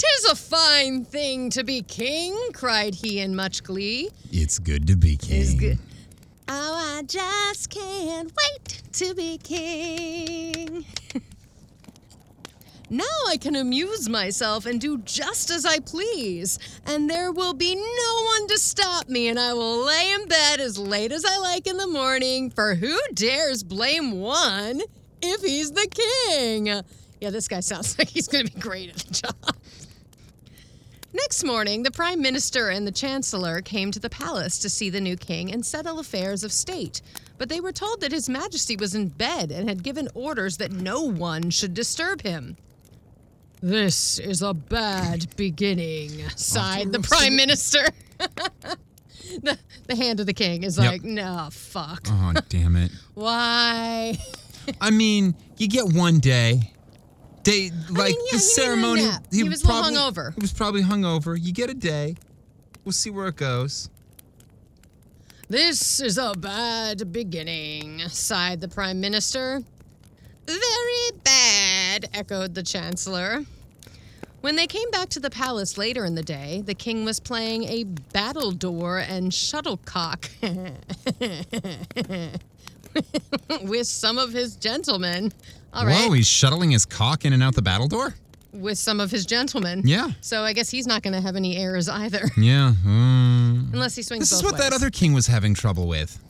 Tis 0.03 0.25
a 0.25 0.35
fine 0.35 1.05
thing 1.05 1.49
to 1.51 1.63
be 1.63 1.81
king, 1.81 2.37
cried 2.53 2.93
he 2.93 3.21
in 3.21 3.37
much 3.37 3.63
glee. 3.63 4.11
It's 4.33 4.59
good 4.59 4.89
to 4.89 4.97
be 4.97 5.17
king. 5.17 5.79
Oh, 6.49 6.97
I 6.99 7.03
just 7.05 7.71
can't 7.71 8.33
wait 8.37 8.83
to 8.95 9.15
be 9.15 9.39
king. 9.39 10.85
now 12.91 13.05
I 13.29 13.37
can 13.37 13.55
amuse 13.55 14.09
myself 14.09 14.67
and 14.67 14.81
do 14.81 14.99
just 14.99 15.51
as 15.51 15.65
I 15.65 15.79
please, 15.79 16.59
and 16.85 17.09
there 17.09 17.31
will 17.31 17.55
be 17.55 17.77
no 17.77 18.25
one 18.25 18.49
to 18.49 18.59
stop 18.59 19.09
me, 19.09 19.29
and 19.29 19.39
I 19.39 19.53
will 19.55 19.85
lay 19.85 20.15
in 20.15 20.27
bed 20.27 20.59
as 20.59 20.79
late 20.79 21.13
as 21.13 21.25
I 21.25 21.39
like 21.39 21.69
in 21.69 21.77
the 21.77 21.87
morning, 21.87 22.51
for 22.51 22.75
who 22.75 22.99
dares 23.15 23.63
blame 23.63 24.19
one 24.19 24.83
if 25.23 25.43
he's 25.43 25.71
the 25.71 25.87
king? 25.87 26.83
Yeah, 27.21 27.31
this 27.31 27.47
guy 27.47 27.61
sounds 27.61 27.97
like 28.01 28.09
he's 28.09 28.27
going 28.27 28.49
to 28.49 28.53
be 28.53 28.59
great 28.59 28.91
at 28.91 28.97
the 28.97 29.15
job. 29.15 29.57
Next 31.15 31.45
morning, 31.45 31.83
the 31.83 31.91
Prime 31.91 32.23
Minister 32.23 32.71
and 32.71 32.87
the 32.87 32.93
Chancellor 32.93 33.61
came 33.61 33.91
to 33.91 34.01
the 34.01 34.09
palace 34.09 34.59
to 34.61 34.71
see 34.71 34.89
the 34.89 35.01
new 35.01 35.17
king 35.17 35.53
and 35.53 35.65
settle 35.65 35.99
affairs 35.99 36.43
of 36.43 36.53
state. 36.53 37.03
But 37.37 37.49
they 37.51 37.61
were 37.61 37.73
told 37.73 38.01
that 38.01 38.13
His 38.13 38.29
Majesty 38.29 38.77
was 38.77 38.95
in 38.95 39.09
bed 39.09 39.51
and 39.51 39.69
had 39.69 39.83
given 39.83 40.09
orders 40.15 40.57
that 40.57 40.73
no 40.73 41.03
one 41.03 41.51
should 41.51 41.75
disturb 41.75 42.23
him. 42.23 42.57
This 43.61 44.19
is 44.19 44.41
a 44.43 44.55
bad 44.55 45.27
beginning, 45.37 46.29
sighed 46.31 46.93
the 46.93 47.01
Prime 47.01 47.37
Minister. 47.37 47.85
the, 48.19 49.59
the 49.87 49.97
hand 49.97 50.19
of 50.21 50.27
the 50.27 50.33
king 50.33 50.63
is 50.63 50.79
Yep. 50.79 50.91
like, 50.93 51.03
no, 51.05 51.49
fuck. 51.53 52.07
Oh, 52.09 52.33
damn 52.49 52.77
it. 52.77 52.91
Why? 53.15 54.17
I 54.81 54.91
mean, 54.91 55.35
you 55.59 55.69
get 55.69 55.93
one 55.93 56.21
day. 56.21 56.73
Day 57.43 57.71
like 57.91 57.91
yeah, 57.91 58.07
he 58.07 58.13
needed 58.15 58.33
the 58.33 58.39
ceremony. 58.39 59.05
nap. 59.05 59.25
He 59.31 59.43
was 59.43 59.63
a 59.63 59.67
little 59.67 59.83
probably, 59.83 59.99
hungover. 59.99 60.35
He 60.35 60.41
was 60.41 60.53
probably 60.53 60.83
hungover. 60.83 61.39
You 61.41 61.53
get 61.53 61.71
a 61.71 61.75
day. 61.75 62.17
We'll 62.85 62.93
see 62.93 63.11
where 63.11 63.29
it 63.29 63.37
goes. 63.37 63.91
This 65.49 66.01
is 66.01 66.19
a 66.19 66.33
bad 66.35 67.13
beginning, 67.13 68.01
sighed 68.09 68.61
the 68.61 68.69
Prime 68.69 69.01
Minister. 69.01 69.63
Very 70.47 71.19
bad, 71.23 72.07
echoed 72.15 72.55
the 72.55 72.63
Chancellor. 72.63 73.45
When 74.41 74.57
they 74.57 74.67
came 74.67 74.91
back 74.91 75.09
to 75.11 75.21
the 75.21 75.31
palace 75.31 75.79
later 75.79 76.05
in 76.05 76.17
the 76.17 76.23
day, 76.23 76.63
the 76.65 76.75
king 76.75 77.05
was 77.05 77.21
playing 77.21 77.65
a 77.65 77.85
battledore 77.85 79.05
and 79.09 79.33
shuttlecock 79.33 80.29
with 83.63 83.87
some 83.87 84.19
of 84.19 84.33
his 84.33 84.57
gentlemen. 84.57 85.33
All 85.73 85.87
right, 85.87 86.07
Whoa, 86.09 86.13
he's 86.13 86.27
shuttling 86.27 86.71
his 86.71 86.85
cock 86.85 87.25
in 87.25 87.33
and 87.33 87.43
out 87.43 87.55
the 87.55 87.63
battle 87.63 87.89
door? 87.89 88.15
with 88.53 88.77
some 88.77 89.01
of 89.01 89.11
his 89.11 89.25
gentlemen. 89.25 89.81
Yeah. 89.83 90.11
So 90.21 90.43
I 90.43 90.53
guess 90.53 90.69
he's 90.69 90.87
not 90.87 91.03
going 91.03 91.15
to 91.15 91.23
have 91.23 91.37
any 91.37 91.57
heirs 91.57 91.89
either, 91.89 92.21
Yeah. 92.37 92.75
mm. 92.85 93.73
unless 93.73 93.97
he 93.97 94.03
swings 94.03 94.29
This 94.29 94.33
both 94.43 94.47
is 94.47 94.53
what 94.53 94.61
that 94.61 94.75
other 94.75 94.91
king 94.91 95.15
was 95.15 95.27
having 95.27 95.55
trouble 95.55 95.89
with. 95.89 96.23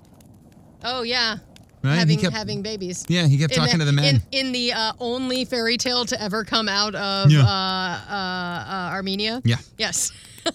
Oh 0.85 1.03
yeah, 1.03 1.39
Right? 1.83 1.95
He 1.95 1.99
having 1.99 2.19
kept- 2.21 2.33
having 2.37 2.63
babies. 2.63 3.05
Yeah, 3.09 3.27
he 3.27 3.39
kept 3.39 3.55
In 3.55 3.59
talking 3.59 3.81
to 3.81 3.85
the 3.85 3.91
men. 3.93 4.23
In, 4.31 4.47
in 4.47 4.53
the 4.53 4.73
uh, 4.73 4.93
only 5.01 5.45
fairy 5.45 5.77
tale 5.77 6.05
to 6.05 6.23
ever 6.23 6.45
come 6.45 6.69
out 6.69 6.95
of 6.95 7.29
Yeah. 7.33 7.41
uh, 7.41 7.45
uh, 7.45 8.15
uh, 8.15 8.91
Armenia. 8.93 9.43
yeah. 9.45 9.57
Yes. 9.77 10.13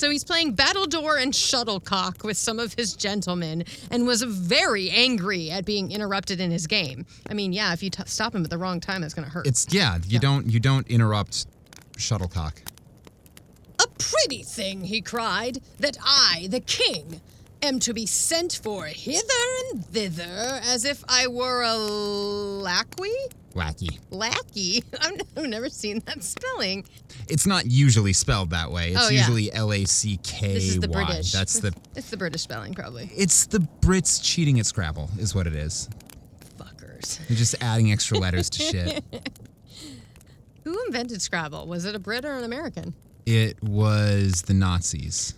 so 0.00 0.08
he's 0.08 0.24
playing 0.24 0.56
battledore 0.56 1.22
and 1.22 1.34
shuttlecock 1.34 2.24
with 2.24 2.38
some 2.38 2.58
of 2.58 2.72
his 2.72 2.94
gentlemen 2.94 3.64
and 3.90 4.06
was 4.06 4.22
very 4.22 4.88
angry 4.88 5.50
at 5.50 5.66
being 5.66 5.92
interrupted 5.92 6.40
in 6.40 6.50
his 6.50 6.66
game. 6.66 7.04
I 7.28 7.34
mean, 7.34 7.52
yeah, 7.52 7.74
if 7.74 7.82
you 7.82 7.90
t- 7.90 8.02
stop 8.06 8.34
him 8.34 8.42
at 8.42 8.48
the 8.48 8.56
wrong 8.56 8.80
time, 8.80 9.04
it's 9.04 9.12
going 9.12 9.26
to 9.26 9.30
hurt. 9.30 9.46
It's 9.46 9.66
yeah, 9.70 9.98
you 10.06 10.18
don't 10.18 10.46
you 10.46 10.58
don't 10.58 10.88
interrupt 10.88 11.46
shuttlecock. 11.98 12.62
A 13.78 13.86
pretty 13.98 14.42
thing, 14.42 14.80
he 14.80 15.02
cried, 15.02 15.58
that 15.78 15.98
I, 16.02 16.48
the 16.50 16.60
king, 16.60 17.20
am 17.62 17.78
to 17.80 17.92
be 17.94 18.06
sent 18.06 18.60
for 18.62 18.84
hither 18.86 19.22
and 19.72 19.84
thither 19.86 20.60
as 20.64 20.84
if 20.84 21.02
I 21.08 21.26
were 21.26 21.62
a 21.62 21.74
lackey? 21.76 23.12
Wacky. 23.54 23.98
Lackey? 24.10 24.84
I've 25.00 25.20
I've 25.36 25.46
never 25.48 25.68
seen 25.68 26.00
that 26.06 26.22
spelling. 26.22 26.86
It's 27.28 27.46
not 27.46 27.66
usually 27.66 28.12
spelled 28.12 28.50
that 28.50 28.70
way. 28.70 28.92
It's 28.92 29.00
Oh, 29.00 29.08
yeah. 29.08 29.18
usually 29.20 29.52
L 29.52 29.72
A 29.72 29.84
C 29.84 30.18
K 30.22 30.54
This 30.54 30.64
is 30.68 30.80
the 30.80 30.88
British. 30.88 31.32
That's 31.32 31.58
the 31.58 31.74
It's 31.96 32.10
the 32.10 32.16
British 32.16 32.42
spelling, 32.42 32.74
probably. 32.74 33.10
it's 33.14 33.46
the 33.46 33.58
Brits 33.80 34.22
cheating 34.22 34.60
at 34.60 34.66
Scrabble 34.66 35.10
is 35.18 35.34
what 35.34 35.46
it 35.48 35.54
is. 35.56 35.88
Fuckers. 36.58 37.18
They're 37.26 37.36
just 37.36 37.56
adding 37.60 37.90
extra 37.92 38.18
letters 38.18 38.48
to 38.50 38.62
shit. 38.62 39.04
Who 40.64 40.78
invented 40.86 41.20
Scrabble? 41.22 41.66
Was 41.66 41.84
it 41.86 41.94
a 41.94 41.98
Brit 41.98 42.24
or 42.24 42.34
an 42.36 42.44
American? 42.44 42.94
It 43.26 43.60
was 43.62 44.42
the 44.42 44.54
Nazis. 44.54 45.34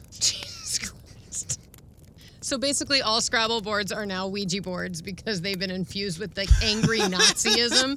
So 2.53 2.59
basically, 2.59 3.01
all 3.01 3.23
Scrabble 3.23 3.62
boards 3.62 3.93
are 3.93 4.05
now 4.05 4.27
Ouija 4.27 4.61
boards 4.61 5.01
because 5.01 5.41
they've 5.41 5.59
been 5.59 5.71
infused 5.71 6.19
with 6.19 6.37
like 6.37 6.51
angry 6.62 6.99
Nazism. 7.01 7.97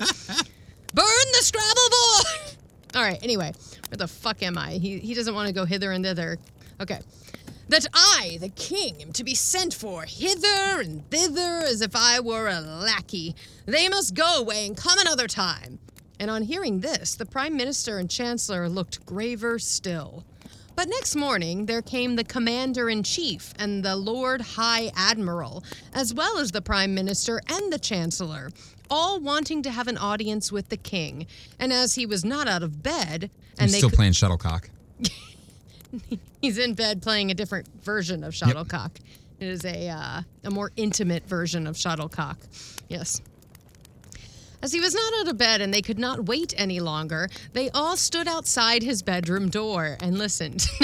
Burn 0.94 1.26
the 1.34 1.41
Scrabble 1.41 1.89
board! 1.91 2.56
All 2.96 3.04
right, 3.04 3.22
anyway, 3.22 3.52
where 3.89 3.98
the 3.98 4.08
fuck 4.08 4.41
am 4.41 4.58
I? 4.58 4.76
He, 4.76 5.00
he 5.00 5.13
doesn't 5.13 5.36
want 5.36 5.50
to 5.50 5.54
go 5.54 5.65
hither 5.65 5.91
and 5.91 6.06
thither. 6.06 6.38
Okay. 6.80 7.02
That 7.68 7.86
I, 7.94 8.38
the 8.39 8.48
king, 8.48 9.02
am 9.02 9.12
to 9.12 9.26
be 9.26 9.36
sent 9.36 9.74
for 9.74 10.04
hither 10.04 10.80
and 10.80 11.04
thither 11.12 11.65
as 11.65 11.82
if 11.82 11.94
I 11.94 12.22
were 12.22 12.48
a 12.48 12.62
lackey. 12.62 13.36
They 13.65 13.89
must 13.89 14.13
go 14.13 14.38
away 14.38 14.68
and 14.68 14.78
come 14.78 15.00
another 15.00 15.28
time. 15.28 15.80
And 16.18 16.32
on 16.32 16.44
hearing 16.44 16.80
this, 16.80 17.15
the 17.15 17.26
prime 17.26 17.58
minister 17.58 17.98
and 17.98 18.10
chancellor 18.10 18.70
looked 18.70 19.06
graver 19.06 19.60
still. 19.60 20.24
But 20.76 20.90
next 20.90 21.16
morning, 21.16 21.66
there 21.66 21.82
came 21.82 22.16
the 22.16 22.24
commander 22.24 22.90
in 22.90 23.04
chief 23.04 23.54
and 23.58 23.84
the 23.84 23.96
Lord 23.96 24.42
High 24.42 24.92
Admiral, 24.96 25.64
as 25.94 26.14
well 26.14 26.38
as 26.38 26.52
the 26.52 26.62
prime 26.62 26.94
minister 26.94 27.42
and 27.48 27.72
the 27.72 27.80
chancellor, 27.80 28.52
all 28.90 29.20
wanting 29.20 29.64
to 29.64 29.72
have 29.72 29.88
an 29.88 29.98
audience 29.98 30.52
with 30.52 30.70
the 30.70 30.78
king. 30.78 31.28
And 31.60 31.72
as 31.72 31.96
he 31.96 32.06
was 32.06 32.26
not 32.26 32.48
out 32.48 32.62
of 32.62 32.84
bed, 32.84 33.30
I'm 33.58 33.66
and 33.66 33.72
they 33.72 33.78
still 33.78 33.90
cou- 33.90 33.96
playing 33.96 34.12
shuttlecock. 34.14 34.70
he's 36.42 36.58
in 36.58 36.74
bed 36.74 37.02
playing 37.02 37.32
a 37.32 37.34
different 37.34 37.68
version 37.82 38.24
of 38.24 38.36
shuttlecock. 38.36 38.92
It 39.40 39.48
is 39.48 39.64
a 39.66 39.90
uh, 39.90 40.22
a 40.44 40.52
more 40.52 40.72
intimate 40.76 41.28
version 41.28 41.68
of 41.68 41.78
shuttlecock. 41.78 42.38
Yes. 42.90 43.22
As 44.62 44.74
he 44.74 44.80
was 44.80 44.96
not 44.96 45.13
out 45.20 45.28
of 45.28 45.38
bed 45.38 45.62
and 45.62 45.74
they 45.74 45.82
could 45.82 46.00
not 46.00 46.26
wait 46.26 46.54
any 46.58 46.80
longer, 46.80 47.30
they 47.54 47.70
all 47.72 47.98
stood 47.98 48.28
outside 48.28 48.84
his 48.84 49.02
bedroom 49.02 49.50
door 49.50 49.98
and 50.02 50.18
listened. 50.18 50.68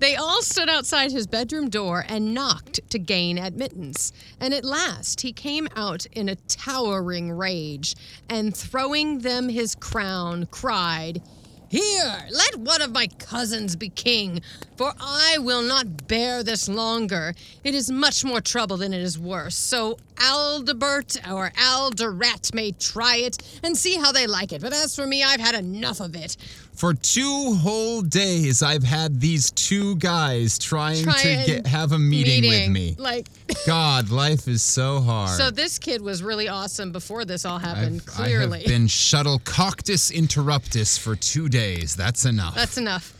They 0.00 0.16
all 0.16 0.42
stood 0.42 0.68
outside 0.68 1.12
his 1.12 1.28
bedroom 1.28 1.70
door 1.70 2.04
and 2.08 2.34
knocked 2.34 2.80
to 2.90 2.98
gain 2.98 3.38
admittance. 3.38 4.12
And 4.40 4.52
at 4.52 4.64
last 4.64 5.20
he 5.20 5.32
came 5.32 5.68
out 5.76 6.06
in 6.06 6.28
a 6.28 6.34
towering 6.34 7.30
rage 7.30 7.94
and, 8.28 8.56
throwing 8.56 9.20
them 9.20 9.48
his 9.48 9.76
crown, 9.76 10.46
cried, 10.46 11.22
Here, 11.68 12.28
let 12.30 12.56
one 12.60 12.80
of 12.80 12.92
my 12.92 13.08
cousins 13.18 13.74
be 13.74 13.88
king, 13.88 14.40
for 14.76 14.92
I 15.00 15.38
will 15.38 15.62
not 15.62 16.06
bear 16.06 16.44
this 16.44 16.68
longer. 16.68 17.34
It 17.64 17.74
is 17.74 17.90
much 17.90 18.24
more 18.24 18.40
trouble 18.40 18.76
than 18.76 18.94
it 18.94 19.00
is 19.00 19.18
worse. 19.18 19.56
So 19.56 19.98
Aldebert 20.16 21.28
or 21.28 21.50
Alderat 21.56 22.54
may 22.54 22.70
try 22.70 23.16
it 23.16 23.38
and 23.64 23.76
see 23.76 23.96
how 23.96 24.12
they 24.12 24.28
like 24.28 24.52
it. 24.52 24.62
But 24.62 24.74
as 24.74 24.94
for 24.94 25.08
me, 25.08 25.24
I've 25.24 25.40
had 25.40 25.56
enough 25.56 25.98
of 25.98 26.14
it. 26.14 26.36
For 26.76 26.92
two 26.92 27.54
whole 27.54 28.02
days, 28.02 28.62
I've 28.62 28.82
had 28.82 29.18
these 29.18 29.50
two 29.50 29.96
guys 29.96 30.58
trying 30.58 31.04
Try 31.04 31.22
to 31.22 31.44
get 31.46 31.66
have 31.66 31.92
a 31.92 31.98
meeting, 31.98 32.50
with 32.50 32.68
me. 32.68 32.94
Like, 32.98 33.28
God, 33.66 34.10
life 34.10 34.46
is 34.46 34.62
so 34.62 35.00
hard. 35.00 35.38
so 35.38 35.50
this 35.50 35.78
kid 35.78 36.02
was 36.02 36.22
really 36.22 36.48
awesome 36.48 36.92
before 36.92 37.24
this 37.24 37.46
all 37.46 37.56
I've, 37.56 37.62
happened. 37.62 38.02
I 38.18 38.24
clearly, 38.24 38.58
have 38.58 38.68
been 38.68 38.88
shuttlecockus 38.88 40.12
interruptus 40.12 40.98
for 40.98 41.16
two 41.16 41.48
days. 41.48 41.96
That's 41.96 42.26
enough. 42.26 42.54
that's 42.54 42.76
enough. 42.76 43.14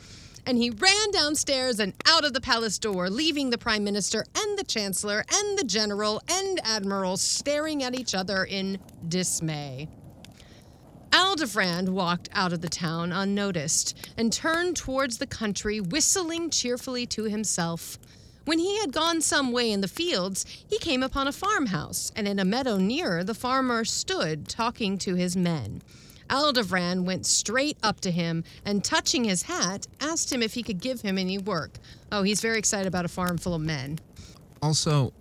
And 0.44 0.58
he 0.58 0.68
ran 0.68 1.10
downstairs 1.12 1.80
and 1.80 1.94
out 2.06 2.26
of 2.26 2.34
the 2.34 2.42
palace 2.42 2.78
door, 2.78 3.08
leaving 3.08 3.48
the 3.48 3.58
prime 3.58 3.84
minister 3.84 4.24
and 4.36 4.58
the 4.58 4.64
chancellor 4.64 5.24
and 5.32 5.58
the 5.58 5.64
general 5.64 6.20
and 6.28 6.60
admiral 6.62 7.16
staring 7.16 7.82
at 7.82 7.98
each 7.98 8.14
other 8.14 8.44
in 8.44 8.78
dismay. 9.08 9.88
Aldefrand 11.16 11.88
walked 11.88 12.28
out 12.34 12.52
of 12.52 12.60
the 12.60 12.68
town 12.68 13.10
unnoticed 13.10 13.96
and 14.18 14.30
turned 14.30 14.76
towards 14.76 15.16
the 15.16 15.26
country, 15.26 15.80
whistling 15.80 16.50
cheerfully 16.50 17.06
to 17.06 17.24
himself. 17.24 17.98
When 18.44 18.58
he 18.58 18.78
had 18.80 18.92
gone 18.92 19.22
some 19.22 19.50
way 19.50 19.72
in 19.72 19.80
the 19.80 19.88
fields, 19.88 20.44
he 20.68 20.78
came 20.78 21.02
upon 21.02 21.26
a 21.26 21.32
farmhouse, 21.32 22.12
and 22.14 22.28
in 22.28 22.38
a 22.38 22.44
meadow 22.44 22.76
nearer, 22.76 23.24
the 23.24 23.32
farmer 23.32 23.82
stood 23.86 24.46
talking 24.46 24.98
to 24.98 25.14
his 25.14 25.34
men. 25.34 25.80
Aldefrand 26.28 27.06
went 27.06 27.24
straight 27.24 27.78
up 27.82 28.02
to 28.02 28.10
him 28.10 28.44
and, 28.66 28.84
touching 28.84 29.24
his 29.24 29.44
hat, 29.44 29.86
asked 30.02 30.30
him 30.30 30.42
if 30.42 30.52
he 30.52 30.62
could 30.62 30.82
give 30.82 31.00
him 31.00 31.16
any 31.16 31.38
work. 31.38 31.78
Oh, 32.12 32.24
he's 32.24 32.42
very 32.42 32.58
excited 32.58 32.88
about 32.88 33.06
a 33.06 33.08
farm 33.08 33.38
full 33.38 33.54
of 33.54 33.62
men. 33.62 34.00
also, 34.60 35.14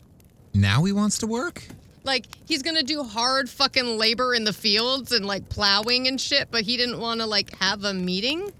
now 0.53 0.83
he 0.83 0.91
wants 0.91 1.17
to 1.19 1.27
work? 1.27 1.63
Like, 2.05 2.27
he's 2.45 2.61
gonna 2.61 2.83
do 2.83 3.03
hard 3.03 3.49
fucking 3.49 3.97
labor 3.97 4.33
in 4.33 4.43
the 4.43 4.53
fields 4.53 5.11
and 5.11 5.25
like 5.25 5.49
plowing 5.49 6.07
and 6.07 6.21
shit, 6.21 6.49
but 6.51 6.61
he 6.61 6.77
didn't 6.77 6.99
wanna 6.99 7.25
like 7.25 7.53
have 7.57 7.83
a 7.83 7.93
meeting. 7.93 8.53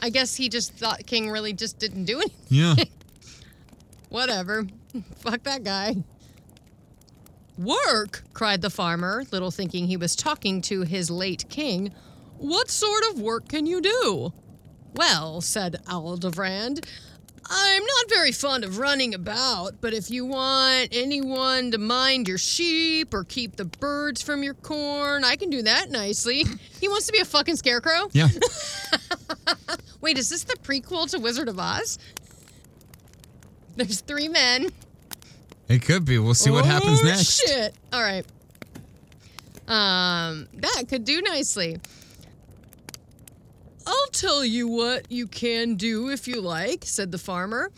I 0.00 0.08
guess 0.10 0.34
he 0.36 0.48
just 0.48 0.72
thought 0.72 1.04
King 1.06 1.28
really 1.30 1.52
just 1.52 1.78
didn't 1.78 2.04
do 2.04 2.18
anything. 2.20 2.36
Yeah. 2.48 2.74
Whatever. 4.08 4.66
Fuck 5.18 5.42
that 5.42 5.64
guy. 5.64 5.96
Work, 7.58 8.22
cried 8.32 8.62
the 8.62 8.70
farmer, 8.70 9.24
little 9.32 9.50
thinking 9.50 9.86
he 9.86 9.96
was 9.98 10.16
talking 10.16 10.62
to 10.62 10.80
his 10.82 11.10
late 11.10 11.44
king. 11.50 11.92
What 12.38 12.70
sort 12.70 13.02
of 13.10 13.20
work 13.20 13.48
can 13.48 13.66
you 13.66 13.82
do? 13.82 14.32
Well, 14.94 15.42
said 15.42 15.82
Aldevrand, 15.86 16.86
I'm 17.52 17.82
not 17.82 18.08
very 18.08 18.30
fond 18.30 18.62
of 18.62 18.78
running 18.78 19.12
about, 19.12 19.80
but 19.80 19.92
if 19.92 20.08
you 20.08 20.24
want 20.24 20.90
anyone 20.92 21.72
to 21.72 21.78
mind 21.78 22.28
your 22.28 22.38
sheep 22.38 23.12
or 23.12 23.24
keep 23.24 23.56
the 23.56 23.64
birds 23.64 24.22
from 24.22 24.44
your 24.44 24.54
corn, 24.54 25.24
I 25.24 25.34
can 25.34 25.50
do 25.50 25.62
that 25.62 25.90
nicely. 25.90 26.44
He 26.80 26.88
wants 26.88 27.04
to 27.08 27.12
be 27.12 27.18
a 27.18 27.26
fucking 27.26 27.56
scarecrow? 27.56 28.08
Yeah. 28.12 28.28
Wait, 30.00 30.16
is 30.16 30.30
this 30.30 30.44
the 30.44 30.54
prequel 30.56 31.10
to 31.10 31.18
Wizard 31.18 31.46
of 31.48 31.58
Oz? 31.58 31.98
There's 33.76 34.00
three 34.00 34.28
men. 34.28 34.70
It 35.68 35.82
could 35.82 36.06
be. 36.06 36.18
We'll 36.18 36.32
see 36.32 36.50
what 36.50 36.64
happens 36.64 37.00
Oh, 37.02 37.04
next. 37.04 37.46
Shit. 37.46 37.74
All 37.92 38.00
right. 38.00 38.24
Um, 39.68 40.48
that 40.54 40.84
could 40.88 41.04
do 41.04 41.20
nicely. 41.20 41.76
I'll 43.86 44.06
tell 44.12 44.44
you 44.44 44.68
what 44.68 45.10
you 45.10 45.26
can 45.26 45.76
do 45.76 46.10
if 46.10 46.28
you 46.28 46.40
like, 46.40 46.84
said 46.84 47.10
the 47.12 47.18
farmer. 47.18 47.70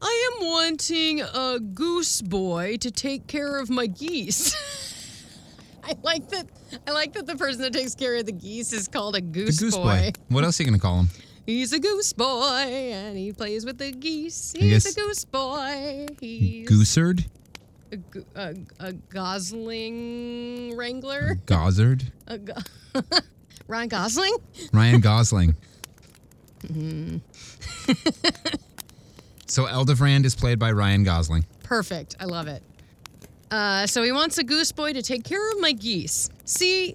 I 0.00 0.30
am 0.40 0.46
wanting 0.46 1.20
a 1.20 1.58
goose 1.58 2.22
boy 2.22 2.76
to 2.78 2.90
take 2.90 3.26
care 3.26 3.58
of 3.58 3.68
my 3.68 3.86
geese. 3.86 4.54
I 5.84 5.94
like 6.02 6.28
that. 6.30 6.46
I 6.86 6.92
like 6.92 7.14
that 7.14 7.26
the 7.26 7.34
person 7.34 7.62
that 7.62 7.72
takes 7.72 7.94
care 7.94 8.16
of 8.16 8.26
the 8.26 8.32
geese 8.32 8.72
is 8.72 8.88
called 8.88 9.16
a 9.16 9.20
The 9.20 9.26
goose, 9.26 9.58
goose 9.58 9.74
boy. 9.76 10.12
What 10.28 10.44
else 10.44 10.60
are 10.60 10.62
you 10.62 10.68
gonna 10.68 10.78
call 10.78 11.00
him? 11.00 11.08
He's 11.46 11.72
a 11.72 11.78
goose 11.80 12.12
boy 12.12 12.44
and 12.44 13.16
he 13.16 13.32
plays 13.32 13.64
with 13.64 13.78
the 13.78 13.90
geese. 13.90 14.52
He's 14.56 14.84
a 14.84 14.94
goose 14.94 15.24
boy. 15.24 16.06
He's 16.20 16.68
Goosard? 16.68 17.24
a, 17.90 17.98
a, 18.34 18.54
a 18.80 18.92
gosling 18.92 20.76
wrangler. 20.76 21.36
Gozzard? 21.46 22.04
A 22.26 22.36
go- 22.38 22.52
Ryan 23.68 23.88
Gosling? 23.88 24.34
Ryan 24.72 25.00
Gosling. 25.00 25.54
Mm-hmm. 26.62 27.18
so 29.46 29.66
Eldevrand 29.66 30.24
is 30.24 30.34
played 30.34 30.58
by 30.58 30.72
Ryan 30.72 31.04
Gosling. 31.04 31.46
Perfect. 31.62 32.16
I 32.18 32.24
love 32.24 32.48
it. 32.48 32.62
Uh, 33.50 33.86
so 33.86 34.02
he 34.02 34.10
wants 34.10 34.38
a 34.38 34.44
goose 34.44 34.72
boy 34.72 34.92
to 34.92 35.02
take 35.02 35.24
care 35.24 35.50
of 35.50 35.60
my 35.60 35.72
geese. 35.72 36.28
See, 36.44 36.94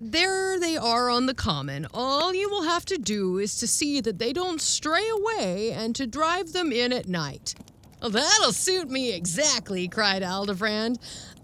there 0.00 0.60
they 0.60 0.76
are 0.76 1.10
on 1.10 1.26
the 1.26 1.34
common. 1.34 1.86
All 1.92 2.32
you 2.32 2.48
will 2.48 2.62
have 2.62 2.84
to 2.86 2.98
do 2.98 3.38
is 3.38 3.56
to 3.56 3.66
see 3.66 4.00
that 4.00 4.18
they 4.18 4.32
don't 4.32 4.60
stray 4.60 5.08
away 5.08 5.72
and 5.72 5.96
to 5.96 6.06
drive 6.06 6.52
them 6.52 6.70
in 6.70 6.92
at 6.92 7.08
night. 7.08 7.54
Well, 8.00 8.10
that'll 8.10 8.52
suit 8.52 8.88
me 8.88 9.12
exactly, 9.12 9.88
cried 9.88 10.22
Aldebrand. 10.22 10.98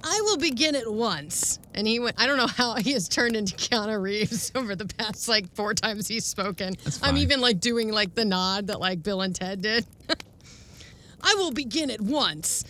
I 0.04 0.20
will 0.22 0.36
begin 0.36 0.76
at 0.76 0.92
once. 0.92 1.58
And 1.74 1.86
he 1.86 1.98
went, 1.98 2.20
I 2.20 2.26
don't 2.26 2.36
know 2.36 2.46
how 2.46 2.76
he 2.76 2.92
has 2.92 3.08
turned 3.08 3.34
into 3.34 3.56
Keanu 3.56 4.00
Reeves 4.00 4.52
over 4.54 4.76
the 4.76 4.86
past 4.86 5.28
like 5.28 5.52
four 5.54 5.74
times 5.74 6.06
he's 6.06 6.24
spoken. 6.24 6.76
I'm 7.02 7.16
even 7.16 7.40
like 7.40 7.58
doing 7.58 7.90
like 7.90 8.14
the 8.14 8.24
nod 8.24 8.68
that 8.68 8.78
like 8.78 9.02
Bill 9.02 9.22
and 9.22 9.34
Ted 9.34 9.62
did. 9.62 9.84
I 11.22 11.34
will 11.36 11.50
begin 11.50 11.90
at 11.90 12.00
once. 12.00 12.64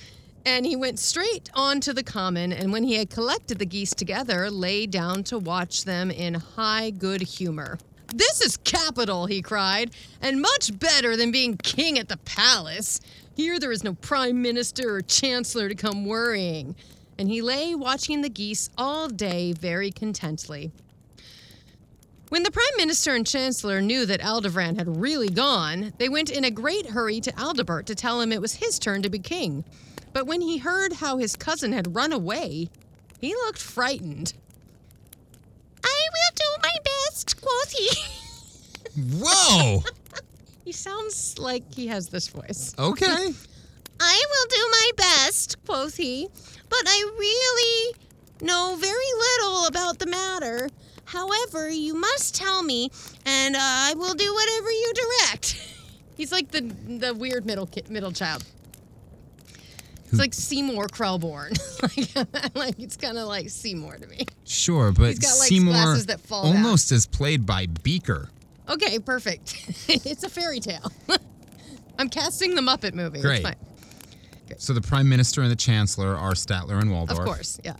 And 0.47 0.65
he 0.65 0.77
went 0.77 0.99
straight 0.99 1.51
on 1.55 1.81
to 1.81 1.95
the 1.95 2.03
common, 2.03 2.53
and 2.53 2.71
when 2.71 2.85
he 2.85 2.97
had 2.97 3.09
collected 3.09 3.59
the 3.59 3.65
geese 3.65 3.95
together, 3.95 4.51
lay 4.51 4.87
down 4.87 5.25
to 5.25 5.39
watch 5.39 5.85
them 5.85 6.11
in 6.11 6.35
high 6.35 6.91
good 6.91 7.23
humor. 7.23 7.79
This 8.15 8.43
is 8.43 8.59
capital, 8.59 9.25
he 9.25 9.41
cried, 9.41 9.91
and 10.21 10.43
much 10.43 10.79
better 10.79 11.17
than 11.17 11.33
being 11.33 11.57
king 11.57 11.99
at 11.99 12.09
the 12.09 12.19
palace. 12.19 13.01
Here 13.35 13.59
there 13.59 13.73
is 13.73 13.83
no 13.83 13.95
prime 13.95 14.41
minister 14.41 14.95
or 14.95 15.03
chancellor 15.03 15.69
to 15.69 15.75
come 15.75 16.05
worrying. 16.05 16.77
And 17.19 17.29
he 17.29 17.43
lay 17.43 17.75
watching 17.75 18.23
the 18.23 18.29
geese 18.29 18.71
all 18.79 19.09
day 19.09 19.53
very 19.53 19.91
contently. 19.91 20.71
When 22.29 22.43
the 22.43 22.51
Prime 22.51 22.65
Minister 22.77 23.15
and 23.15 23.27
Chancellor 23.27 23.81
knew 23.81 24.07
that 24.07 24.21
Aldebrand 24.21 24.79
had 24.79 25.01
really 25.01 25.29
gone, 25.29 25.93
they 25.99 26.09
went 26.09 26.31
in 26.31 26.45
a 26.45 26.51
great 26.51 26.87
hurry 26.87 27.21
to 27.21 27.33
Aldebert 27.33 27.87
to 27.87 27.95
tell 27.95 28.21
him 28.21 28.33
it 28.33 28.41
was 28.41 28.55
his 28.55 28.79
turn 28.79 29.03
to 29.03 29.11
be 29.11 29.21
king. 29.21 29.65
But 30.13 30.27
when 30.27 30.41
he 30.41 30.59
heard 30.59 30.95
how 30.95 31.19
his 31.19 31.37
cousin 31.37 31.73
had 31.73 31.95
run 31.95 32.13
away, 32.13 32.71
he 33.21 33.35
looked 33.35 33.61
frightened. 33.61 34.35
I 35.85 36.09
will 36.13 36.35
do 36.35 36.63
my 36.63 36.75
best, 36.85 37.41
quoth 37.41 37.71
he. 37.71 37.89
Whoa. 39.21 39.83
he 40.65 40.73
sounds 40.73 41.39
like 41.39 41.73
he 41.73 41.87
has 41.89 42.09
this 42.09 42.29
voice. 42.29 42.75
Okay. 42.79 43.07
I 44.01 44.25
will 44.31 44.49
do 44.49 44.69
my 44.71 44.91
best, 44.97 45.65
quoth 45.65 45.97
he, 45.97 46.29
but 46.69 46.83
I 46.87 47.11
really 47.19 47.95
know 48.41 48.77
very 48.79 48.95
little 49.19 49.67
about 49.67 49.99
the 49.99 50.07
matter. 50.07 50.69
However, 51.05 51.69
you 51.69 51.95
must 51.95 52.35
tell 52.35 52.63
me, 52.63 52.91
and 53.27 53.55
uh, 53.55 53.61
I 53.61 53.95
will 53.97 54.15
do 54.15 54.33
whatever 54.35 54.71
you 54.71 54.93
direct. 54.95 55.71
He's 56.17 56.33
like 56.33 56.51
the 56.51 56.61
the 56.61 57.15
weird 57.15 57.45
middle 57.45 57.67
ki- 57.67 57.85
middle 57.89 58.13
child. 58.13 58.45
It's 60.07 60.19
like 60.21 60.35
Seymour 60.35 60.87
Krelborn. 60.89 61.59
like, 61.83 62.55
like 62.55 62.79
it's 62.79 62.97
kind 62.97 63.19
of 63.19 63.27
like 63.27 63.51
Seymour 63.51 63.97
to 63.99 64.07
me. 64.07 64.27
Sure, 64.45 64.93
but 64.93 65.09
He's 65.09 65.19
got, 65.19 65.37
like, 65.39 65.49
Seymour 65.49 65.73
glasses 65.73 66.07
that 66.07 66.21
fall 66.21 66.45
down. 66.45 66.57
almost 66.57 66.93
is 66.93 67.05
played 67.07 67.45
by 67.45 67.67
Beaker. 67.67 68.31
Okay, 68.69 68.99
perfect. 68.99 69.55
it's 69.89 70.25
a 70.25 70.29
fairy 70.29 70.61
tale. 70.61 70.91
I'm 71.99 72.09
casting 72.09 72.55
the 72.55 72.63
Muppet 72.63 72.95
movie. 72.95 73.21
Great. 73.21 73.47
So 74.59 74.73
the 74.73 74.81
Prime 74.81 75.09
Minister 75.09 75.43
and 75.43 75.51
the 75.51 75.57
Chancellor 75.57 76.15
are 76.17 76.33
Statler 76.33 76.81
and 76.81 76.91
Waldorf. 76.91 77.19
Of 77.19 77.25
course, 77.25 77.61
yeah. 77.65 77.77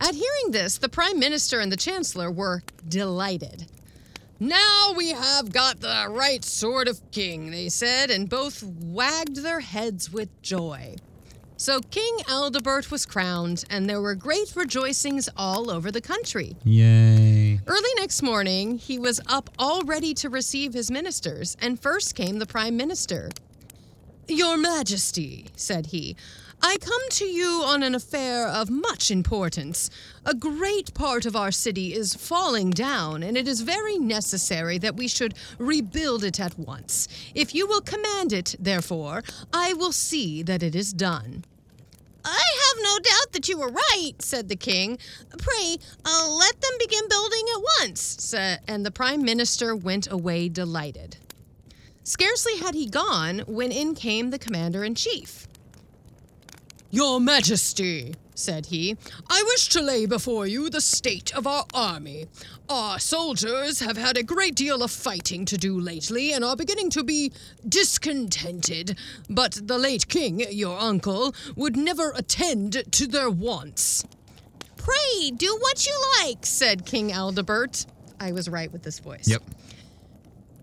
At 0.00 0.14
hearing 0.14 0.52
this, 0.52 0.78
the 0.78 0.88
Prime 0.88 1.18
Minister 1.18 1.60
and 1.60 1.70
the 1.72 1.76
Chancellor 1.76 2.30
were 2.30 2.62
delighted. 2.86 3.66
Now 4.40 4.92
we 4.96 5.10
have 5.10 5.52
got 5.52 5.80
the 5.80 6.06
right 6.08 6.44
sort 6.44 6.86
of 6.86 7.00
king, 7.10 7.50
they 7.50 7.68
said, 7.68 8.10
and 8.10 8.28
both 8.28 8.62
wagged 8.62 9.36
their 9.36 9.60
heads 9.60 10.12
with 10.12 10.30
joy. 10.42 10.94
So 11.56 11.80
King 11.80 12.18
Aldebert 12.28 12.92
was 12.92 13.04
crowned, 13.04 13.64
and 13.68 13.90
there 13.90 14.00
were 14.00 14.14
great 14.14 14.54
rejoicings 14.54 15.28
all 15.36 15.72
over 15.72 15.90
the 15.90 16.00
country. 16.00 16.54
Yay. 16.62 17.17
Early 17.66 17.90
next 17.96 18.22
morning, 18.22 18.78
he 18.78 18.98
was 18.98 19.20
up 19.26 19.50
all 19.58 19.82
ready 19.82 20.14
to 20.14 20.30
receive 20.30 20.72
his 20.72 20.90
ministers, 20.90 21.56
and 21.60 21.80
first 21.80 22.14
came 22.14 22.38
the 22.38 22.46
Prime 22.46 22.76
Minister. 22.76 23.30
Your 24.26 24.56
Majesty, 24.56 25.46
said 25.56 25.86
he, 25.86 26.16
I 26.60 26.76
come 26.78 27.08
to 27.10 27.24
you 27.24 27.62
on 27.64 27.82
an 27.82 27.94
affair 27.94 28.48
of 28.48 28.68
much 28.68 29.10
importance. 29.10 29.90
A 30.24 30.34
great 30.34 30.92
part 30.92 31.24
of 31.24 31.36
our 31.36 31.52
city 31.52 31.94
is 31.94 32.14
falling 32.14 32.70
down, 32.70 33.22
and 33.22 33.36
it 33.36 33.46
is 33.46 33.60
very 33.60 33.96
necessary 33.96 34.76
that 34.78 34.96
we 34.96 35.06
should 35.06 35.34
rebuild 35.58 36.24
it 36.24 36.40
at 36.40 36.58
once. 36.58 37.06
If 37.34 37.54
you 37.54 37.66
will 37.66 37.80
command 37.80 38.32
it, 38.32 38.56
therefore, 38.58 39.22
I 39.52 39.72
will 39.74 39.92
see 39.92 40.42
that 40.42 40.62
it 40.62 40.74
is 40.74 40.92
done. 40.92 41.44
I 42.24 42.30
have 42.30 42.82
no 42.82 42.98
doubt 42.98 43.32
that 43.32 43.48
you 43.48 43.58
were 43.58 43.70
right, 43.70 44.12
said 44.18 44.48
the 44.48 44.56
king. 44.56 44.98
Pray, 45.38 45.78
uh, 46.04 46.28
let 46.30 46.60
them 46.60 46.72
begin 46.78 47.08
building 47.08 47.44
at 47.54 47.62
once. 47.80 48.34
And 48.68 48.84
the 48.84 48.90
prime 48.90 49.22
minister 49.22 49.74
went 49.74 50.10
away 50.10 50.48
delighted. 50.48 51.16
Scarcely 52.04 52.58
had 52.58 52.74
he 52.74 52.86
gone 52.86 53.40
when 53.46 53.72
in 53.72 53.94
came 53.94 54.30
the 54.30 54.38
commander 54.38 54.84
in 54.84 54.94
chief. 54.94 55.47
Your 56.90 57.20
Majesty, 57.20 58.14
said 58.34 58.66
he, 58.66 58.96
I 59.28 59.42
wish 59.46 59.68
to 59.68 59.82
lay 59.82 60.06
before 60.06 60.46
you 60.46 60.70
the 60.70 60.80
state 60.80 61.36
of 61.36 61.46
our 61.46 61.66
army. 61.74 62.26
Our 62.70 62.98
soldiers 62.98 63.80
have 63.80 63.98
had 63.98 64.16
a 64.16 64.22
great 64.22 64.54
deal 64.54 64.82
of 64.82 64.90
fighting 64.90 65.44
to 65.46 65.58
do 65.58 65.78
lately 65.78 66.32
and 66.32 66.42
are 66.42 66.56
beginning 66.56 66.88
to 66.90 67.04
be 67.04 67.32
discontented. 67.68 68.96
But 69.28 69.60
the 69.66 69.76
late 69.76 70.08
king, 70.08 70.40
your 70.50 70.78
uncle, 70.78 71.34
would 71.56 71.76
never 71.76 72.12
attend 72.12 72.90
to 72.92 73.06
their 73.06 73.28
wants. 73.28 74.06
Pray 74.78 75.30
do 75.36 75.58
what 75.60 75.86
you 75.86 76.02
like, 76.22 76.46
said 76.46 76.86
King 76.86 77.10
Aldebert. 77.10 77.84
I 78.18 78.32
was 78.32 78.48
right 78.48 78.72
with 78.72 78.82
this 78.82 78.98
voice. 78.98 79.28
Yep. 79.28 79.42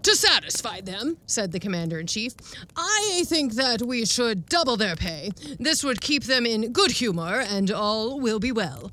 To 0.06 0.16
satisfy 0.16 0.82
them, 0.82 1.18
said 1.26 1.52
the 1.52 1.60
commander 1.60 2.00
in 2.00 2.06
chief, 2.06 2.34
I 2.78 3.24
think 3.26 3.54
that 3.54 3.82
we 3.82 4.06
should 4.06 4.46
double 4.48 4.78
their 4.78 4.96
pay. 4.96 5.32
This 5.60 5.84
would 5.84 6.00
keep 6.00 6.26
them 6.26 6.46
in 6.46 6.72
good 6.72 6.92
humor, 6.92 7.40
and 7.40 7.72
all 7.72 8.20
will 8.20 8.38
be 8.38 8.52
well. 8.52 8.92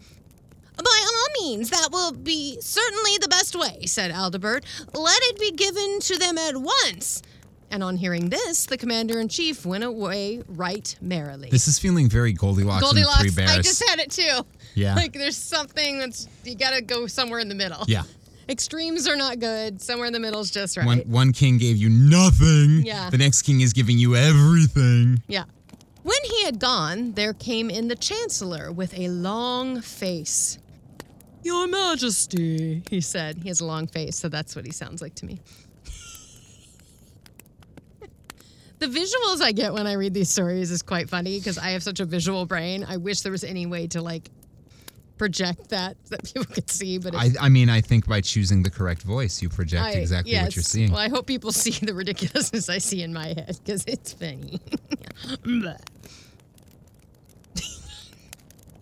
By 0.78 1.04
all 1.04 1.42
means, 1.42 1.68
that 1.68 1.90
will 1.92 2.12
be 2.12 2.58
certainly 2.62 3.18
the 3.20 3.28
best 3.28 3.54
way, 3.54 3.84
said 3.84 4.10
Aldebert. 4.10 4.64
Let 4.94 5.18
it 5.24 5.38
be 5.38 5.50
given 5.50 6.00
to 6.00 6.16
them 6.16 6.38
at 6.38 6.56
once. 6.56 7.20
And 7.70 7.82
on 7.84 7.98
hearing 7.98 8.30
this, 8.30 8.64
the 8.64 8.78
commander 8.78 9.20
in 9.20 9.28
chief 9.28 9.66
went 9.66 9.84
away 9.84 10.42
right 10.48 10.96
merrily. 11.02 11.50
This 11.50 11.68
is 11.68 11.78
feeling 11.78 12.08
very 12.08 12.32
Goldilocks, 12.32 12.88
and 12.88 12.96
the 12.96 13.04
Three 13.20 13.30
Bears. 13.30 13.50
I 13.50 13.60
just 13.60 13.86
had 13.86 13.98
it 13.98 14.10
too. 14.10 14.46
Yeah. 14.74 14.94
Like 14.94 15.12
there's 15.12 15.36
something 15.36 15.98
that's, 15.98 16.26
you 16.44 16.54
gotta 16.54 16.80
go 16.80 17.06
somewhere 17.06 17.40
in 17.40 17.50
the 17.50 17.54
middle. 17.54 17.84
yeah. 17.86 18.04
Extremes 18.52 19.08
are 19.08 19.16
not 19.16 19.38
good. 19.38 19.80
Somewhere 19.80 20.06
in 20.06 20.12
the 20.12 20.20
middle 20.20 20.40
is 20.40 20.50
just 20.50 20.76
right. 20.76 20.84
One 20.84 20.98
one 21.06 21.32
king 21.32 21.56
gave 21.56 21.78
you 21.78 21.88
nothing. 21.88 22.82
Yeah. 22.84 23.08
The 23.08 23.16
next 23.16 23.42
king 23.42 23.62
is 23.62 23.72
giving 23.72 23.98
you 23.98 24.14
everything. 24.14 25.22
Yeah. 25.26 25.44
When 26.02 26.18
he 26.22 26.44
had 26.44 26.58
gone, 26.58 27.12
there 27.12 27.32
came 27.32 27.70
in 27.70 27.88
the 27.88 27.96
chancellor 27.96 28.70
with 28.70 28.92
a 28.98 29.08
long 29.08 29.80
face. 29.80 30.58
Your 31.42 31.66
Majesty, 31.66 32.82
he 32.90 33.00
said. 33.00 33.38
He 33.38 33.48
has 33.48 33.60
a 33.60 33.64
long 33.64 33.86
face, 33.86 34.18
so 34.18 34.28
that's 34.28 34.54
what 34.54 34.66
he 34.66 34.70
sounds 34.70 35.00
like 35.00 35.14
to 35.14 35.24
me. 35.24 35.40
the 38.80 38.86
visuals 38.86 39.40
I 39.40 39.52
get 39.52 39.72
when 39.72 39.86
I 39.86 39.94
read 39.94 40.12
these 40.12 40.28
stories 40.28 40.70
is 40.70 40.82
quite 40.82 41.08
funny 41.08 41.38
because 41.38 41.56
I 41.56 41.70
have 41.70 41.82
such 41.82 42.00
a 42.00 42.04
visual 42.04 42.44
brain. 42.44 42.84
I 42.86 42.98
wish 42.98 43.22
there 43.22 43.32
was 43.32 43.44
any 43.44 43.64
way 43.64 43.86
to 43.88 44.02
like 44.02 44.28
project 45.22 45.68
that 45.68 45.96
that 46.10 46.24
people 46.24 46.44
could 46.46 46.68
see, 46.68 46.98
but 46.98 47.14
I, 47.14 47.30
I 47.40 47.48
mean, 47.48 47.68
I 47.70 47.80
think 47.80 48.08
by 48.08 48.20
choosing 48.20 48.62
the 48.64 48.70
correct 48.70 49.02
voice, 49.02 49.40
you 49.40 49.48
project 49.48 49.82
I- 49.84 49.90
exactly 49.92 50.34
what 50.36 50.56
you're 50.56 50.62
seeing. 50.64 50.90
Well, 50.90 51.00
I 51.00 51.08
hope 51.08 51.26
people 51.26 51.52
see 51.64 51.84
the 51.86 51.94
ridiculousness 51.94 52.68
I 52.68 52.78
see 52.78 53.02
in 53.02 53.12
my 53.12 53.28
head 53.28 53.56
because 53.64 53.84
it's 53.86 54.12
funny. 54.12 54.60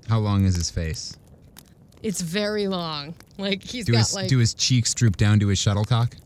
How 0.08 0.18
long 0.18 0.44
is 0.44 0.56
his 0.56 0.70
face? 0.70 1.16
It's 2.02 2.20
very 2.22 2.66
long. 2.66 3.14
Like 3.38 3.62
he's 3.62 3.84
Do 3.84 3.92
got 3.92 3.98
his 3.98 4.14
like 4.14 4.28
do 4.28 4.38
his 4.38 4.54
cheeks 4.54 4.94
droop 4.94 5.16
down 5.16 5.38
to 5.40 5.48
his 5.48 5.58
shuttlecock? 5.58 6.16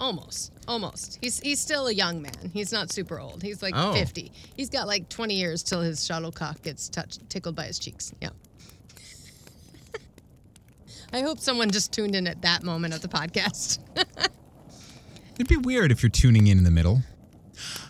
almost, 0.00 0.52
almost. 0.68 1.18
He's 1.22 1.40
he's 1.40 1.60
still 1.60 1.86
a 1.86 1.92
young 1.92 2.20
man. 2.22 2.50
He's 2.52 2.72
not 2.72 2.92
super 2.92 3.18
old. 3.18 3.42
He's 3.42 3.62
like 3.62 3.74
Oh. 3.76 3.92
50. 3.94 4.30
He's 4.56 4.68
got 4.70 4.86
like 4.86 5.08
20 5.08 5.34
years 5.34 5.62
till 5.62 5.80
his 5.80 6.04
shuttlecock 6.04 6.62
gets 6.62 6.88
touched, 6.88 7.28
tickled 7.30 7.56
by 7.56 7.64
his 7.66 7.78
cheeks. 7.78 8.12
Yeah. 8.20 8.30
I 11.14 11.20
hope 11.20 11.38
someone 11.38 11.70
just 11.70 11.92
tuned 11.92 12.16
in 12.16 12.26
at 12.26 12.42
that 12.42 12.64
moment 12.64 12.92
of 12.92 13.00
the 13.00 13.06
podcast. 13.06 13.78
It'd 15.36 15.46
be 15.46 15.56
weird 15.56 15.92
if 15.92 16.02
you're 16.02 16.10
tuning 16.10 16.48
in 16.48 16.58
in 16.58 16.64
the 16.64 16.72
middle. 16.72 17.02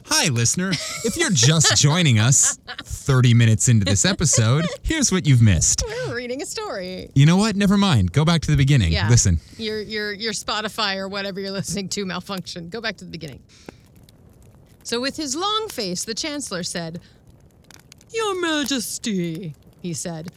Hi, 0.08 0.28
listener. 0.28 0.72
If 1.06 1.16
you're 1.16 1.30
just 1.30 1.74
joining 1.80 2.18
us 2.18 2.58
30 2.82 3.32
minutes 3.32 3.70
into 3.70 3.86
this 3.86 4.04
episode, 4.04 4.66
here's 4.82 5.10
what 5.10 5.26
you've 5.26 5.40
missed. 5.40 5.84
We're 6.06 6.16
reading 6.16 6.42
a 6.42 6.46
story. 6.46 7.08
You 7.14 7.24
know 7.24 7.38
what? 7.38 7.56
Never 7.56 7.78
mind. 7.78 8.12
Go 8.12 8.26
back 8.26 8.42
to 8.42 8.50
the 8.50 8.58
beginning. 8.58 8.92
Yeah. 8.92 9.08
Listen. 9.08 9.40
Your 9.56 9.80
your 9.80 10.12
your 10.12 10.34
Spotify 10.34 10.96
or 10.96 11.08
whatever 11.08 11.40
you're 11.40 11.50
listening 11.50 11.88
to 11.88 12.04
malfunction. 12.04 12.68
Go 12.68 12.82
back 12.82 12.98
to 12.98 13.06
the 13.06 13.10
beginning. 13.10 13.42
So 14.82 15.00
with 15.00 15.16
his 15.16 15.34
long 15.34 15.68
face, 15.70 16.04
the 16.04 16.12
chancellor 16.12 16.62
said, 16.62 17.00
"Your 18.12 18.38
Majesty," 18.42 19.54
he 19.80 19.94
said, 19.94 20.30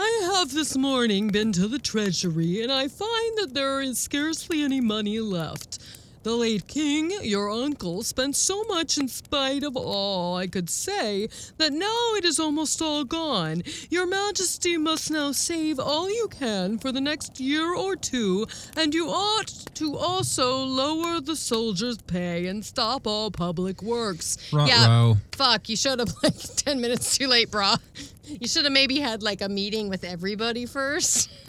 "I 0.00 0.30
have 0.34 0.52
this 0.52 0.76
morning 0.76 1.28
been 1.28 1.50
to 1.54 1.66
the 1.66 1.80
treasury, 1.80 2.62
and 2.62 2.70
I 2.70 2.86
find 2.86 3.38
that 3.38 3.52
there 3.52 3.80
is 3.80 3.98
scarcely 3.98 4.62
any 4.62 4.80
money 4.80 5.18
left. 5.18 5.77
The 6.24 6.34
late 6.34 6.66
king, 6.66 7.12
your 7.22 7.48
uncle, 7.48 8.02
spent 8.02 8.34
so 8.36 8.64
much 8.64 8.98
in 8.98 9.08
spite 9.08 9.62
of 9.62 9.76
all 9.76 10.36
I 10.36 10.46
could 10.46 10.68
say 10.68 11.28
that 11.58 11.72
now 11.72 12.14
it 12.16 12.24
is 12.24 12.40
almost 12.40 12.82
all 12.82 13.04
gone. 13.04 13.62
Your 13.88 14.06
majesty 14.06 14.76
must 14.76 15.10
now 15.10 15.32
save 15.32 15.78
all 15.78 16.10
you 16.10 16.28
can 16.28 16.78
for 16.78 16.90
the 16.92 17.00
next 17.00 17.38
year 17.40 17.72
or 17.74 17.94
two, 17.96 18.46
and 18.76 18.92
you 18.92 19.08
ought 19.08 19.48
to 19.74 19.96
also 19.96 20.56
lower 20.56 21.20
the 21.20 21.36
soldiers' 21.36 21.98
pay 22.02 22.46
and 22.46 22.64
stop 22.64 23.06
all 23.06 23.30
public 23.30 23.80
works. 23.80 24.36
Yeah, 24.68 25.14
fuck, 25.32 25.68
you 25.68 25.76
showed 25.76 26.00
up 26.00 26.08
like 26.22 26.34
10 26.56 26.80
minutes 26.80 27.16
too 27.16 27.28
late, 27.28 27.50
brah. 27.50 27.78
You 28.24 28.48
should 28.48 28.64
have 28.64 28.72
maybe 28.72 28.98
had 28.98 29.22
like 29.22 29.40
a 29.40 29.48
meeting 29.48 29.88
with 29.88 30.04
everybody 30.04 30.66
first. 30.66 31.30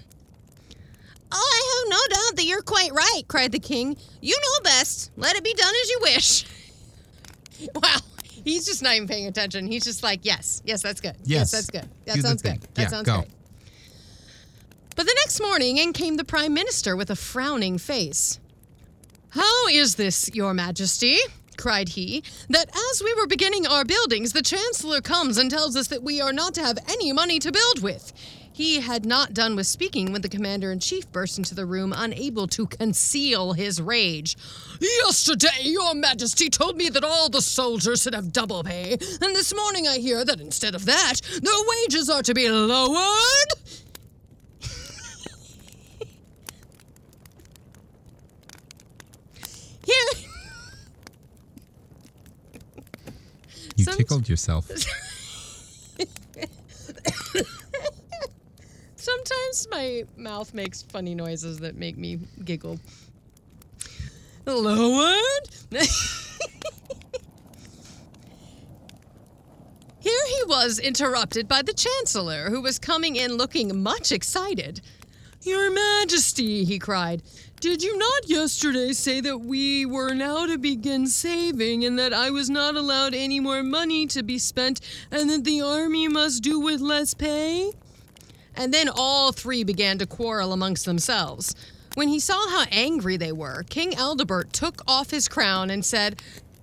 Oh, 1.32 1.36
I 1.54 1.76
have 1.76 1.89
no 1.89 2.15
doubt 2.15 2.36
that 2.38 2.46
you're 2.46 2.62
quite 2.62 2.92
right, 2.94 3.22
cried 3.28 3.52
the 3.52 3.60
king. 3.60 3.96
You 4.22 4.36
know 4.36 4.63
best. 4.63 5.12
Let 5.18 5.36
it 5.36 5.44
be 5.44 5.54
done 5.54 5.74
as 5.84 5.89
you 5.89 6.00
wish. 6.02 6.46
Wow. 7.76 7.98
He's 8.46 8.65
just 8.65 8.82
not 8.82 8.96
even 8.96 9.08
paying 9.10 9.28
attention. 9.28 9.68
He's 9.68 9.84
just 9.84 10.02
like, 10.02 10.22
yes, 10.24 10.62
yes, 10.63 10.82
that's 10.82 11.02
good. 11.02 11.15
Yes. 11.26 11.52
that's 11.52 11.70
good. 11.70 11.89
That 12.06 12.15
Do 12.15 12.22
sounds 12.22 12.42
good. 12.42 12.62
That 12.76 12.82
Yeah, 12.84 12.88
sounds 12.88 13.06
go. 13.06 13.18
great. 13.18 13.32
But 14.96 15.06
the 15.06 15.13
next 15.24 15.42
morning, 15.42 15.76
in 15.78 15.92
came 15.92 16.15
the 16.15 16.24
prime 16.24 16.54
minister 16.54 16.96
with 16.96 17.10
a 17.10 17.18
frowning 17.18 17.78
face. 17.78 18.39
How 19.32 19.68
is 19.68 19.96
this, 19.96 20.30
your 20.34 20.54
majesty? 20.54 21.18
cried 21.58 21.89
he, 21.89 22.24
that 22.50 22.70
as 22.92 23.04
we 23.04 23.13
were 23.15 23.28
beginning 23.28 23.68
our 23.68 23.84
buildings, 23.84 24.32
the 24.32 24.42
chancellor 24.42 25.02
comes 25.02 25.38
and 25.38 25.52
tells 25.52 25.76
us 25.76 25.88
that 25.88 26.02
we 26.02 26.22
are 26.22 26.32
not 26.32 26.54
to 26.54 26.62
have 26.62 26.78
any 26.88 27.12
money 27.12 27.38
to 27.39 27.52
build 27.52 27.84
with. 27.84 28.13
He 28.60 28.82
had 28.82 29.06
not 29.06 29.34
done 29.34 29.56
with 29.56 29.67
speaking 29.67 30.12
when 30.12 30.22
the 30.22 30.28
commander 30.28 30.69
in 30.69 30.82
chief 30.82 31.10
burst 31.13 31.38
into 31.38 31.56
the 31.56 31.65
room, 31.65 31.93
unable 31.95 32.45
to 32.48 32.67
conceal 32.67 33.54
his 33.54 33.82
rage. 33.82 34.36
Yesterday, 34.82 35.62
your 35.62 35.95
majesty 35.95 36.50
told 36.50 36.76
me 36.76 36.89
that 36.89 37.06
all 37.06 37.30
the 37.30 37.41
soldiers 37.41 38.02
should 38.02 38.13
have 38.13 38.34
double 38.34 38.62
pay, 38.62 38.98
and 39.22 39.34
this 39.34 39.56
morning 39.56 39.88
I 39.88 40.00
hear 40.00 40.26
that 40.26 40.41
instead 40.41 40.76
of 40.76 40.84
that, 40.88 41.22
their 41.41 41.54
wages 41.69 42.10
are 42.10 42.22
to 42.22 42.34
be 42.34 42.50
lowered. 42.50 43.00
Here. 49.86 50.28
You 53.78 53.86
Some- 53.86 53.95
tickled 53.95 54.28
yourself. 54.28 54.69
Sometimes 59.00 59.66
my 59.72 60.04
mouth 60.18 60.54
makes 60.54 60.82
funny 60.82 61.16
noises 61.16 61.58
that 61.60 61.78
make 61.78 61.98
me 61.98 62.20
giggle. 62.44 62.78
Lowered? 64.46 65.50
Here 70.02 70.26
he 70.28 70.44
was 70.48 70.80
interrupted 70.80 71.48
by 71.48 71.62
the 71.62 71.72
Chancellor, 71.72 72.50
who 72.50 72.62
was 72.62 72.78
coming 72.78 73.16
in 73.16 73.38
looking 73.38 73.82
much 73.82 74.12
excited. 74.12 74.82
Your 75.44 75.72
Majesty, 75.72 76.66
he 76.66 76.78
cried, 76.78 77.24
did 77.62 77.82
you 77.82 77.98
not 77.98 78.28
yesterday 78.28 78.92
say 78.92 79.22
that 79.22 79.38
we 79.38 79.86
were 79.86 80.14
now 80.14 80.46
to 80.46 80.58
begin 80.58 81.08
saving 81.08 81.86
and 81.86 81.98
that 81.98 82.14
I 82.14 82.32
was 82.32 82.50
not 82.50 82.76
allowed 82.76 83.14
any 83.14 83.40
more 83.40 83.64
money 83.64 84.08
to 84.08 84.24
be 84.24 84.38
spent 84.38 84.82
and 85.10 85.30
that 85.30 85.46
the 85.46 85.62
army 85.62 86.10
must 86.10 86.44
do 86.44 86.60
with 86.60 86.82
less 86.82 87.14
pay? 87.14 87.72
And 88.60 88.74
then 88.74 88.89
all 88.93 89.32
three 89.32 89.63
began 89.63 89.98
to 90.00 90.06
quarrel 90.06 90.52
amongst 90.52 90.86
themselves. 90.86 91.56
When 91.95 92.10
he 92.10 92.19
saw 92.19 92.50
how 92.50 92.65
angry 92.72 93.15
they 93.17 93.32
were, 93.32 93.63
King 93.63 93.93
Aldebert 93.93 94.52
took 94.52 94.82
off 94.86 95.10
his 95.10 95.28
crown 95.30 95.69
and 95.72 95.84
said, 95.84 96.22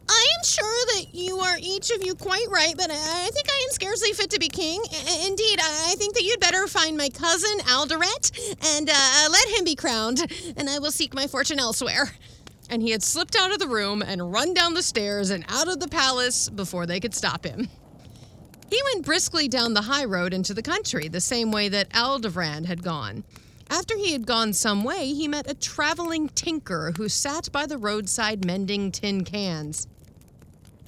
I 0.08 0.26
am 0.38 0.44
sure 0.44 0.86
that 0.94 1.06
you 1.14 1.38
are 1.38 1.56
each 1.60 1.90
of 1.90 2.04
you 2.06 2.14
quite 2.14 2.46
right, 2.50 2.74
but 2.76 2.90
I 2.90 3.28
think 3.32 3.48
I 3.50 3.64
am 3.66 3.72
scarcely 3.72 4.12
fit 4.12 4.30
to 4.30 4.38
be 4.38 4.48
king. 4.48 4.80
I- 4.92 5.24
Indeed, 5.26 5.58
I 5.60 5.94
think 5.96 6.14
that 6.14 6.22
you'd 6.22 6.38
better 6.38 6.66
find 6.68 6.96
my 6.96 7.08
cousin 7.08 7.58
Alderet 7.60 8.30
and 8.76 8.88
uh, 8.88 9.28
let 9.30 9.48
him 9.58 9.64
be 9.64 9.74
crowned, 9.74 10.20
and 10.56 10.68
I 10.70 10.78
will 10.78 10.92
seek 10.92 11.12
my 11.14 11.26
fortune 11.26 11.58
elsewhere. 11.58 12.12
And 12.68 12.82
he 12.82 12.90
had 12.90 13.02
slipped 13.02 13.36
out 13.36 13.52
of 13.52 13.58
the 13.58 13.68
room 13.68 14.02
and 14.02 14.32
run 14.32 14.52
down 14.52 14.74
the 14.74 14.82
stairs 14.82 15.30
and 15.30 15.44
out 15.48 15.68
of 15.68 15.80
the 15.80 15.88
palace 15.88 16.50
before 16.50 16.84
they 16.84 17.00
could 17.00 17.14
stop 17.14 17.44
him. 17.44 17.68
He 18.68 18.80
went 18.92 19.04
briskly 19.04 19.48
down 19.48 19.74
the 19.74 19.82
high 19.82 20.04
road 20.04 20.34
into 20.34 20.54
the 20.54 20.62
country, 20.62 21.08
the 21.08 21.20
same 21.20 21.52
way 21.52 21.68
that 21.68 21.90
Aldebrand 21.90 22.66
had 22.66 22.82
gone. 22.82 23.24
After 23.68 23.96
he 23.96 24.12
had 24.12 24.26
gone 24.26 24.52
some 24.52 24.84
way, 24.84 25.12
he 25.12 25.28
met 25.28 25.50
a 25.50 25.54
traveling 25.54 26.28
tinker 26.30 26.92
who 26.96 27.08
sat 27.08 27.50
by 27.52 27.66
the 27.66 27.78
roadside 27.78 28.44
mending 28.44 28.92
tin 28.92 29.24
cans. 29.24 29.88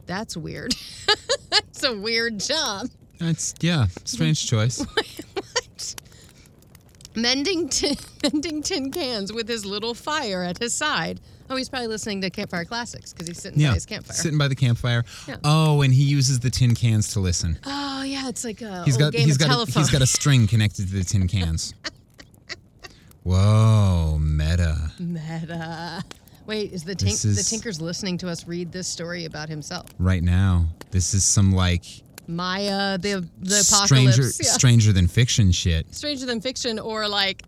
That's 0.06 0.36
weird. 0.36 0.74
That's 1.50 1.84
a 1.84 1.96
weird 1.96 2.40
job. 2.40 2.88
That's 3.18 3.54
yeah, 3.60 3.86
strange 4.04 4.46
choice. 4.46 4.80
what? 4.94 5.94
Mending 7.14 7.68
tin, 7.68 7.96
mending 8.22 8.62
tin 8.62 8.92
cans 8.92 9.32
with 9.32 9.48
his 9.48 9.66
little 9.66 9.94
fire 9.94 10.44
at 10.44 10.58
his 10.58 10.72
side. 10.72 11.20
Oh, 11.50 11.56
he's 11.56 11.68
probably 11.68 11.88
listening 11.88 12.20
to 12.22 12.30
Campfire 12.30 12.64
Classics 12.64 13.12
because 13.12 13.26
he's 13.28 13.40
sitting 13.40 13.58
Yeah, 13.60 13.68
by 13.70 13.74
his 13.74 13.86
campfire. 13.86 14.14
sitting 14.16 14.38
by 14.38 14.48
the 14.48 14.54
campfire. 14.54 15.04
Yeah. 15.26 15.36
Oh, 15.44 15.82
and 15.82 15.92
he 15.94 16.02
uses 16.04 16.40
the 16.40 16.50
tin 16.50 16.74
cans 16.74 17.12
to 17.14 17.20
listen. 17.20 17.58
oh 17.64 18.02
yeah, 18.02 18.28
it's 18.28 18.44
like 18.44 18.60
a 18.62 18.84
He's 18.84 18.94
old 18.94 19.00
got 19.00 19.12
game 19.12 19.26
he's 19.26 19.36
of 19.36 19.40
got 19.40 19.46
a, 19.46 19.48
telephone. 19.52 19.82
he's 19.82 19.90
got 19.90 20.02
a 20.02 20.06
string 20.06 20.46
connected 20.46 20.88
to 20.88 20.94
the 20.94 21.04
tin 21.04 21.26
cans. 21.28 21.74
Whoa, 23.24 24.18
meta. 24.20 24.92
Meta. 24.98 26.02
Wait, 26.46 26.72
is 26.72 26.84
the 26.84 26.94
tink- 26.96 27.24
is- 27.24 27.36
the 27.36 27.56
Tinker's 27.56 27.80
listening 27.80 28.16
to 28.18 28.28
us 28.28 28.46
read 28.46 28.72
this 28.72 28.88
story 28.88 29.26
about 29.26 29.48
himself? 29.48 29.86
Right 29.98 30.22
now, 30.22 30.66
this 30.90 31.12
is 31.12 31.24
some 31.24 31.52
like 31.52 31.84
Maya, 32.26 32.96
the 32.98 33.26
the 33.40 33.50
stranger 33.56 34.10
apocalypse. 34.22 34.40
Yeah. 34.42 34.50
stranger 34.52 34.92
than 34.92 35.08
fiction 35.08 35.52
shit. 35.52 35.94
Stranger 35.94 36.24
than 36.26 36.40
fiction, 36.40 36.78
or 36.78 37.06
like 37.08 37.42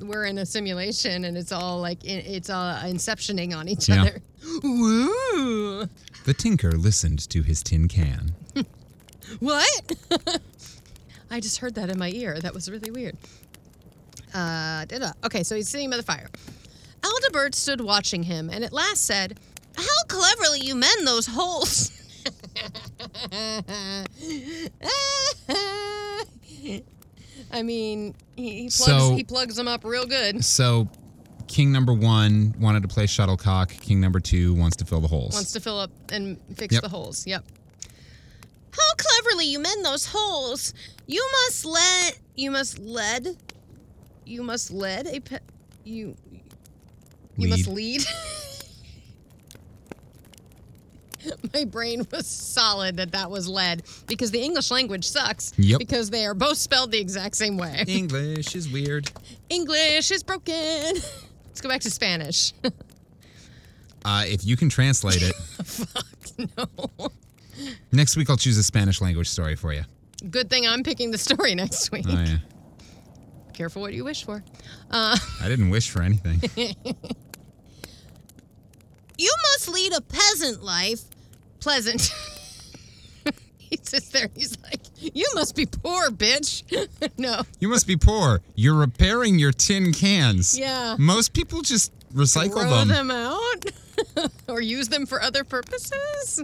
we're 0.00 0.24
in 0.24 0.38
a 0.38 0.46
simulation 0.46 1.24
and 1.24 1.36
it's 1.36 1.52
all 1.52 1.80
like 1.80 1.98
it's 2.04 2.50
all 2.50 2.74
inceptioning 2.82 3.56
on 3.56 3.68
each 3.68 3.88
Yeah. 3.88 4.02
other. 4.02 4.22
Woo! 4.62 5.86
The 6.24 6.34
tinker 6.34 6.72
listened 6.72 7.28
to 7.30 7.42
his 7.42 7.62
tin 7.62 7.88
can. 7.88 8.34
What? 9.38 9.92
I 11.30 11.38
just 11.38 11.58
heard 11.58 11.76
that 11.76 11.88
in 11.88 11.98
my 12.00 12.10
ear. 12.10 12.40
That 12.40 12.52
was 12.52 12.68
really 12.68 12.90
weird. 12.90 13.16
Uh, 14.34 14.84
okay, 15.24 15.44
so 15.44 15.54
he's 15.54 15.68
sitting 15.68 15.88
by 15.88 15.96
the 15.96 16.02
fire. 16.02 16.26
Aldebert 17.02 17.54
stood 17.54 17.80
watching 17.80 18.24
him 18.24 18.50
and 18.50 18.64
at 18.64 18.72
last 18.72 19.06
said, 19.06 19.38
How 19.76 19.84
cleverly 20.08 20.60
you 20.60 20.74
mend 20.74 21.06
those 21.06 21.26
holes. 21.28 21.92
I 27.52 27.62
mean, 27.62 28.14
he, 28.36 28.50
he, 28.50 28.60
plugs, 28.62 28.74
So- 28.74 29.14
he 29.14 29.24
plugs 29.24 29.56
them 29.56 29.68
up 29.68 29.84
real 29.84 30.06
good. 30.06 30.44
So, 30.44 30.88
king 31.48 31.72
number 31.72 31.92
one 31.92 32.54
wanted 32.60 32.82
to 32.82 32.88
play 32.88 33.06
shuttlecock. 33.06 33.70
King 33.70 34.00
number 34.00 34.20
two 34.20 34.54
wants 34.54 34.76
to 34.76 34.84
fill 34.84 35.00
the 35.00 35.08
holes. 35.08 35.34
Wants 35.34 35.52
to 35.52 35.60
fill 35.60 35.78
up 35.80 35.90
and 36.12 36.38
fix 36.54 36.74
Yep. 36.74 36.82
the 36.82 36.88
holes. 36.88 37.26
Yep. 37.26 37.44
How 38.72 38.94
cleverly 38.96 39.46
you 39.46 39.58
mend 39.58 39.84
those 39.84 40.06
holes. 40.06 40.74
You 41.06 41.26
must 41.44 41.64
let 41.64 42.18
you 42.36 42.50
must 42.52 42.78
lead 42.78 43.36
you 44.24 44.42
must 44.44 44.70
lead 44.70 45.08
a 45.08 45.18
pe- 45.20 45.38
you 45.84 46.14
you 47.36 47.48
must 47.48 47.66
lead. 47.66 48.02
My 51.54 51.64
brain 51.64 52.06
was 52.12 52.26
solid 52.26 52.96
that 52.98 53.12
that 53.12 53.30
was 53.30 53.48
lead 53.48 53.82
because 54.06 54.30
the 54.30 54.40
English 54.40 54.70
language 54.70 55.06
sucks 55.06 55.52
Yep. 55.56 55.78
because 55.78 56.10
they 56.10 56.24
are 56.26 56.34
both 56.34 56.56
spelled 56.58 56.90
the 56.92 56.98
exact 56.98 57.36
same 57.36 57.56
way. 57.56 57.84
English 57.86 58.54
is 58.54 58.68
weird. 58.70 59.10
English 59.48 60.10
is 60.10 60.22
broken. 60.22 60.54
Let's 61.46 61.60
go 61.60 61.68
back 61.68 61.80
to 61.82 61.90
Spanish. 61.90 62.52
Uh, 64.04 64.24
if 64.26 64.46
you 64.46 64.56
can 64.56 64.68
translate 64.70 65.20
it, 65.22 65.34
Fuck 65.64 66.06
no. 66.56 67.10
next 67.92 68.16
week 68.16 68.30
I'll 68.30 68.36
choose 68.38 68.56
a 68.56 68.62
Spanish 68.62 69.00
language 69.02 69.28
story 69.28 69.56
for 69.56 69.72
you. 69.74 69.82
Good 70.30 70.48
thing 70.48 70.66
I'm 70.66 70.82
picking 70.82 71.10
the 71.10 71.18
story 71.18 71.54
next 71.54 71.92
week. 71.92 72.06
Oh 72.08 72.12
yeah, 72.12 72.38
Careful 73.52 73.82
what 73.82 73.92
you 73.92 74.04
wish 74.04 74.24
for. 74.24 74.42
Uh, 74.90 75.18
I 75.42 75.48
didn't 75.48 75.68
wish 75.68 75.90
for 75.90 76.00
anything. 76.02 76.40
You 79.20 79.32
must 79.52 79.68
lead 79.68 79.92
a 79.96 80.00
peasant 80.00 80.62
life. 80.62 81.02
Pleasant. 81.60 82.10
he 83.58 83.78
sits 83.82 84.08
there. 84.08 84.28
He's 84.34 84.56
like, 84.62 84.80
"You 84.96 85.26
must 85.34 85.54
be 85.54 85.66
poor, 85.66 86.08
bitch." 86.10 86.62
no. 87.18 87.42
You 87.60 87.68
must 87.68 87.86
be 87.86 87.96
poor. 87.96 88.40
You're 88.54 88.74
repairing 88.74 89.38
your 89.38 89.52
tin 89.52 89.92
cans. 89.92 90.58
Yeah. 90.58 90.96
Most 90.98 91.32
people 91.34 91.60
just 91.62 91.92
recycle 92.14 92.62
Throw 92.62 92.84
them. 92.84 92.88
them 92.88 93.10
out 93.10 94.30
or 94.48 94.60
use 94.60 94.88
them 94.88 95.04
for 95.06 95.20
other 95.20 95.44
purposes. 95.44 96.42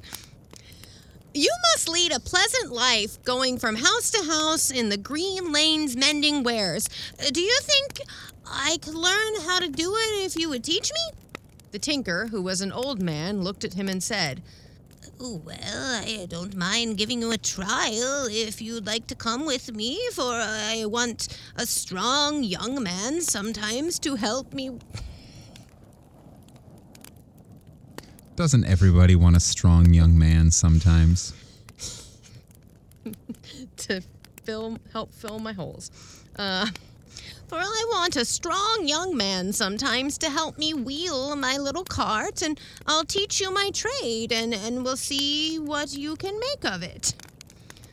You 1.34 1.50
must 1.74 1.88
lead 1.88 2.12
a 2.12 2.20
pleasant 2.20 2.72
life 2.72 3.22
going 3.24 3.58
from 3.58 3.76
house 3.76 4.10
to 4.12 4.22
house 4.24 4.70
in 4.70 4.88
the 4.88 4.96
green 4.96 5.52
lanes 5.52 5.94
mending 5.96 6.42
wares. 6.42 6.88
Uh, 7.20 7.30
Do 7.30 7.40
you 7.42 7.58
think 7.62 8.00
I 8.46 8.78
could 8.80 8.94
learn 8.94 9.40
how 9.46 9.58
to 9.58 9.68
do 9.68 9.94
it 9.94 10.24
if 10.24 10.36
you 10.36 10.48
would 10.48 10.64
teach 10.64 10.90
me? 10.92 11.18
The 11.76 11.80
tinker, 11.80 12.28
who 12.28 12.40
was 12.40 12.62
an 12.62 12.72
old 12.72 13.02
man, 13.02 13.42
looked 13.42 13.62
at 13.62 13.74
him 13.74 13.86
and 13.86 14.02
said, 14.02 14.42
Oh, 15.20 15.42
well, 15.44 16.00
I 16.02 16.26
don't 16.26 16.56
mind 16.56 16.96
giving 16.96 17.20
you 17.20 17.32
a 17.32 17.36
trial 17.36 18.26
if 18.30 18.62
you'd 18.62 18.86
like 18.86 19.06
to 19.08 19.14
come 19.14 19.44
with 19.44 19.70
me, 19.74 20.00
for 20.14 20.32
I 20.32 20.86
want 20.86 21.28
a 21.54 21.66
strong 21.66 22.42
young 22.42 22.82
man 22.82 23.20
sometimes 23.20 23.98
to 23.98 24.14
help 24.14 24.54
me. 24.54 24.78
Doesn't 28.36 28.64
everybody 28.64 29.14
want 29.14 29.36
a 29.36 29.40
strong 29.40 29.92
young 29.92 30.18
man 30.18 30.50
sometimes? 30.50 31.34
to 33.76 34.00
fill, 34.44 34.78
help 34.94 35.12
fill 35.12 35.40
my 35.40 35.52
holes. 35.52 35.90
Uh, 36.36 36.68
For 37.48 37.56
I 37.58 37.84
want 37.92 38.16
a 38.16 38.24
strong 38.24 38.86
young 38.88 39.16
man 39.16 39.52
sometimes 39.52 40.18
to 40.18 40.30
help 40.30 40.58
me 40.58 40.74
wheel 40.74 41.36
my 41.36 41.56
little 41.58 41.84
cart, 41.84 42.42
and 42.42 42.58
I'll 42.86 43.04
teach 43.04 43.40
you 43.40 43.52
my 43.52 43.70
trade, 43.72 44.32
and, 44.32 44.52
and 44.52 44.84
we'll 44.84 44.96
see 44.96 45.58
what 45.60 45.94
you 45.96 46.16
can 46.16 46.38
make 46.40 46.64
of 46.64 46.82
it. 46.82 47.14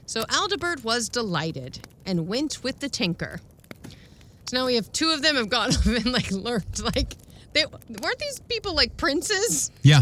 so 0.08 0.24
Aldebert 0.24 0.84
was 0.84 1.08
delighted 1.08 1.88
and 2.06 2.28
went 2.28 2.64
with 2.64 2.80
the 2.80 2.90
tinker. 2.90 3.42
So 4.50 4.58
now 4.58 4.66
we 4.66 4.76
have 4.76 4.92
two 4.92 5.12
of 5.12 5.22
them 5.22 5.36
have 5.36 5.50
gone 5.50 5.74
up 5.76 5.86
and 5.86 6.12
like 6.12 6.32
learned 6.32 6.80
like 6.80 7.14
they 7.54 7.66
weren't 7.66 8.20
these 8.20 8.40
people 8.50 8.74
like 8.76 8.98
princes? 8.98 9.70
Yeah, 9.84 10.02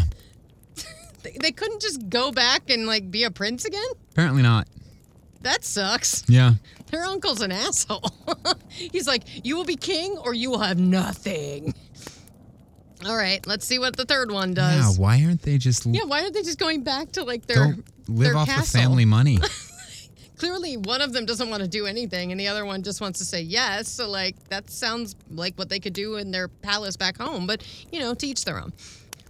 They, 1.24 1.38
they 1.39 1.52
couldn't 1.52 1.82
just 1.82 2.10
go 2.10 2.32
back 2.32 2.70
and 2.70 2.88
like 2.88 3.12
be 3.12 3.26
a 3.26 3.32
prince 3.32 3.66
again? 3.66 3.84
apparently 4.14 4.41
not. 4.43 4.68
That 5.41 5.64
sucks. 5.66 6.24
Yeah. 6.30 6.54
Their 6.91 7.03
uncle's 7.03 7.41
an 7.41 7.51
asshole. 7.51 8.11
He's 8.69 9.07
like, 9.07 9.23
you 9.45 9.55
will 9.55 9.63
be 9.65 9.75
king 9.77 10.17
or 10.17 10.33
you 10.33 10.49
will 10.51 10.59
have 10.59 10.77
nothing. 10.79 11.73
All 13.05 13.15
right, 13.17 13.45
let's 13.47 13.65
see 13.65 13.79
what 13.79 13.95
the 13.95 14.05
third 14.05 14.29
one 14.31 14.49
Yeah, 14.49 14.77
does. 14.77 14.99
why 14.99 15.23
aren't 15.23 15.41
they 15.41 15.57
just 15.57 15.85
Yeah, 15.87 16.03
why 16.03 16.21
aren't 16.21 16.33
they 16.33 16.43
just 16.43 16.59
going 16.59 16.83
back 16.83 17.11
to 17.13 17.23
like 17.23 17.45
their 17.47 17.73
go 17.73 17.83
live 18.07 18.19
their 18.27 18.37
off 18.37 18.47
castle? 18.47 18.79
the 18.79 18.83
family 18.85 19.05
money? 19.05 19.39
Clearly, 20.37 20.75
one 20.77 21.01
of 21.01 21.13
them 21.13 21.25
doesn't 21.25 21.49
want 21.51 21.61
to 21.61 21.69
do 21.69 21.85
anything, 21.85 22.31
and 22.31 22.39
the 22.39 22.47
other 22.47 22.65
one 22.65 22.81
just 22.81 22.99
wants 22.99 23.19
to 23.19 23.25
say 23.25 23.41
yes. 23.41 23.87
So, 23.87 24.09
like, 24.09 24.35
that 24.49 24.71
sounds 24.71 25.15
like 25.29 25.55
what 25.55 25.69
they 25.69 25.79
could 25.79 25.93
do 25.93 26.15
in 26.15 26.31
their 26.31 26.47
palace 26.47 26.97
back 26.97 27.17
home. 27.19 27.45
But 27.45 27.63
you 27.91 27.99
know, 27.99 28.13
to 28.15 28.25
each 28.27 28.43
their 28.43 28.59
own. 28.59 28.73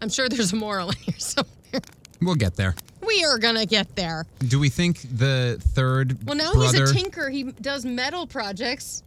I'm 0.01 0.07
sure 0.09 0.30
there's 0.30 0.53
a 0.53 0.55
moral 0.55 0.89
in 0.89 0.95
here 0.97 1.20
somewhere. 1.20 1.82
we'll 2.22 2.36
get 2.36 2.55
there. 2.55 2.76
We 3.06 3.24
are 3.26 3.38
gonna 3.38 3.66
get 3.66 3.95
there. 3.95 4.26
Do 4.39 4.60
we 4.60 4.70
think 4.70 5.02
the 5.18 5.58
third 5.60 6.26
Well, 6.26 6.36
now 6.36 6.54
brother? 6.54 6.82
he's 6.82 6.91
a 6.91 6.93
tinker. 6.93 7.30
He 7.30 7.43
does 7.43 7.86
metal 7.86 8.28
projects. 8.28 9.04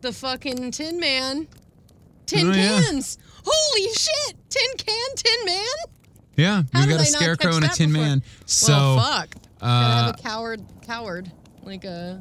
The 0.00 0.12
fucking 0.12 0.70
Tin 0.72 0.98
Man. 1.00 1.46
Tin 2.26 2.46
Oh, 2.48 2.52
yeah. 2.52 2.80
cans. 2.82 3.18
Holy 3.44 3.88
shit! 3.94 4.36
Tin 4.50 4.76
can, 4.76 5.08
Tin 5.16 5.44
Man. 5.46 5.64
yeah, 6.36 6.62
How 6.72 6.80
we've 6.86 6.90
got 6.96 7.00
a 7.00 7.04
scarecrow 7.06 7.56
and 7.56 7.64
a 7.64 7.68
tin 7.68 7.90
before? 7.92 8.04
man. 8.06 8.22
So 8.46 8.72
well, 8.72 8.98
fuck. 9.00 9.34
Gotta 9.60 9.64
uh, 9.66 10.04
have 10.06 10.14
a 10.14 10.22
coward. 10.22 10.62
Coward. 10.82 11.32
Like 11.62 11.84
a 11.84 12.18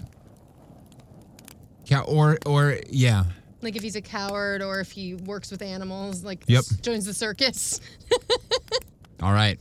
yeah, 1.86 2.02
or 2.02 2.38
or 2.46 2.78
yeah, 2.90 3.26
like 3.62 3.76
if 3.76 3.84
he's 3.84 3.96
a 3.96 4.02
coward 4.02 4.62
or 4.62 4.80
if 4.80 4.92
he 4.92 5.16
works 5.16 5.52
with 5.52 5.62
animals. 5.62 6.24
Like 6.24 6.44
Yep. 6.48 6.64
joins 6.82 7.06
the 7.06 7.14
circus. 7.14 7.80
all 9.22 9.34
right. 9.34 9.60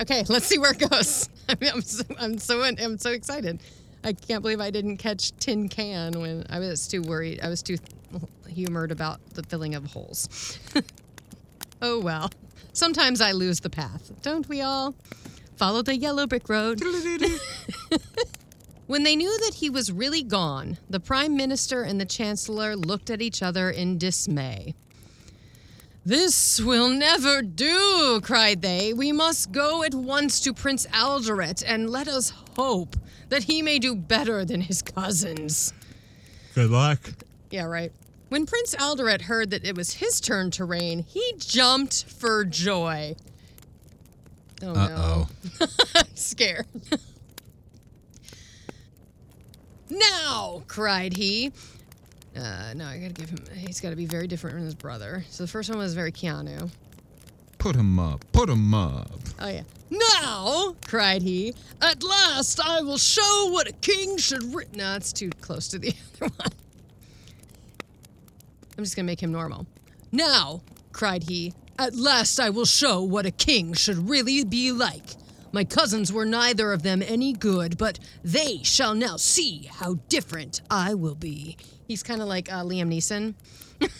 Okay, 0.00 0.24
let's 0.28 0.46
see 0.46 0.58
where 0.58 0.72
it 0.72 0.90
goes. 0.90 1.28
I 1.48 1.56
mean, 1.60 1.70
I'm 1.74 1.82
so, 1.82 2.04
I'm 2.18 2.38
so 2.38 2.62
I'm 2.62 2.98
so 2.98 3.10
excited. 3.10 3.60
I 4.02 4.14
can't 4.14 4.40
believe 4.40 4.60
I 4.60 4.70
didn't 4.70 4.96
catch 4.96 5.36
tin 5.36 5.68
can 5.68 6.18
when 6.18 6.46
I 6.48 6.58
was 6.58 6.88
too 6.88 7.02
worried. 7.02 7.40
I 7.42 7.48
was 7.48 7.62
too 7.62 7.76
humored 8.48 8.92
about 8.92 9.20
the 9.34 9.42
filling 9.42 9.74
of 9.74 9.86
holes. 9.86 10.58
oh 11.82 12.00
well. 12.00 12.30
Sometimes 12.72 13.20
I 13.20 13.32
lose 13.32 13.60
the 13.60 13.68
path, 13.68 14.10
don't 14.22 14.48
we 14.48 14.62
all? 14.62 14.94
Follow 15.56 15.82
the 15.82 15.96
yellow 15.96 16.26
brick 16.26 16.48
road. 16.48 16.80
when 18.86 19.02
they 19.02 19.16
knew 19.16 19.38
that 19.40 19.54
he 19.54 19.68
was 19.68 19.92
really 19.92 20.22
gone, 20.22 20.78
the 20.88 21.00
prime 21.00 21.36
minister 21.36 21.82
and 21.82 22.00
the 22.00 22.06
chancellor 22.06 22.76
looked 22.76 23.10
at 23.10 23.20
each 23.20 23.42
other 23.42 23.70
in 23.70 23.98
dismay. 23.98 24.74
This 26.04 26.60
will 26.60 26.88
never 26.88 27.42
do, 27.42 28.20
cried 28.22 28.62
they. 28.62 28.92
We 28.94 29.12
must 29.12 29.52
go 29.52 29.82
at 29.82 29.94
once 29.94 30.40
to 30.40 30.54
Prince 30.54 30.86
Alderet 30.86 31.62
and 31.66 31.90
let 31.90 32.08
us 32.08 32.32
hope 32.56 32.96
that 33.28 33.44
he 33.44 33.62
may 33.62 33.78
do 33.78 33.94
better 33.94 34.44
than 34.44 34.62
his 34.62 34.82
cousins. 34.82 35.72
Good 36.54 36.70
luck. 36.70 37.00
Yeah, 37.50 37.64
right. 37.64 37.92
When 38.30 38.46
Prince 38.46 38.74
Alderet 38.76 39.22
heard 39.22 39.50
that 39.50 39.64
it 39.64 39.76
was 39.76 39.94
his 39.94 40.20
turn 40.20 40.50
to 40.52 40.64
reign, 40.64 41.04
he 41.06 41.34
jumped 41.38 42.04
for 42.04 42.44
joy. 42.44 43.14
Oh 44.62 44.70
Uh 44.70 44.88
no. 44.88 45.28
oh. 45.60 45.66
I'm 45.96 46.04
scared. 46.16 46.66
now, 49.90 50.62
cried 50.66 51.16
he. 51.16 51.52
Uh, 52.36 52.72
no, 52.74 52.86
I 52.86 52.98
gotta 52.98 53.12
give 53.12 53.30
him. 53.30 53.38
He's 53.54 53.80
gotta 53.80 53.96
be 53.96 54.06
very 54.06 54.26
different 54.26 54.54
from 54.54 54.64
his 54.64 54.74
brother. 54.74 55.24
So 55.30 55.42
the 55.44 55.48
first 55.48 55.68
one 55.68 55.78
was 55.78 55.94
very 55.94 56.12
Keanu. 56.12 56.70
Put 57.58 57.76
him 57.76 57.98
up. 57.98 58.24
Put 58.32 58.48
him 58.48 58.72
up. 58.72 59.10
Oh, 59.38 59.48
yeah. 59.48 59.62
Now, 59.90 60.76
cried 60.86 61.20
he, 61.20 61.54
at 61.82 62.02
last 62.02 62.60
I 62.60 62.80
will 62.80 62.96
show 62.96 63.50
what 63.50 63.68
a 63.68 63.72
king 63.72 64.16
should. 64.16 64.42
Ri-. 64.54 64.64
No, 64.74 64.94
it's 64.96 65.12
too 65.12 65.30
close 65.40 65.68
to 65.68 65.78
the 65.78 65.88
other 66.22 66.32
one. 66.36 66.52
I'm 68.78 68.84
just 68.84 68.96
gonna 68.96 69.06
make 69.06 69.22
him 69.22 69.32
normal. 69.32 69.66
Now, 70.12 70.62
cried 70.92 71.24
he, 71.24 71.52
at 71.78 71.94
last 71.94 72.40
I 72.40 72.50
will 72.50 72.64
show 72.64 73.02
what 73.02 73.26
a 73.26 73.30
king 73.30 73.74
should 73.74 74.08
really 74.08 74.44
be 74.44 74.72
like. 74.72 75.04
My 75.52 75.64
cousins 75.64 76.12
were 76.12 76.24
neither 76.24 76.72
of 76.72 76.82
them 76.82 77.02
any 77.02 77.32
good, 77.32 77.76
but 77.76 77.98
they 78.22 78.62
shall 78.62 78.94
now 78.94 79.16
see 79.16 79.68
how 79.70 79.94
different 80.08 80.62
I 80.70 80.94
will 80.94 81.16
be. 81.16 81.56
He's 81.90 82.04
kind 82.04 82.22
of 82.22 82.28
like 82.28 82.52
uh, 82.52 82.62
Liam 82.62 82.86
Neeson. 82.88 83.34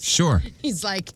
Sure. 0.00 0.42
He's 0.62 0.82
like, 0.82 1.10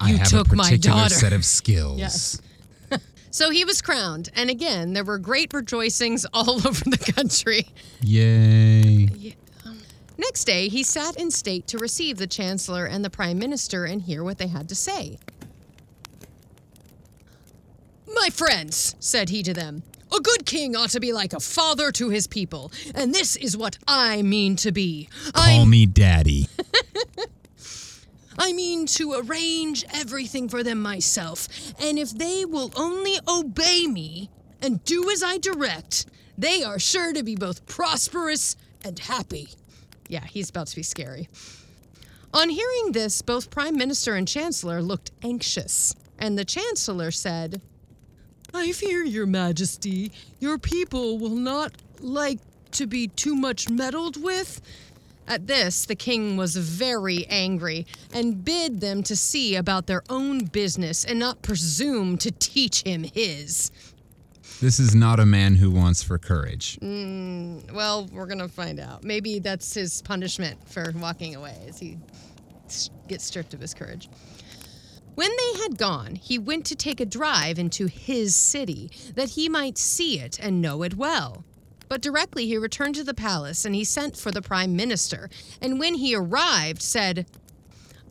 I 0.00 0.10
You 0.10 0.16
have 0.16 0.26
took 0.28 0.50
a 0.52 0.56
my 0.56 0.64
particular 0.64 0.96
daughter. 1.02 1.14
set 1.14 1.32
of 1.32 1.44
skills. 1.58 1.96
Yes. 2.00 2.42
So 3.30 3.50
he 3.50 3.64
was 3.64 3.80
crowned, 3.80 4.30
and 4.34 4.50
again, 4.50 4.94
there 4.94 5.04
were 5.04 5.18
great 5.18 5.52
rejoicings 5.54 6.26
all 6.32 6.66
over 6.66 6.82
the 6.90 7.12
country. 7.14 7.68
Yay. 8.00 9.36
Next 10.18 10.44
day, 10.44 10.66
he 10.68 10.82
sat 10.82 11.16
in 11.16 11.30
state 11.30 11.68
to 11.68 11.78
receive 11.78 12.16
the 12.18 12.26
chancellor 12.26 12.86
and 12.86 13.04
the 13.04 13.10
prime 13.10 13.38
minister 13.38 13.84
and 13.84 14.02
hear 14.02 14.24
what 14.24 14.38
they 14.38 14.48
had 14.48 14.68
to 14.70 14.74
say. 14.74 15.18
My 18.12 18.30
friends, 18.30 18.96
said 18.98 19.28
he 19.28 19.44
to 19.44 19.54
them, 19.54 19.84
a 20.12 20.20
good 20.20 20.46
king 20.46 20.76
ought 20.76 20.90
to 20.90 21.00
be 21.00 21.12
like 21.12 21.32
a 21.32 21.40
father 21.40 21.90
to 21.92 22.10
his 22.10 22.26
people, 22.26 22.72
and 22.94 23.14
this 23.14 23.36
is 23.36 23.56
what 23.56 23.78
I 23.86 24.22
mean 24.22 24.56
to 24.56 24.72
be. 24.72 25.08
Call 25.32 25.66
me 25.66 25.86
daddy. 25.86 26.48
I 28.38 28.52
mean 28.52 28.86
to 28.86 29.14
arrange 29.14 29.84
everything 29.92 30.48
for 30.48 30.62
them 30.62 30.80
myself, 30.80 31.48
and 31.80 31.98
if 31.98 32.10
they 32.10 32.44
will 32.44 32.70
only 32.76 33.14
obey 33.26 33.86
me 33.86 34.30
and 34.60 34.84
do 34.84 35.10
as 35.10 35.22
I 35.22 35.38
direct, 35.38 36.06
they 36.36 36.62
are 36.62 36.78
sure 36.78 37.12
to 37.12 37.22
be 37.22 37.34
both 37.34 37.66
prosperous 37.66 38.56
and 38.84 38.98
happy. 38.98 39.48
Yeah, 40.08 40.24
he's 40.24 40.50
about 40.50 40.68
to 40.68 40.76
be 40.76 40.82
scary. 40.82 41.28
On 42.34 42.50
hearing 42.50 42.92
this, 42.92 43.22
both 43.22 43.50
Prime 43.50 43.76
Minister 43.76 44.14
and 44.14 44.28
Chancellor 44.28 44.82
looked 44.82 45.10
anxious, 45.22 45.94
and 46.18 46.38
the 46.38 46.44
Chancellor 46.44 47.10
said, 47.10 47.62
I 48.56 48.72
fear, 48.72 49.04
Your 49.04 49.26
Majesty, 49.26 50.10
your 50.40 50.56
people 50.56 51.18
will 51.18 51.36
not 51.36 51.72
like 52.00 52.38
to 52.72 52.86
be 52.86 53.08
too 53.08 53.36
much 53.36 53.68
meddled 53.68 54.22
with. 54.22 54.62
At 55.28 55.46
this, 55.46 55.84
the 55.84 55.94
king 55.94 56.38
was 56.38 56.56
very 56.56 57.26
angry 57.26 57.86
and 58.14 58.42
bid 58.44 58.80
them 58.80 59.02
to 59.04 59.14
see 59.14 59.56
about 59.56 59.86
their 59.86 60.02
own 60.08 60.46
business 60.46 61.04
and 61.04 61.18
not 61.18 61.42
presume 61.42 62.16
to 62.18 62.30
teach 62.30 62.82
him 62.82 63.02
his. 63.04 63.70
This 64.60 64.80
is 64.80 64.94
not 64.94 65.20
a 65.20 65.26
man 65.26 65.56
who 65.56 65.70
wants 65.70 66.02
for 66.02 66.16
courage. 66.16 66.78
Mm, 66.80 67.70
well, 67.72 68.08
we're 68.10 68.26
gonna 68.26 68.48
find 68.48 68.80
out. 68.80 69.04
Maybe 69.04 69.38
that's 69.38 69.74
his 69.74 70.00
punishment 70.00 70.56
for 70.66 70.94
walking 70.96 71.34
away, 71.34 71.58
as 71.68 71.78
he 71.78 71.98
gets 73.06 73.24
stripped 73.24 73.52
of 73.52 73.60
his 73.60 73.74
courage. 73.74 74.08
When 75.16 75.30
they 75.30 75.60
had 75.62 75.78
gone, 75.78 76.16
he 76.16 76.38
went 76.38 76.66
to 76.66 76.76
take 76.76 77.00
a 77.00 77.06
drive 77.06 77.58
into 77.58 77.86
his 77.86 78.36
city, 78.36 78.90
that 79.14 79.30
he 79.30 79.48
might 79.48 79.78
see 79.78 80.20
it 80.20 80.38
and 80.38 80.60
know 80.60 80.82
it 80.82 80.98
well. 80.98 81.42
But 81.88 82.02
directly 82.02 82.46
he 82.46 82.58
returned 82.58 82.96
to 82.96 83.04
the 83.04 83.14
palace, 83.14 83.64
and 83.64 83.74
he 83.74 83.82
sent 83.82 84.18
for 84.18 84.30
the 84.30 84.42
prime 84.42 84.76
minister, 84.76 85.30
and 85.62 85.80
when 85.80 85.94
he 85.94 86.14
arrived, 86.14 86.82
said, 86.82 87.24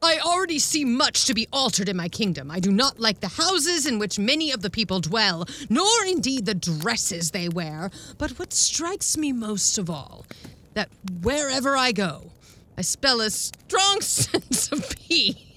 I 0.01 0.17
already 0.17 0.57
see 0.57 0.83
much 0.83 1.25
to 1.25 1.35
be 1.35 1.47
altered 1.53 1.89
in 1.89 1.95
my 1.95 2.09
kingdom. 2.09 2.49
I 2.49 2.59
do 2.59 2.71
not 2.71 2.99
like 2.99 3.19
the 3.19 3.27
houses 3.27 3.85
in 3.85 3.99
which 3.99 4.17
many 4.17 4.51
of 4.51 4.63
the 4.63 4.71
people 4.71 4.99
dwell, 4.99 5.45
nor 5.69 6.05
indeed 6.07 6.47
the 6.47 6.55
dresses 6.55 7.29
they 7.29 7.49
wear. 7.49 7.91
But 8.17 8.31
what 8.39 8.51
strikes 8.51 9.15
me 9.15 9.31
most 9.31 9.77
of 9.77 9.91
all, 9.91 10.25
that 10.73 10.89
wherever 11.21 11.77
I 11.77 11.91
go, 11.91 12.31
I 12.75 12.81
spell 12.81 13.21
a 13.21 13.29
strong 13.29 14.01
sense 14.01 14.71
of 14.71 14.89
peace. 15.07 15.54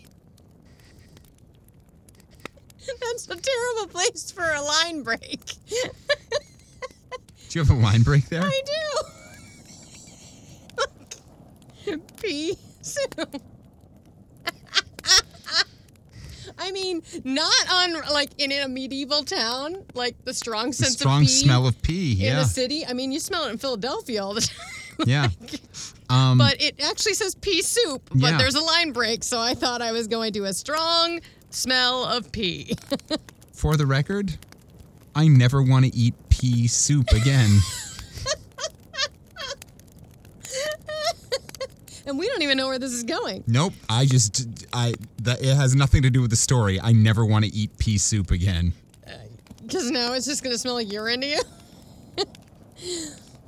That's 3.00 3.26
a 3.28 3.36
terrible 3.36 3.88
place 3.92 4.30
for 4.30 4.44
a 4.44 4.60
line 4.62 5.02
break. 5.02 5.40
Do 5.68 5.76
you 7.58 7.60
have 7.64 7.70
a 7.70 7.74
line 7.80 8.02
break 8.02 8.28
there? 8.28 8.42
I 8.44 8.60
do. 11.86 11.98
Pea 12.20 12.56
soup. 12.82 13.14
I 16.60 16.72
mean, 16.72 17.02
not 17.24 17.54
on 17.70 17.92
like 18.12 18.30
in 18.38 18.50
a 18.52 18.66
medieval 18.68 19.22
town, 19.22 19.84
like 19.94 20.16
the 20.24 20.34
strong 20.34 20.68
The 20.68 20.72
sense 20.74 20.94
strong 20.94 21.22
of 21.22 21.26
pea 21.28 21.32
smell 21.32 21.66
of 21.66 21.80
pea. 21.82 22.26
in 22.26 22.36
a 22.36 22.44
city. 22.44 22.84
I 22.84 22.92
mean, 22.94 23.12
you 23.12 23.20
smell 23.20 23.44
it 23.44 23.50
in 23.50 23.58
Philadelphia 23.58 24.22
all 24.22 24.34
the 24.34 24.40
time. 24.98 25.06
yeah. 25.06 25.28
Um, 26.10 26.36
but 26.38 26.60
it 26.60 26.82
actually 26.82 27.14
says 27.14 27.34
pea 27.36 27.62
soup, 27.62 28.08
but 28.10 28.30
Yeah. 28.32 28.38
there's 28.38 28.54
a 28.56 28.60
line 28.60 28.92
break, 28.92 29.22
so 29.24 29.38
I 29.38 29.54
thought 29.54 29.80
I 29.82 29.92
was 29.92 30.08
going 30.08 30.32
to 30.32 30.44
a 30.44 30.52
strong 30.52 31.20
smell 31.50 32.04
of 32.04 32.30
pea. 32.32 32.74
for 33.52 33.76
the 33.76 33.86
record, 33.86 34.36
I 35.14 35.28
never 35.28 35.62
want 35.62 35.84
to 35.84 35.94
eat 35.94 36.14
pea 36.28 36.66
soup 36.68 37.10
again. 37.12 37.58
and 42.06 42.18
we 42.18 42.26
don't 42.26 42.42
even 42.42 42.56
know 42.56 42.68
where 42.68 42.78
this 42.78 42.92
is 42.92 43.04
going. 43.04 43.44
nope. 43.46 43.72
I 43.88 44.06
just 44.06 44.66
I 44.72 44.94
that 45.22 45.42
it 45.42 45.54
has 45.54 45.74
nothing 45.74 46.02
to 46.02 46.10
do 46.10 46.20
with 46.20 46.30
the 46.30 46.36
story. 46.36 46.80
I 46.80 46.92
never 46.92 47.24
want 47.24 47.44
to 47.44 47.52
eat 47.52 47.76
pea 47.78 47.98
soup 47.98 48.30
again. 48.30 48.72
Uh, 49.06 49.12
because 49.62 49.90
now 49.90 50.14
it's 50.14 50.26
just 50.26 50.42
going 50.42 50.54
to 50.54 50.58
smell 50.58 50.74
like 50.74 50.90
urine 50.90 51.20
to 51.20 51.26
you. 51.26 51.40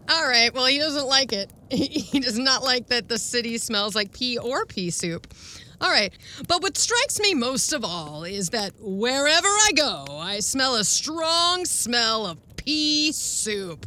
All 0.09 0.27
right. 0.27 0.53
Well, 0.53 0.67
he 0.67 0.79
doesn't 0.79 1.07
like 1.07 1.33
it. 1.33 1.51
He 1.71 2.19
does 2.19 2.37
not 2.37 2.65
like 2.65 2.89
that 2.89 3.09
the 3.09 3.17
city 3.17 3.57
smells 3.57 3.95
like 3.95 4.13
pea 4.13 4.39
or 4.39 4.67
pea 4.67 4.91
soup. 4.91 5.33
All 5.81 5.91
right. 5.91 6.13
But 6.47 6.63
what 6.63 6.77
strikes 6.77 7.19
me 7.21 7.35
most 7.35 7.73
of 7.73 7.85
all 7.85 8.25
is 8.25 8.51
that 8.51 8.73
wherever 8.81 9.49
I 9.49 9.71
go, 9.75 10.05
I 10.11 10.41
smell 10.41 10.77
a 10.77 10.85
strong 10.85 11.65
smell 11.65 12.27
of 12.27 12.39
pea 12.57 13.13
soup. 13.13 13.87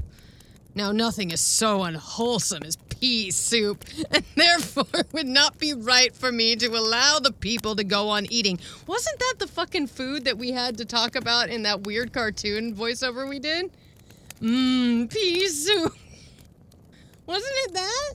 Now, 0.75 0.91
nothing 0.91 1.29
is 1.29 1.39
so 1.39 1.83
unwholesome 1.83 2.63
as 2.63 2.77
pea 2.77 3.29
soup, 3.29 3.85
and 4.11 4.23
therefore 4.35 4.87
it 4.95 5.13
would 5.13 5.27
not 5.27 5.59
be 5.59 5.73
right 5.73 6.15
for 6.15 6.31
me 6.31 6.55
to 6.55 6.67
allow 6.67 7.19
the 7.19 7.31
people 7.31 7.75
to 7.75 7.83
go 7.83 8.09
on 8.09 8.25
eating. 8.31 8.59
Wasn't 8.87 9.19
that 9.19 9.35
the 9.37 9.47
fucking 9.47 9.87
food 9.87 10.25
that 10.25 10.37
we 10.37 10.51
had 10.51 10.79
to 10.79 10.85
talk 10.85 11.15
about 11.15 11.49
in 11.49 11.61
that 11.63 11.83
weird 11.83 12.11
cartoon 12.11 12.73
voiceover 12.75 13.29
we 13.29 13.37
did? 13.37 13.69
Mmm, 14.41 15.11
pea 15.11 15.47
soup. 15.47 15.93
Wasn't 17.27 17.53
it 17.65 17.73
that? 17.73 18.13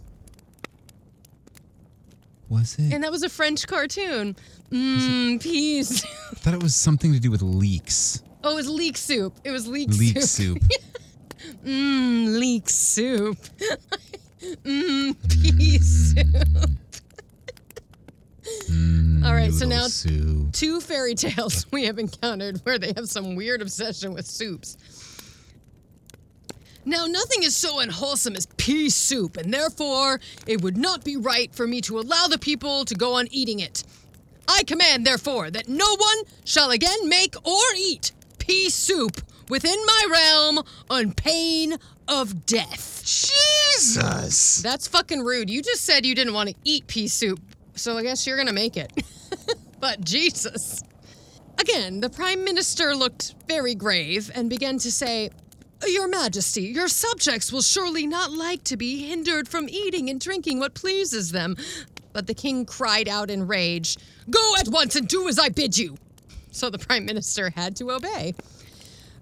Was 2.49 2.77
it? 2.79 2.93
And 2.93 3.05
that 3.05 3.11
was 3.11 3.23
a 3.23 3.29
French 3.29 3.67
cartoon. 3.67 4.35
Mmm, 4.71 5.43
pea 5.43 5.83
soup. 5.83 6.09
I 6.31 6.35
thought 6.37 6.55
it 6.55 6.63
was 6.63 6.75
something 6.75 7.13
to 7.13 7.21
do 7.21 7.31
with 7.31 7.43
leeks. 7.43 8.23
Oh, 8.45 8.53
it 8.53 8.57
was 8.57 8.69
leek 8.69 8.97
soup. 8.97 9.35
It 9.45 9.51
was 9.51 9.67
leek, 9.67 9.91
Leek 9.91 10.23
soup. 10.23 10.59
soup. 10.63 10.71
Mmm, 11.65 12.39
leek 12.39 12.69
soup. 12.71 13.37
Mmm, 14.65 15.17
pea 15.59 15.79
soup. 15.79 16.27
Mm, 18.71 19.25
All 19.27 19.33
right, 19.35 19.53
so 19.53 19.65
noodle 19.67 19.83
now- 19.83 19.89
soup. 19.89 20.53
two 20.53 20.81
fairy 20.81 21.15
tales 21.15 21.67
we 21.71 21.85
have 21.85 21.99
encountered 21.99 22.59
where 22.65 22.79
they 22.79 22.93
have 22.97 23.09
some 23.09 23.35
weird 23.37 23.61
obsession 23.61 24.15
with 24.15 24.27
soups. 24.27 24.77
Now, 26.89 27.05
nothing 27.05 27.43
is 27.43 27.55
so 27.55 27.81
unwholesome 27.81 28.35
as 28.35 28.47
pea 28.57 28.89
soup, 28.89 29.37
and 29.37 29.53
therefore 29.53 30.21
it 30.47 30.63
would 30.63 30.79
not 30.79 31.05
be 31.05 31.19
right 31.19 31.55
for 31.55 31.67
me 31.67 31.83
to 31.83 31.99
allow 31.99 32.29
the 32.29 32.39
people 32.39 32.87
to 32.87 32.95
go 32.95 33.13
on 33.19 33.29
eating 33.31 33.61
it. 33.61 33.85
I 34.49 34.63
command, 34.63 35.05
therefore, 35.05 35.51
that 35.51 35.69
no 35.69 35.85
one 35.85 36.25
shall 36.47 36.71
again 36.71 37.07
make 37.07 37.37
or 37.47 37.61
eat 37.77 38.13
pea 38.39 38.71
soup 38.71 39.21
within 39.51 39.77
my 39.85 40.07
realm 40.11 40.65
on 40.89 41.13
pain 41.13 41.77
of 42.09 42.47
death. 42.47 43.03
Jesus. 43.05 44.63
That's 44.63 44.89
fucking 44.89 45.21
rude. 45.21 45.51
You 45.51 45.61
just 45.61 45.85
said 45.85 46.07
you 46.07 46.15
didn't 46.15 46.33
want 46.33 46.49
to 46.49 46.55
eat 46.65 46.87
pea 46.87 47.09
soup, 47.09 47.39
so 47.75 47.99
I 47.99 48.03
guess 48.03 48.27
you're 48.27 48.39
gonna 48.39 48.55
make 48.55 48.79
it. 48.79 48.91
but 49.79 50.01
Jesus. 50.01 50.83
Again, 51.59 52.01
the 52.01 52.09
Prime 52.09 52.45
Minister 52.45 52.95
looked 52.95 53.35
very 53.47 53.75
grave 53.75 54.31
and 54.35 54.49
began 54.49 54.79
to 54.79 54.91
say, 54.91 55.29
Your 55.87 56.09
Majesty, 56.09 56.63
your 56.63 56.89
subjects 56.89 57.53
will 57.53 57.63
surely 57.63 58.07
not 58.07 58.33
like 58.33 58.65
to 58.65 58.77
be 58.77 59.07
hindered 59.09 59.49
from 59.49 59.69
eating 59.69 60.11
and 60.11 60.21
drinking 60.21 60.59
what 60.59 60.75
pleases 60.75 61.31
them. 61.31 61.57
But 62.13 62.27
the 62.27 62.35
king 62.35 62.67
cried 62.67 63.09
out 63.09 63.31
in 63.31 63.47
rage, 63.47 63.97
Go 64.29 64.55
at 64.59 64.69
once 64.69 64.97
and 64.97 65.07
do 65.07 65.29
as 65.29 65.39
I 65.39 65.49
bid 65.49 65.79
you. 65.79 65.97
So 66.51 66.69
the 66.69 66.79
Prime 66.79 67.05
Minister 67.05 67.51
had 67.51 67.77
to 67.77 67.93
obey. 67.93 68.35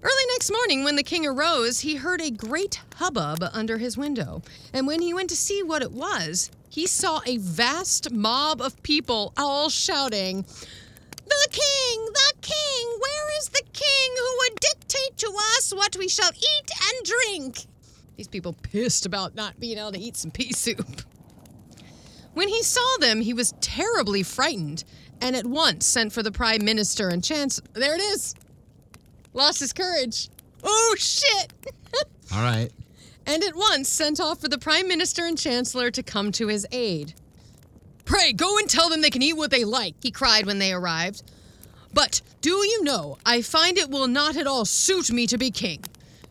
Early 0.01 0.25
next 0.31 0.51
morning, 0.51 0.83
when 0.83 0.95
the 0.95 1.03
king 1.03 1.25
arose, 1.25 1.79
he 1.79 1.95
heard 1.95 2.21
a 2.21 2.31
great 2.31 2.81
hubbub 2.95 3.43
under 3.53 3.77
his 3.77 3.97
window. 3.97 4.41
And 4.73 4.87
when 4.87 5.01
he 5.01 5.13
went 5.13 5.29
to 5.29 5.35
see 5.35 5.63
what 5.63 5.81
it 5.81 5.91
was, 5.91 6.51
he 6.69 6.87
saw 6.87 7.21
a 7.25 7.37
vast 7.37 8.11
mob 8.11 8.61
of 8.61 8.81
people 8.83 9.33
all 9.37 9.69
shouting, 9.69 10.45
The 11.27 11.47
king! 11.51 12.05
The 12.05 12.33
king! 12.41 12.97
Where 12.99 13.37
is 13.39 13.49
the 13.49 13.63
king 13.73 14.11
who 14.17 14.37
would 14.39 14.59
dictate 14.59 15.17
to 15.17 15.33
us 15.57 15.73
what 15.73 15.95
we 15.97 16.07
shall 16.07 16.31
eat 16.31 16.71
and 16.71 17.05
drink? 17.05 17.65
These 18.15 18.27
people 18.27 18.53
pissed 18.63 19.05
about 19.05 19.35
not 19.35 19.59
being 19.59 19.77
able 19.77 19.91
to 19.91 19.99
eat 19.99 20.17
some 20.17 20.31
pea 20.31 20.53
soup. 20.53 21.01
When 22.33 22.47
he 22.47 22.63
saw 22.63 22.97
them, 22.99 23.21
he 23.21 23.33
was 23.33 23.53
terribly 23.61 24.23
frightened 24.23 24.83
and 25.21 25.35
at 25.35 25.45
once 25.45 25.85
sent 25.85 26.13
for 26.13 26.21
the 26.23 26.31
prime 26.31 26.63
minister 26.63 27.09
and 27.09 27.23
chancellor. 27.23 27.67
There 27.73 27.95
it 27.95 28.01
is 28.01 28.35
lost 29.33 29.59
his 29.59 29.73
courage. 29.73 30.29
Oh 30.63 30.95
shit! 30.97 31.53
All 32.33 32.41
right. 32.41 32.69
and 33.25 33.43
at 33.43 33.55
once 33.55 33.87
sent 33.89 34.19
off 34.19 34.39
for 34.41 34.47
the 34.49 34.57
prime 34.57 34.87
minister 34.87 35.25
and 35.25 35.37
chancellor 35.37 35.91
to 35.91 36.03
come 36.03 36.31
to 36.33 36.47
his 36.47 36.65
aid. 36.71 37.13
Pray 38.07 38.31
go 38.31 38.57
and 38.57 38.69
tell 38.69 38.89
them 38.89 39.01
they 39.01 39.09
can 39.09 39.21
eat 39.21 39.33
what 39.33 39.51
they 39.51 39.65
like, 39.65 39.93
he 40.01 40.11
cried 40.11 40.45
when 40.45 40.59
they 40.59 40.71
arrived. 40.71 41.23
But 41.93 42.21
do 42.41 42.51
you 42.51 42.83
know, 42.83 43.17
I 43.25 43.41
find 43.41 43.77
it 43.77 43.89
will 43.89 44.07
not 44.07 44.37
at 44.37 44.47
all 44.47 44.63
suit 44.63 45.11
me 45.11 45.27
to 45.27 45.37
be 45.37 45.51
king. 45.51 45.83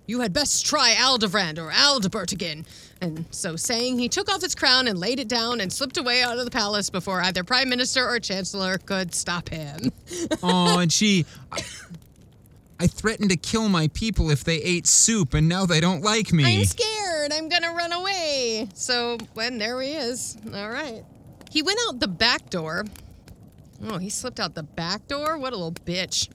You 0.06 0.20
had 0.20 0.32
best 0.32 0.64
try 0.64 0.94
Aldebrand 0.94 1.58
or 1.58 1.70
Aldebert 1.70 2.32
again. 2.32 2.64
And 3.02 3.26
so 3.30 3.56
saying, 3.56 3.98
he 3.98 4.08
took 4.08 4.32
off 4.32 4.40
his 4.40 4.54
crown 4.54 4.88
and 4.88 4.98
laid 4.98 5.20
it 5.20 5.28
down 5.28 5.60
and 5.60 5.70
slipped 5.70 5.98
away 5.98 6.22
out 6.22 6.38
of 6.38 6.46
the 6.46 6.50
palace 6.50 6.88
before 6.88 7.20
either 7.20 7.44
prime 7.44 7.68
minister 7.68 8.08
or 8.08 8.18
chancellor 8.20 8.78
could 8.78 9.14
stop 9.14 9.48
him. 9.48 9.92
Oh, 10.42 10.78
and 10.78 10.90
she. 10.92 11.26
I, 11.52 11.62
I 12.78 12.86
threatened 12.86 13.30
to 13.30 13.36
kill 13.36 13.68
my 13.68 13.88
people 13.88 14.30
if 14.30 14.44
they 14.44 14.56
ate 14.58 14.86
soup, 14.86 15.34
and 15.34 15.48
now 15.48 15.66
they 15.66 15.80
don't 15.80 16.02
like 16.02 16.32
me. 16.32 16.60
I'm 16.60 16.64
scared. 16.64 17.32
I'm 17.32 17.48
gonna 17.48 17.72
run 17.72 17.92
away. 17.92 18.68
So 18.74 19.18
when 19.34 19.58
there 19.58 19.80
he 19.82 19.92
is. 19.92 20.36
All 20.54 20.70
right. 20.70 21.04
He 21.56 21.62
went 21.62 21.80
out 21.88 22.00
the 22.00 22.06
back 22.06 22.50
door. 22.50 22.84
Oh, 23.82 23.96
he 23.96 24.10
slipped 24.10 24.38
out 24.38 24.54
the 24.54 24.62
back 24.62 25.08
door? 25.08 25.38
What 25.38 25.54
a 25.54 25.56
little 25.56 25.72
bitch. 25.72 26.28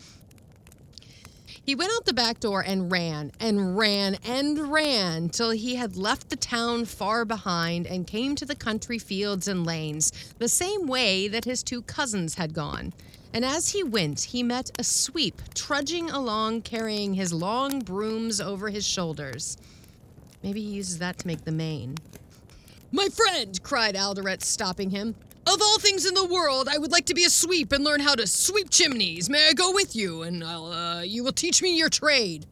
He 1.63 1.75
went 1.75 1.91
out 1.95 2.05
the 2.05 2.13
back 2.13 2.39
door 2.39 2.61
and 2.65 2.91
ran 2.91 3.31
and 3.39 3.77
ran 3.77 4.17
and 4.25 4.73
ran 4.73 5.29
till 5.29 5.51
he 5.51 5.75
had 5.75 5.95
left 5.95 6.31
the 6.31 6.35
town 6.35 6.85
far 6.85 7.23
behind 7.23 7.85
and 7.85 8.07
came 8.07 8.35
to 8.35 8.47
the 8.47 8.55
country 8.55 8.97
fields 8.97 9.47
and 9.47 9.63
lanes, 9.63 10.11
the 10.39 10.47
same 10.47 10.87
way 10.87 11.27
that 11.27 11.45
his 11.45 11.61
two 11.61 11.83
cousins 11.83 12.33
had 12.33 12.55
gone. 12.55 12.91
And 13.31 13.45
as 13.45 13.69
he 13.69 13.83
went, 13.83 14.21
he 14.21 14.41
met 14.41 14.71
a 14.79 14.83
sweep 14.83 15.39
trudging 15.53 16.09
along 16.09 16.63
carrying 16.63 17.13
his 17.13 17.31
long 17.31 17.81
brooms 17.81 18.41
over 18.41 18.69
his 18.69 18.87
shoulders. 18.87 19.59
Maybe 20.41 20.63
he 20.63 20.71
uses 20.71 20.97
that 20.97 21.19
to 21.19 21.27
make 21.27 21.45
the 21.45 21.51
mane. 21.51 21.99
My 22.93 23.07
friend, 23.07 23.61
cried 23.63 23.95
Alderet, 23.95 24.43
stopping 24.43 24.89
him. 24.89 25.15
Of 25.47 25.61
all 25.61 25.79
things 25.79 26.05
in 26.05 26.13
the 26.13 26.25
world, 26.25 26.67
I 26.69 26.77
would 26.77 26.91
like 26.91 27.05
to 27.05 27.13
be 27.13 27.23
a 27.23 27.29
sweep 27.29 27.71
and 27.71 27.83
learn 27.83 28.01
how 28.01 28.15
to 28.15 28.27
sweep 28.27 28.69
chimneys. 28.69 29.29
May 29.29 29.47
I 29.47 29.53
go 29.53 29.71
with 29.71 29.95
you, 29.95 30.23
and 30.23 30.43
uh, 30.43 31.01
you 31.03 31.23
will 31.23 31.31
teach 31.31 31.61
me 31.61 31.77
your 31.77 31.89
trade. 31.89 32.45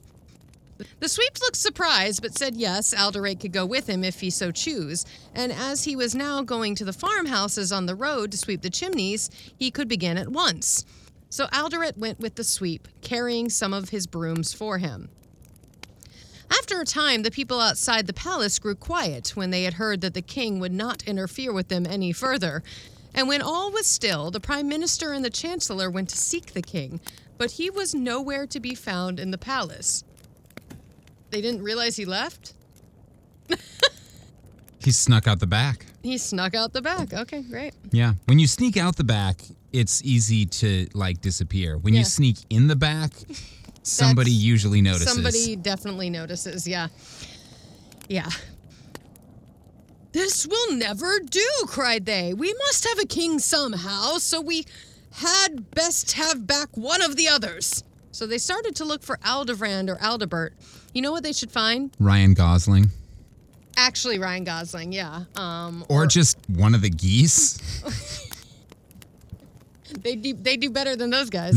The 1.02 1.10
sweep 1.10 1.42
looked 1.42 1.58
surprised, 1.58 2.22
but 2.22 2.38
said 2.38 2.56
yes, 2.56 2.94
Alderet 2.94 3.42
could 3.42 3.52
go 3.52 3.66
with 3.66 3.88
him 3.88 4.04
if 4.04 4.22
he 4.22 4.30
so 4.30 4.50
choose. 4.50 5.06
And 5.36 5.52
as 5.52 5.84
he 5.84 5.96
was 5.98 6.16
now 6.16 6.42
going 6.42 6.74
to 6.76 6.86
the 6.86 6.94
farmhouses 6.94 7.74
on 7.74 7.86
the 7.86 7.96
road 7.96 8.32
to 8.32 8.38
sweep 8.38 8.62
the 8.62 8.70
chimneys, 8.70 9.30
he 9.58 9.72
could 9.72 9.90
begin 9.90 10.18
at 10.18 10.30
once. 10.30 10.86
So 11.30 11.48
Alderet 11.48 11.98
went 11.98 12.20
with 12.20 12.36
the 12.36 12.46
sweep, 12.46 12.88
carrying 13.02 13.50
some 13.50 13.74
of 13.74 13.90
his 13.90 14.08
brooms 14.08 14.54
for 14.54 14.78
him. 14.78 15.10
After 16.52 16.82
a 16.82 16.86
time, 16.86 17.24
the 17.24 17.32
people 17.32 17.60
outside 17.60 18.08
the 18.08 18.14
palace 18.14 18.60
grew 18.60 18.76
quiet 18.76 19.30
when 19.36 19.50
they 19.52 19.64
had 19.64 19.76
heard 19.76 20.02
that 20.02 20.14
the 20.14 20.22
king 20.22 20.60
would 20.60 20.72
not 20.74 21.04
interfere 21.04 21.54
with 21.54 21.68
them 21.68 21.86
any 21.86 22.12
further. 22.12 22.64
And 23.14 23.28
when 23.28 23.41
all 23.41 23.72
was 23.72 23.88
still, 23.88 24.32
the 24.32 24.39
prime 24.39 24.68
minister 24.68 25.14
and 25.14 25.24
the 25.26 25.30
chancellor 25.30 25.89
went 25.89 26.10
to 26.10 26.18
seek 26.18 26.54
the 26.54 26.62
king, 26.62 27.00
but 27.38 27.52
he 27.52 27.70
was 27.70 27.93
nowhere 27.95 28.45
to 28.47 28.60
be 28.60 28.76
found 28.76 29.20
in 29.20 29.32
the 29.32 29.38
palace. 29.38 30.04
They 31.32 31.41
didn't 31.41 31.62
realize 31.64 31.95
he 31.95 32.06
left? 32.06 32.54
He 34.82 34.91
snuck 34.91 35.28
out 35.28 35.41
the 35.41 35.45
back. 35.47 35.86
He 36.04 36.18
snuck 36.18 36.56
out 36.56 36.72
the 36.72 36.82
back. 36.82 37.14
Okay, 37.14 37.41
great. 37.41 37.74
Yeah. 37.91 38.14
When 38.28 38.39
you 38.39 38.47
sneak 38.47 38.78
out 38.78 38.95
the 38.95 39.04
back, 39.04 39.41
it's 39.74 40.02
easy 40.06 40.45
to 40.45 40.88
like 40.93 41.20
disappear. 41.20 41.78
When 41.78 41.93
Yeah. 41.93 42.00
you 42.00 42.06
sneak 42.06 42.38
in 42.50 42.68
the 42.68 42.78
back, 42.78 43.12
somebody 43.92 44.32
That's- 44.32 44.44
usually 44.44 44.82
notices. 44.82 45.12
Somebody 45.12 45.56
definitely 45.56 46.10
notices, 46.10 46.68
yeah. 46.68 46.88
Yeah. 48.08 48.30
This 50.12 50.48
will 50.48 50.76
never 50.76 51.20
do, 51.20 51.48
cried 51.68 52.06
they. 52.06 52.34
We 52.34 52.54
must 52.66 52.88
have 52.88 53.00
a 53.00 53.06
king 53.06 53.38
somehow, 53.40 54.18
so 54.18 54.42
we 54.42 54.66
had 55.12 55.72
best 55.72 56.14
have 56.14 56.48
back 56.48 56.76
one 56.76 57.02
of 57.02 57.16
the 57.16 57.28
others. 57.28 57.84
So 58.12 58.26
they 58.26 58.40
started 58.40 58.76
to 58.78 58.86
look 58.86 59.04
for 59.04 59.18
Aldebrand 59.18 59.90
or 59.90 59.98
Aldebert. 59.98 60.52
You 60.94 61.02
know 61.04 61.12
what 61.12 61.24
they 61.24 61.34
should 61.34 61.52
find? 61.52 61.96
Ryan 62.00 62.34
Gosling. 62.34 62.90
Actually, 63.78 64.18
Ryan 64.20 64.44
Gosling, 64.44 64.92
yeah. 64.92 65.26
Um, 65.36 65.86
Or 65.90 66.08
just 66.08 66.38
one 66.50 66.74
of 66.74 66.82
the 66.82 66.90
geese. 66.90 67.60
they 70.02 70.16
do 70.16 70.34
they 70.34 70.58
do 70.58 70.70
better 70.70 70.96
than 70.96 71.10
those 71.12 71.30
guys. 71.30 71.54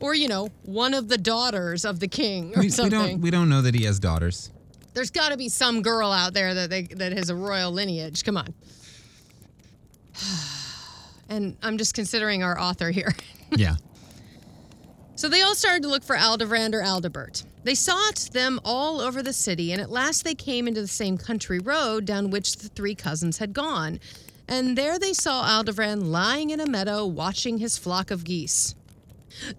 Or 0.00 0.14
you 0.14 0.28
know, 0.28 0.48
one 0.62 0.94
of 0.94 1.08
the 1.08 1.18
daughters 1.18 1.84
of 1.84 2.00
the 2.00 2.08
king 2.08 2.52
or 2.56 2.60
We, 2.60 2.70
we 2.70 2.88
don't 2.88 3.20
we 3.20 3.30
don't 3.30 3.48
know 3.48 3.62
that 3.62 3.74
he 3.74 3.84
has 3.84 3.98
daughters. 3.98 4.50
There's 4.94 5.10
got 5.10 5.30
to 5.30 5.36
be 5.36 5.48
some 5.48 5.82
girl 5.82 6.10
out 6.10 6.34
there 6.34 6.54
that 6.54 6.70
they, 6.70 6.82
that 6.82 7.12
has 7.12 7.30
a 7.30 7.34
royal 7.34 7.70
lineage. 7.72 8.24
Come 8.24 8.36
on. 8.36 8.54
And 11.30 11.58
I'm 11.62 11.76
just 11.76 11.92
considering 11.92 12.42
our 12.42 12.58
author 12.58 12.90
here. 12.90 13.14
Yeah. 13.56 13.76
So 15.14 15.28
they 15.28 15.40
all 15.40 15.54
started 15.54 15.82
to 15.84 15.88
look 15.88 16.04
for 16.04 16.16
Aldebrand 16.16 16.74
or 16.74 16.82
Aldebert. 16.82 17.44
They 17.64 17.74
sought 17.74 18.28
them 18.34 18.60
all 18.62 19.00
over 19.00 19.22
the 19.22 19.32
city, 19.32 19.72
and 19.72 19.80
at 19.80 19.90
last 19.90 20.22
they 20.22 20.34
came 20.34 20.68
into 20.68 20.82
the 20.82 20.86
same 20.86 21.16
country 21.16 21.58
road 21.58 22.04
down 22.04 22.30
which 22.30 22.56
the 22.56 22.68
three 22.68 22.94
cousins 22.94 23.38
had 23.38 23.54
gone. 23.54 24.00
And 24.46 24.76
there 24.76 24.98
they 24.98 25.12
saw 25.12 25.44
Aldebrand 25.48 26.10
lying 26.10 26.50
in 26.50 26.60
a 26.60 26.66
meadow 26.66 27.06
watching 27.06 27.58
his 27.58 27.76
flock 27.78 28.10
of 28.10 28.22
geese. 28.22 28.74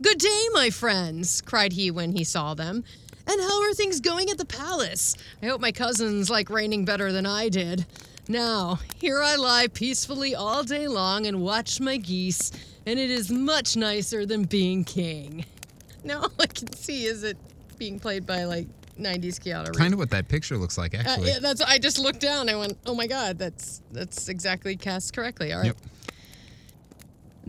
Good 0.01 0.17
day, 0.17 0.45
my 0.53 0.69
friends, 0.69 1.41
cried 1.41 1.73
he 1.73 1.91
when 1.91 2.11
he 2.13 2.23
saw 2.23 2.53
them. 2.53 2.84
And 3.27 3.39
how 3.41 3.61
are 3.61 3.73
things 3.73 3.99
going 3.99 4.30
at 4.30 4.38
the 4.38 4.45
palace? 4.45 5.15
I 5.43 5.47
hope 5.47 5.61
my 5.61 5.71
cousins 5.71 6.30
like 6.30 6.49
reigning 6.49 6.84
better 6.86 7.11
than 7.11 7.25
I 7.25 7.49
did. 7.49 7.86
Now, 8.27 8.80
here 8.99 9.21
I 9.21 9.36
lie 9.36 9.67
peacefully 9.73 10.36
all 10.36 10.63
day 10.63 10.88
long 10.88 11.25
and 11.27 11.41
watch 11.41 11.80
my 11.80 11.97
geese, 11.97 12.51
and 12.86 12.99
it 12.99 13.09
is 13.11 13.32
much 13.32 13.75
nicer 13.75 14.25
than 14.25 14.43
being 14.45 14.84
king. 14.84 15.45
Now 16.01 16.21
all 16.21 16.32
I 16.39 16.45
can 16.47 16.71
see 16.73 17.03
is 17.05 17.23
it 17.25 17.38
being 17.77 17.99
played 17.99 18.25
by 18.25 18.45
like 18.45 18.67
90s 18.97 19.38
Keanu 19.38 19.65
Reeves. 19.67 19.77
Kind 19.77 19.91
of 19.93 19.99
what 19.99 20.09
that 20.11 20.30
picture 20.30 20.57
looks 20.57 20.77
like, 20.77 20.93
Uh, 20.95 20.99
actually. 21.05 21.27
yeah, 21.27 21.39
that's. 21.39 21.59
I 21.59 21.77
just 21.77 21.99
looked 21.99 22.21
down. 22.21 22.47
and 22.47 22.57
went, 22.57 22.77
"Oh 22.86 22.95
my 22.95 23.05
God, 23.05 23.38
that's 23.38 23.82
that's 23.91 24.30
exactly 24.30 24.77
cast 24.77 25.13
correctly." 25.13 25.51
All 25.51 25.59
right. 25.59 25.65
Yep. 25.67 25.77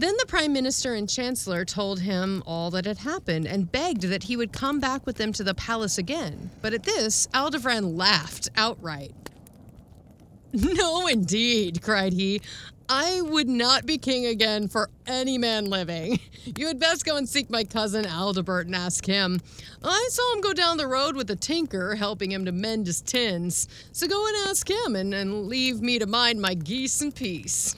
Then 0.00 0.16
the 0.18 0.24
prime 0.24 0.54
minister 0.54 0.94
and 0.94 1.06
chancellor 1.06 1.66
told 1.66 2.00
him 2.00 2.42
all 2.46 2.70
that 2.70 2.86
had 2.86 2.96
happened 2.96 3.46
and 3.46 3.70
begged 3.70 4.04
that 4.04 4.22
he 4.22 4.34
would 4.34 4.50
come 4.50 4.80
back 4.80 5.04
with 5.04 5.16
them 5.16 5.30
to 5.34 5.44
the 5.44 5.52
palace 5.52 5.98
again. 5.98 6.50
But 6.62 6.72
at 6.72 6.84
this, 6.84 7.26
Aldebrand 7.34 7.98
laughed 7.98 8.48
outright. 8.56 9.12
No, 10.52 11.06
indeed, 11.06 11.82
cried 11.82 12.14
he. 12.14 12.40
I 12.88 13.20
would 13.20 13.48
not 13.48 13.84
be 13.84 13.98
king 13.98 14.24
again 14.26 14.68
for 14.68 14.88
any 15.06 15.36
man 15.36 15.66
living. 15.66 16.18
You 16.56 16.68
had 16.68 16.80
best 16.80 17.04
go 17.04 17.18
and 17.18 17.28
seek 17.28 17.50
my 17.50 17.62
cousin 17.64 18.06
Aldebert 18.06 18.64
and 18.64 18.74
ask 18.74 19.04
him. 19.04 19.38
I 19.84 20.08
saw 20.10 20.34
him 20.34 20.40
go 20.40 20.54
down 20.54 20.78
the 20.78 20.88
road 20.88 21.14
with 21.14 21.30
a 21.30 21.36
tinker, 21.36 21.94
helping 21.94 22.32
him 22.32 22.46
to 22.46 22.52
mend 22.52 22.86
his 22.86 23.02
tins. 23.02 23.68
So 23.92 24.08
go 24.08 24.26
and 24.26 24.48
ask 24.48 24.68
him 24.68 24.96
and, 24.96 25.12
and 25.12 25.46
leave 25.46 25.82
me 25.82 25.98
to 25.98 26.06
mind 26.06 26.40
my 26.40 26.54
geese 26.54 27.02
in 27.02 27.12
peace. 27.12 27.76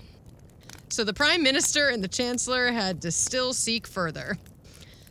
So 0.93 1.05
the 1.05 1.15
prime 1.15 1.43
minister 1.43 1.89
and 1.89 2.05
the 2.05 2.09
chancellor 2.09 2.71
had 2.71 3.01
to 3.01 3.11
still 3.11 3.55
seek 3.55 3.87
further. 3.87 4.37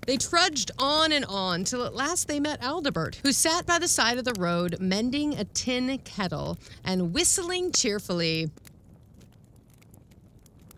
They 0.05 0.15
trudged 0.15 0.69
on 0.77 1.11
and 1.11 1.25
on 1.25 1.63
till 1.63 1.83
at 1.83 1.95
last 1.95 2.27
they 2.27 2.39
met 2.39 2.61
Aldebert, 2.61 3.15
who 3.23 3.31
sat 3.31 3.65
by 3.65 3.79
the 3.79 3.87
side 3.87 4.19
of 4.19 4.25
the 4.25 4.39
road 4.39 4.77
mending 4.79 5.33
a 5.39 5.43
tin 5.43 5.97
kettle 6.05 6.59
and 6.83 7.15
whistling 7.15 7.71
cheerfully. 7.71 8.51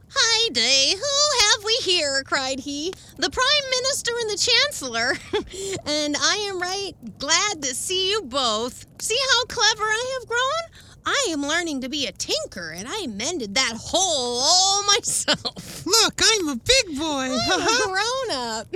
Hi 0.09 0.49
day, 0.53 0.93
who 0.93 1.45
have 1.47 1.65
we 1.65 1.73
here? 1.81 2.23
cried 2.23 2.61
he. 2.61 2.93
The 3.17 3.29
Prime 3.29 3.69
Minister 3.71 4.13
and 4.21 4.29
the 4.29 4.37
Chancellor. 4.37 5.17
and 5.85 6.15
I 6.17 6.47
am 6.49 6.61
right 6.61 6.93
glad 7.17 7.61
to 7.61 7.75
see 7.75 8.09
you 8.09 8.21
both. 8.21 8.85
See 9.01 9.19
how 9.31 9.45
clever 9.47 9.83
I 9.83 10.17
have 10.19 10.29
grown? 10.29 10.92
I 11.05 11.27
am 11.31 11.41
learning 11.41 11.81
to 11.81 11.89
be 11.89 12.05
a 12.07 12.11
tinker, 12.11 12.71
and 12.71 12.87
I 12.89 13.07
mended 13.07 13.55
that 13.55 13.73
hole 13.79 14.39
all 14.41 14.83
myself. 14.97 15.85
Look, 15.85 16.21
I'm 16.23 16.49
a 16.49 16.55
big 16.55 16.97
boy. 16.97 17.29
I'm 17.29 17.61
a 17.61 17.87
grown 17.87 18.37
up. 18.37 18.67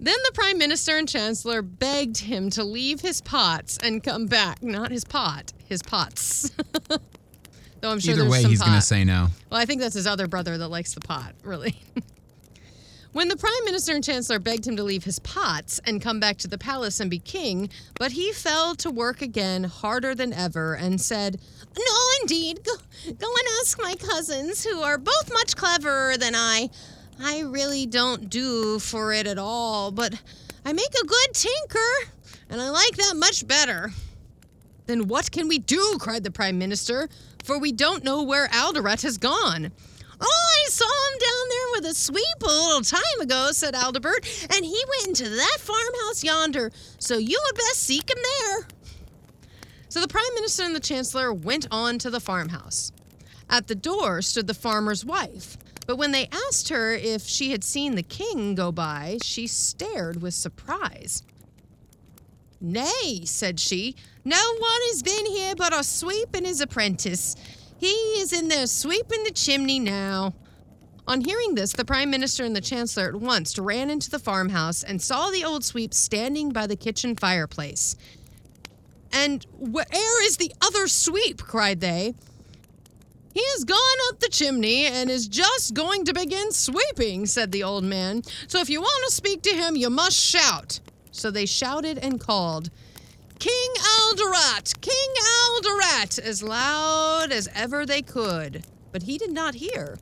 then 0.00 0.16
the 0.24 0.30
prime 0.34 0.58
minister 0.58 0.96
and 0.96 1.08
chancellor 1.08 1.62
begged 1.62 2.18
him 2.18 2.50
to 2.50 2.64
leave 2.64 3.00
his 3.00 3.20
pots 3.20 3.78
and 3.82 4.02
come 4.02 4.26
back. 4.26 4.62
Not 4.62 4.90
his 4.90 5.04
pot, 5.04 5.52
his 5.68 5.82
pots. 5.82 6.50
Though 7.80 7.90
I'm 7.90 8.00
sure 8.00 8.12
Either 8.12 8.22
there's 8.22 8.32
way, 8.32 8.42
some 8.42 8.50
he's 8.50 8.60
going 8.62 8.74
to 8.74 8.80
say 8.80 9.04
no. 9.04 9.28
Well, 9.50 9.60
I 9.60 9.66
think 9.66 9.80
that's 9.80 9.94
his 9.94 10.06
other 10.06 10.26
brother 10.26 10.56
that 10.58 10.68
likes 10.68 10.94
the 10.94 11.00
pot, 11.00 11.34
really. 11.42 11.74
When 13.14 13.28
the 13.28 13.36
prime 13.36 13.64
minister 13.64 13.94
and 13.94 14.02
chancellor 14.02 14.40
begged 14.40 14.66
him 14.66 14.76
to 14.76 14.82
leave 14.82 15.04
his 15.04 15.20
pots 15.20 15.80
and 15.84 16.02
come 16.02 16.18
back 16.18 16.36
to 16.36 16.48
the 16.48 16.58
palace 16.58 16.98
and 16.98 17.08
be 17.08 17.20
king, 17.20 17.70
but 17.96 18.10
he 18.10 18.32
fell 18.32 18.74
to 18.74 18.90
work 18.90 19.22
again 19.22 19.62
harder 19.62 20.16
than 20.16 20.32
ever 20.32 20.74
and 20.74 21.00
said, 21.00 21.40
No, 21.78 21.94
indeed. 22.20 22.64
Go, 22.64 22.74
go 23.06 23.12
and 23.28 23.48
ask 23.60 23.80
my 23.80 23.94
cousins, 23.94 24.64
who 24.64 24.80
are 24.80 24.98
both 24.98 25.32
much 25.32 25.54
cleverer 25.54 26.16
than 26.16 26.34
I. 26.34 26.68
I 27.22 27.42
really 27.42 27.86
don't 27.86 28.28
do 28.28 28.80
for 28.80 29.12
it 29.12 29.28
at 29.28 29.38
all, 29.38 29.92
but 29.92 30.20
I 30.64 30.72
make 30.72 30.94
a 31.00 31.06
good 31.06 31.34
tinker, 31.34 32.10
and 32.50 32.60
I 32.60 32.70
like 32.70 32.96
that 32.96 33.14
much 33.16 33.46
better. 33.46 33.92
Then 34.86 35.06
what 35.06 35.30
can 35.30 35.46
we 35.46 35.58
do? 35.58 35.98
cried 36.00 36.24
the 36.24 36.32
prime 36.32 36.58
minister, 36.58 37.08
for 37.44 37.60
we 37.60 37.70
don't 37.70 38.02
know 38.02 38.24
where 38.24 38.48
Alderet 38.48 39.02
has 39.02 39.18
gone. 39.18 39.70
Oh, 40.20 40.46
I 40.66 40.68
saw 40.70 40.84
him 40.84 41.18
down 41.18 41.48
there 41.50 41.63
with 41.74 41.86
a 41.86 41.94
sweep 41.94 42.42
a 42.42 42.46
little 42.46 42.82
time 42.82 43.20
ago, 43.20 43.48
said 43.52 43.74
Aldebert, 43.74 44.46
and 44.54 44.64
he 44.64 44.84
went 44.88 45.08
into 45.08 45.28
that 45.28 45.56
farmhouse 45.58 46.22
yonder, 46.22 46.70
so 46.98 47.16
you 47.16 47.40
had 47.46 47.56
best 47.56 47.82
seek 47.82 48.08
him 48.10 48.18
there. 48.22 48.66
So 49.88 50.00
the 50.00 50.08
prime 50.08 50.34
minister 50.34 50.64
and 50.64 50.74
the 50.74 50.80
chancellor 50.80 51.32
went 51.32 51.66
on 51.70 51.98
to 51.98 52.10
the 52.10 52.20
farmhouse. 52.20 52.92
At 53.50 53.66
the 53.66 53.74
door 53.74 54.22
stood 54.22 54.46
the 54.46 54.54
farmer's 54.54 55.04
wife, 55.04 55.56
but 55.86 55.96
when 55.96 56.12
they 56.12 56.28
asked 56.48 56.68
her 56.70 56.92
if 56.92 57.22
she 57.22 57.50
had 57.50 57.62
seen 57.62 57.94
the 57.94 58.02
king 58.02 58.54
go 58.54 58.72
by, 58.72 59.18
she 59.22 59.46
stared 59.46 60.22
with 60.22 60.34
surprise. 60.34 61.22
Nay, 62.60 63.22
said 63.24 63.60
she, 63.60 63.94
no 64.24 64.40
one 64.58 64.80
has 64.88 65.02
been 65.02 65.26
here 65.26 65.54
but 65.54 65.74
our 65.74 65.82
sweep 65.82 66.34
and 66.34 66.46
his 66.46 66.60
apprentice. 66.60 67.36
He 67.78 67.92
is 68.20 68.32
in 68.32 68.48
there 68.48 68.66
sweeping 68.66 69.24
the 69.24 69.30
chimney 69.30 69.78
now. 69.78 70.32
On 71.06 71.20
hearing 71.20 71.54
this, 71.54 71.72
the 71.72 71.84
Prime 71.84 72.10
Minister 72.10 72.44
and 72.44 72.56
the 72.56 72.62
Chancellor 72.62 73.08
at 73.08 73.16
once 73.16 73.58
ran 73.58 73.90
into 73.90 74.10
the 74.10 74.18
farmhouse 74.18 74.82
and 74.82 75.02
saw 75.02 75.30
the 75.30 75.44
old 75.44 75.62
sweep 75.62 75.92
standing 75.92 76.50
by 76.50 76.66
the 76.66 76.76
kitchen 76.76 77.14
fireplace. 77.14 77.94
And 79.12 79.46
where 79.58 80.26
is 80.26 80.38
the 80.38 80.52
other 80.62 80.88
sweep? 80.88 81.42
cried 81.42 81.80
they. 81.80 82.14
He 83.34 83.42
has 83.52 83.64
gone 83.64 83.78
up 84.08 84.20
the 84.20 84.28
chimney 84.28 84.86
and 84.86 85.10
is 85.10 85.28
just 85.28 85.74
going 85.74 86.06
to 86.06 86.14
begin 86.14 86.52
sweeping, 86.52 87.26
said 87.26 87.52
the 87.52 87.64
old 87.64 87.84
man. 87.84 88.22
So 88.46 88.60
if 88.60 88.70
you 88.70 88.80
want 88.80 89.04
to 89.06 89.14
speak 89.14 89.42
to 89.42 89.54
him, 89.54 89.76
you 89.76 89.90
must 89.90 90.16
shout. 90.16 90.80
So 91.10 91.30
they 91.30 91.44
shouted 91.44 91.98
and 91.98 92.18
called, 92.18 92.70
King 93.38 93.74
Alderet! 94.00 94.80
King 94.80 95.14
Alderet! 95.50 96.18
as 96.18 96.42
loud 96.42 97.30
as 97.30 97.48
ever 97.54 97.84
they 97.84 98.00
could. 98.00 98.64
But 98.90 99.02
he 99.02 99.18
did 99.18 99.32
not 99.32 99.54
hear. 99.54 99.98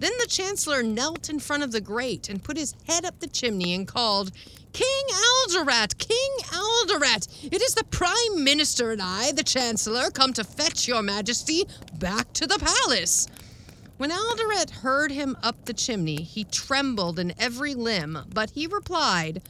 Then 0.00 0.12
the 0.18 0.26
Chancellor 0.26 0.82
knelt 0.82 1.28
in 1.28 1.38
front 1.38 1.62
of 1.62 1.72
the 1.72 1.80
grate 1.80 2.30
and 2.30 2.42
put 2.42 2.56
his 2.56 2.74
head 2.88 3.04
up 3.04 3.20
the 3.20 3.26
chimney 3.26 3.74
and 3.74 3.86
called, 3.86 4.32
King 4.72 5.06
Alderet! 5.46 5.98
King 5.98 6.30
Alderet! 6.52 7.28
It 7.52 7.60
is 7.60 7.74
the 7.74 7.84
Prime 7.84 8.42
Minister 8.42 8.92
and 8.92 9.02
I, 9.02 9.32
the 9.32 9.42
Chancellor, 9.42 10.10
come 10.10 10.32
to 10.32 10.44
fetch 10.44 10.88
your 10.88 11.02
Majesty 11.02 11.66
back 11.98 12.32
to 12.32 12.46
the 12.46 12.58
palace. 12.58 13.28
When 13.98 14.10
Alderet 14.10 14.70
heard 14.70 15.12
him 15.12 15.36
up 15.42 15.66
the 15.66 15.74
chimney, 15.74 16.22
he 16.22 16.44
trembled 16.44 17.18
in 17.18 17.34
every 17.38 17.74
limb, 17.74 18.18
but 18.32 18.50
he 18.50 18.66
replied, 18.66 19.42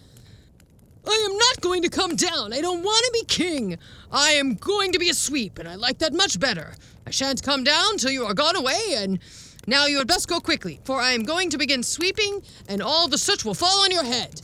I 1.07 1.29
am 1.31 1.37
not 1.39 1.61
going 1.61 1.83
to 1.83 1.89
come 1.89 2.17
down. 2.17 2.53
I 2.53 2.61
don't 2.61 2.83
want 2.83 3.05
to 3.07 3.13
be 3.13 3.25
king. 3.25 3.79
I 4.11 4.33
am 4.33 4.55
going 4.55 4.91
to 4.93 4.99
be 4.99 5.11
a 5.11 5.15
sweep, 5.15 5.61
and 5.61 5.69
I 5.69 5.77
like 5.77 5.99
that 5.99 6.13
much 6.13 6.41
better. 6.41 6.75
I 7.07 7.11
shan't 7.11 7.43
come 7.43 7.63
down 7.63 7.99
till 7.99 8.11
you 8.11 8.25
are 8.25 8.35
gone 8.35 8.57
away, 8.57 8.81
and 8.97 9.21
now 9.67 9.87
you 9.87 9.99
had 9.99 10.07
best 10.07 10.29
go 10.29 10.41
quickly, 10.41 10.81
for 10.85 11.01
I 11.01 11.13
am 11.13 11.25
going 11.25 11.51
to 11.51 11.59
begin 11.59 11.83
sweeping, 11.83 12.43
and 12.69 12.83
all 12.83 13.09
the 13.09 13.19
soot 13.19 13.45
will 13.45 13.55
fall 13.55 13.83
on 13.85 13.91
your 13.91 14.05
head. 14.05 14.41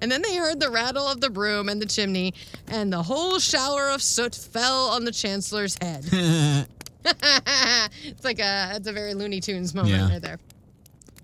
And 0.00 0.10
then 0.12 0.22
they 0.22 0.36
heard 0.36 0.60
the 0.60 0.70
rattle 0.70 1.06
of 1.08 1.20
the 1.20 1.28
broom 1.30 1.68
and 1.68 1.82
the 1.82 1.86
chimney, 1.86 2.32
and 2.68 2.92
the 2.92 3.02
whole 3.02 3.38
shower 3.38 3.90
of 3.90 4.00
soot 4.02 4.34
fell 4.34 4.88
on 4.90 5.04
the 5.04 5.12
chancellor's 5.12 5.76
head. 5.80 6.04
it's 8.04 8.24
like 8.24 8.38
a 8.38 8.72
it's 8.74 8.86
a 8.86 8.92
very 8.92 9.14
Looney 9.14 9.40
Tunes 9.40 9.74
moment 9.74 9.94
Yeah. 9.96 10.08
right 10.10 10.20
there. 10.22 10.38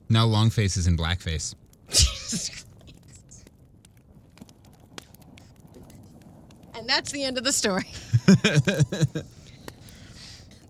Now 0.08 0.26
Longface 0.26 0.76
is 0.78 0.86
in 0.86 0.96
blackface. 0.96 1.54
And 6.76 6.88
that's 6.88 7.12
the 7.12 7.22
end 7.22 7.38
of 7.38 7.44
the 7.44 7.52
story. 7.52 7.84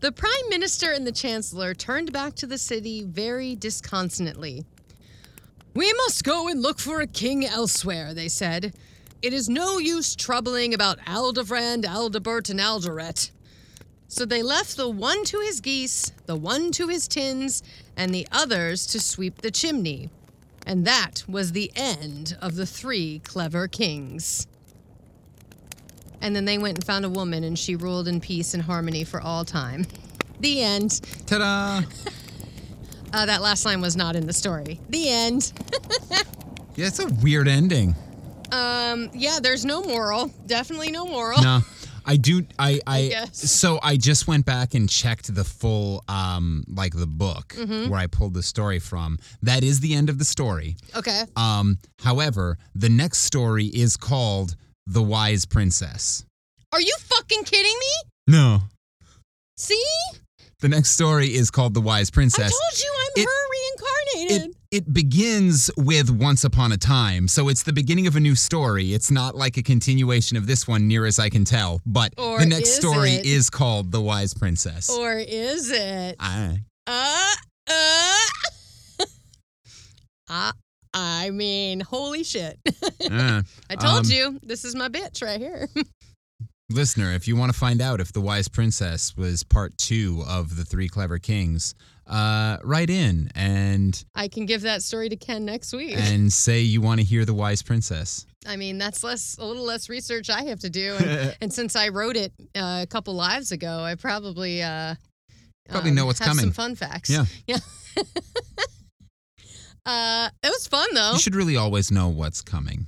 the 0.05 0.13
Prime 0.13 0.51
Minister 0.51 0.91
and 0.91 1.07
the 1.07 1.13
Chancellor 1.13 1.73
turned 1.73 2.13
back 2.13 2.35
to 2.35 2.47
the 2.47 2.59
city 2.59 3.03
very 3.05 3.57
disconsolately. 3.57 4.63
We 5.73 5.91
must 5.95 6.25
go 6.25 6.47
and 6.47 6.61
look 6.61 6.79
for 6.79 7.01
a 7.01 7.07
king 7.07 7.47
elsewhere, 7.47 8.13
they 8.13 8.29
said. 8.29 8.75
It 9.23 9.33
is 9.33 9.49
no 9.49 9.79
use 9.79 10.15
troubling 10.15 10.75
about 10.75 10.99
Aldebrand, 11.07 11.87
Aldebert, 11.87 12.51
and 12.51 12.61
Alderet. 12.61 13.31
So 14.07 14.27
they 14.27 14.43
left 14.43 14.77
the 14.77 14.91
one 14.91 15.25
to 15.25 15.41
his 15.41 15.63
geese, 15.63 16.13
the 16.27 16.37
one 16.37 16.71
to 16.73 16.89
his 16.89 17.09
tins, 17.09 17.63
and 17.97 18.15
the 18.15 18.29
others 18.31 18.87
to 18.89 19.01
sweep 19.01 19.41
the 19.41 19.51
chimney. 19.51 20.11
And 20.67 20.87
that 20.87 21.25
was 21.27 21.53
the 21.53 21.73
end 21.75 22.37
of 22.43 22.57
the 22.57 22.67
three 22.67 23.23
clever 23.25 23.69
kings. 23.69 24.47
And 26.25 26.35
then 26.35 26.45
they 26.47 26.57
went 26.59 26.79
and 26.79 26.85
found 26.87 27.05
a 27.05 27.09
woman, 27.11 27.45
and 27.45 27.59
she 27.59 27.77
ruled 27.77 28.09
in 28.09 28.19
peace 28.21 28.55
and 28.55 28.63
harmony 28.63 29.05
for 29.05 29.21
all 29.21 29.45
time. 29.45 29.87
The 30.41 30.63
end. 30.63 31.01
Ta-da! 31.27 31.83
Uh, 33.13 33.27
that 33.27 33.41
last 33.43 33.65
line 33.65 33.81
was 33.81 33.95
not 33.95 34.17
in 34.17 34.27
the 34.27 34.33
story. 34.33 34.81
The 34.89 35.09
end. 35.09 35.53
Yeah, 36.77 36.87
it's 36.89 36.99
a 36.99 37.07
weird 37.23 37.47
ending. 37.47 37.95
Um, 38.51 39.09
yeah, 39.15 39.39
there's 39.41 39.65
no 39.65 39.83
moral. 39.85 40.33
Definitely 40.47 40.91
no 40.91 41.07
moral. 41.07 41.41
No, 41.41 41.61
I 42.05 42.17
do. 42.17 42.45
I. 42.59 42.81
I. 42.85 43.07
guess. 43.11 43.39
So 43.53 43.79
I 43.81 43.97
just 43.97 44.27
went 44.27 44.45
back 44.45 44.75
and 44.75 44.89
checked 44.91 45.33
the 45.33 45.45
full, 45.45 46.03
um, 46.09 46.65
like 46.67 46.93
the 46.93 47.07
book 47.07 47.55
Mm-hmm. 47.57 47.91
where 47.91 48.01
I 48.01 48.09
pulled 48.09 48.35
the 48.35 48.43
story 48.43 48.81
from. 48.81 49.21
That 49.43 49.63
is 49.63 49.79
the 49.79 49.95
end 49.95 50.11
of 50.11 50.19
the 50.19 50.25
story. 50.25 50.77
Okay. 50.97 51.23
Um, 51.37 51.79
however, 52.01 52.59
the 52.75 52.89
next 52.89 53.19
story 53.19 53.67
is 53.67 53.97
called 53.97 54.57
"The 54.87 55.03
Wise 55.03 55.45
Princess." 55.45 56.25
Are 56.73 56.81
you 56.81 56.95
fucking 57.01 57.45
kidding 57.45 57.79
me? 57.79 58.11
No, 58.27 58.63
See? 59.57 59.85
the 60.61 60.69
next 60.69 60.91
story 60.91 61.35
is 61.35 61.51
called 61.51 61.75
"The 61.75 61.81
Wise 61.81 62.11
Princess. 62.11 62.47
I 62.47 62.49
told 62.49 62.81
you 62.81 62.93
I'm 62.99 63.23
It- 63.23 63.27
her 63.27 63.49
reincarnated. 63.51 64.51
it 64.51 64.57
it 64.71 64.93
begins 64.93 65.71
with 65.77 66.11
once 66.11 66.43
upon 66.43 66.73
a 66.73 66.77
time 66.77 67.29
so 67.29 67.49
it's 67.49 67.63
the 67.63 67.73
beginning 67.73 68.09
of 68.09 68.17
a 68.17 68.21
new 68.21 68.35
story 68.35 68.93
it's 68.93 69.09
not 69.09 69.37
like 69.37 69.57
a 69.57 69.63
continuation 69.63 70.37
of 70.37 70.49
this 70.49 70.67
one 70.67 70.89
near 70.89 71.07
as 71.07 71.21
i 71.21 71.29
can 71.31 71.45
tell 71.45 71.81
but 71.87 72.13
Or 72.19 72.41
the 72.41 72.47
next 72.47 72.71
is 72.71 72.75
story 72.77 73.13
it? 73.13 73.25
is 73.27 73.51
called 73.51 73.93
the 73.93 74.01
wise 74.01 74.35
princess 74.35 74.91
or 74.91 75.13
is 75.17 75.71
it? 75.71 76.17
I, 76.19 76.65
Uh, 76.89 77.35
uh. 77.69 78.19
uh, 80.29 80.53
I 80.95 81.31
mean, 81.31 81.81
holy 81.81 82.23
shit. 82.25 82.59
I 83.11 83.43
told 83.79 84.07
Um, 84.07 84.11
you, 84.11 84.41
this 84.43 84.65
is 84.65 84.75
my 84.75 84.89
bitch 84.89 85.23
right 85.23 85.41
here. 85.41 85.69
listener 86.71 87.13
if 87.13 87.29
you 87.29 87.37
want 87.37 87.53
to 87.53 87.59
find 87.59 87.83
out 87.83 88.01
if 88.01 88.13
the 88.13 88.21
wise 88.21 88.49
princess 88.49 89.15
was 89.17 89.45
part 89.45 89.77
two 89.77 90.25
of 90.27 90.57
the 90.57 90.65
three 90.65 90.89
clever 90.89 91.19
kings 91.19 91.75
uh 92.07 92.57
write 92.65 92.89
in 92.89 93.31
and 93.35 94.03
I 94.15 94.29
can 94.29 94.47
give 94.47 94.63
that 94.63 94.83
story 94.83 95.11
to 95.11 95.17
Ken 95.17 95.45
next 95.45 95.73
week. 95.75 95.97
and 95.97 96.33
say 96.33 96.61
you 96.61 96.81
want 96.81 97.01
to 97.01 97.07
hear 97.07 97.27
the 97.27 97.35
wise 97.35 97.63
princess 97.63 98.27
I 98.47 98.57
mean, 98.57 98.77
that's 98.79 99.03
less 99.05 99.37
a 99.39 99.45
little 99.45 99.65
less 99.65 99.89
research 99.89 100.29
I 100.31 100.45
have 100.45 100.61
to 100.61 100.71
do, 100.71 100.97
and, 100.99 101.37
and 101.43 101.53
since 101.53 101.77
I 101.77 101.89
wrote 101.89 102.17
it 102.17 102.33
uh, 102.55 102.81
a 102.83 102.87
couple 102.87 103.15
lives 103.15 103.53
ago, 103.53 103.81
I 103.81 103.95
probably 103.95 104.63
uh, 104.63 104.97
Probably 105.71 105.91
um, 105.91 105.97
know 105.97 106.05
what's 106.07 106.19
have 106.19 106.29
coming. 106.29 106.43
Some 106.43 106.53
fun 106.53 106.75
facts. 106.75 107.09
Yeah. 107.09 107.25
yeah. 107.47 107.57
Uh, 109.87 110.29
it 110.43 110.49
was 110.49 110.67
fun 110.67 110.89
though. 110.95 111.13
you 111.13 111.19
should 111.19 111.35
really 111.35 111.57
always 111.57 111.91
know 111.91 112.09
what's 112.09 112.41
coming 112.43 112.87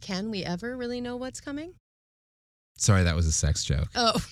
Can 0.00 0.30
we 0.30 0.44
ever 0.44 0.76
really 0.76 1.00
know 1.00 1.16
what's 1.16 1.40
coming? 1.40 1.74
sorry 2.76 3.02
that 3.04 3.16
was 3.16 3.26
a 3.26 3.32
sex 3.32 3.64
joke 3.64 3.88
Oh. 3.94 4.14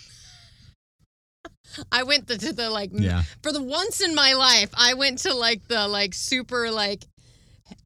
I 1.93 2.05
went 2.05 2.29
to, 2.29 2.39
to 2.39 2.53
the 2.53 2.71
like 2.71 2.91
yeah 2.93 3.23
for 3.43 3.53
the 3.53 3.63
once 3.63 4.01
in 4.01 4.15
my 4.15 4.33
life 4.35 4.71
I 4.75 4.95
went 4.95 5.19
to 5.21 5.35
like 5.35 5.67
the 5.69 5.89
like 5.89 6.15
super 6.15 6.71
like 6.71 7.05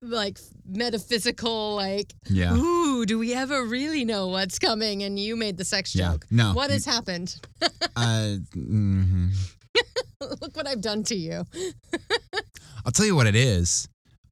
like 0.03 0.39
metaphysical 0.67 1.75
like 1.77 2.13
yeah 2.29 2.55
ooh 2.55 3.07
do 3.07 3.19
we 3.19 3.33
ever 3.35 3.65
really 3.65 4.05
know 4.05 4.29
what's 4.29 4.59
coming 4.59 5.03
and 5.03 5.19
you 5.19 5.35
made 5.37 5.57
the 5.57 5.65
sex 5.65 5.95
Yeah. 5.95 6.13
joke. 6.13 6.27
No. 6.31 6.53
What 6.53 6.71
has 6.71 6.85
happened? 6.85 7.35
uh 7.97 8.37
mhm. 8.55 9.31
Look 10.21 10.55
what 10.55 10.67
I've 10.67 10.83
done 10.83 11.03
to 11.05 11.15
you. 11.15 11.45
I'll 12.85 12.93
tell 12.93 13.07
you 13.07 13.15
what 13.17 13.27
it 13.27 13.35
is. 13.37 13.89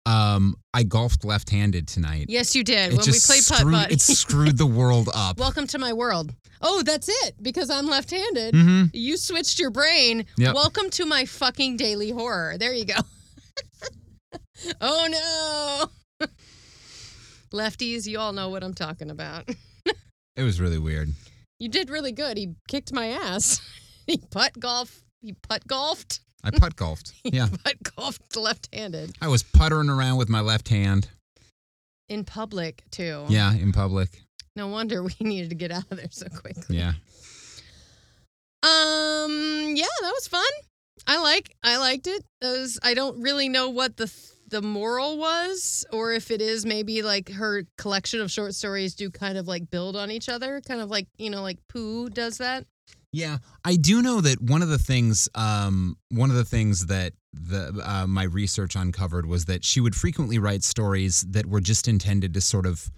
Um, 0.06 0.54
I 0.72 0.84
golfed 0.84 1.24
left-handed 1.24 1.86
tonight. 1.86 2.26
Yes, 2.28 2.54
you 2.56 2.64
did. 2.64 2.92
It 2.94 2.96
when 2.96 3.06
we 3.06 3.18
played 3.24 3.42
putt 3.46 3.62
putt, 3.70 3.92
It 3.92 4.00
screwed 4.00 4.56
the 4.56 4.66
world 4.66 5.10
up. 5.14 5.38
Welcome 5.38 5.66
to 5.68 5.78
my 5.78 5.92
world. 5.92 6.34
Oh, 6.62 6.82
that's 6.82 7.08
it. 7.26 7.34
Because 7.42 7.68
I'm 7.68 7.86
left-handed. 7.86 8.54
hmm 8.54 8.84
You 8.94 9.16
switched 9.18 9.58
your 9.58 9.70
brain. 9.70 10.24
Yep. 10.38 10.54
Welcome 10.54 10.88
to 10.90 11.04
my 11.04 11.26
fucking 11.26 11.76
daily 11.76 12.10
horror. 12.10 12.56
There 12.58 12.72
you 12.72 12.86
go. 12.86 12.94
oh 14.80 15.88
no. 16.20 16.26
Lefties, 17.52 18.06
you 18.06 18.18
all 18.18 18.32
know 18.32 18.48
what 18.48 18.62
I'm 18.64 18.74
talking 18.74 19.10
about. 19.10 19.48
It 20.36 20.42
was 20.42 20.60
really 20.60 20.78
weird. 20.78 21.08
You 21.58 21.68
did 21.68 21.90
really 21.90 22.12
good. 22.12 22.36
He 22.38 22.54
kicked 22.68 22.92
my 22.92 23.08
ass. 23.08 23.60
he 24.06 24.18
putt 24.30 24.58
golf. 24.58 25.02
He 25.20 25.32
putt 25.48 25.66
golfed. 25.66 26.20
I 26.54 26.58
putt 26.58 26.76
golfed. 26.76 27.12
Yeah, 27.24 27.48
Putt 27.64 27.76
golfed 27.96 28.36
left-handed 28.36 29.16
I 29.20 29.28
was 29.28 29.42
puttering 29.42 29.88
around 29.90 30.16
with 30.18 30.28
my 30.28 30.40
left 30.40 30.68
hand. 30.68 31.08
in 32.08 32.24
public 32.24 32.82
too. 32.90 33.24
Yeah, 33.28 33.52
in 33.52 33.72
public. 33.72 34.08
No 34.56 34.68
wonder 34.68 35.02
we 35.02 35.14
needed 35.20 35.50
to 35.50 35.56
get 35.56 35.70
out 35.70 35.84
of 35.90 35.96
there 35.98 36.08
so 36.10 36.26
quickly. 36.28 36.76
Yeah. 36.78 36.92
Um. 38.62 39.74
Yeah, 39.76 39.84
that 40.02 40.12
was 40.12 40.26
fun. 40.28 40.42
I 41.06 41.20
like. 41.20 41.54
I 41.62 41.76
liked 41.78 42.06
it. 42.06 42.24
Those. 42.40 42.78
I 42.82 42.94
don't 42.94 43.22
really 43.22 43.48
know 43.48 43.70
what 43.70 43.96
the 43.96 44.12
the 44.48 44.62
moral 44.62 45.18
was, 45.18 45.84
or 45.92 46.12
if 46.12 46.30
it 46.30 46.40
is 46.40 46.64
maybe 46.66 47.02
like 47.02 47.30
her 47.30 47.64
collection 47.76 48.20
of 48.20 48.30
short 48.30 48.54
stories 48.54 48.94
do 48.94 49.10
kind 49.10 49.38
of 49.38 49.46
like 49.46 49.70
build 49.70 49.94
on 49.94 50.10
each 50.10 50.28
other, 50.28 50.60
kind 50.62 50.80
of 50.80 50.90
like 50.90 51.06
you 51.18 51.30
know 51.30 51.42
like 51.42 51.58
Pooh 51.68 52.08
does 52.10 52.38
that. 52.38 52.66
Yeah, 53.12 53.38
I 53.64 53.76
do 53.76 54.02
know 54.02 54.20
that 54.20 54.40
one 54.42 54.60
of 54.62 54.68
the 54.68 54.78
things, 54.78 55.28
um, 55.34 55.96
one 56.10 56.28
of 56.30 56.36
the 56.36 56.44
things 56.44 56.86
that 56.86 57.14
the 57.32 57.80
uh, 57.84 58.06
my 58.06 58.24
research 58.24 58.76
uncovered 58.76 59.24
was 59.26 59.46
that 59.46 59.64
she 59.64 59.80
would 59.80 59.94
frequently 59.94 60.38
write 60.38 60.62
stories 60.62 61.22
that 61.30 61.46
were 61.46 61.60
just 61.60 61.88
intended 61.88 62.34
to 62.34 62.40
sort 62.40 62.66
of 62.66 62.90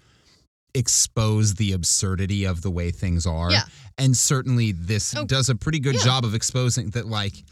expose 0.73 1.55
the 1.55 1.73
absurdity 1.73 2.45
of 2.45 2.61
the 2.61 2.71
way 2.71 2.91
things 2.91 3.25
are. 3.25 3.51
Yeah. 3.51 3.63
And 3.97 4.15
certainly 4.15 4.71
this 4.71 5.13
Oh, 5.15 5.25
does 5.25 5.49
a 5.49 5.55
pretty 5.55 5.79
good 5.79 5.95
yeah. 5.95 6.03
job 6.03 6.23
of 6.25 6.33
exposing 6.33 6.91
that 6.91 7.07
like 7.07 7.43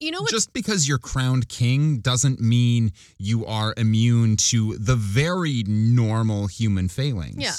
You 0.00 0.10
know 0.10 0.22
what? 0.22 0.30
just 0.30 0.52
because 0.52 0.88
you're 0.88 0.98
crowned 0.98 1.48
king 1.48 1.98
doesn't 2.00 2.40
mean 2.40 2.92
you 3.18 3.46
are 3.46 3.74
immune 3.76 4.36
to 4.50 4.76
the 4.78 4.96
very 4.96 5.62
normal 5.68 6.48
human 6.48 6.88
failings. 6.88 7.36
Yeah. 7.38 7.54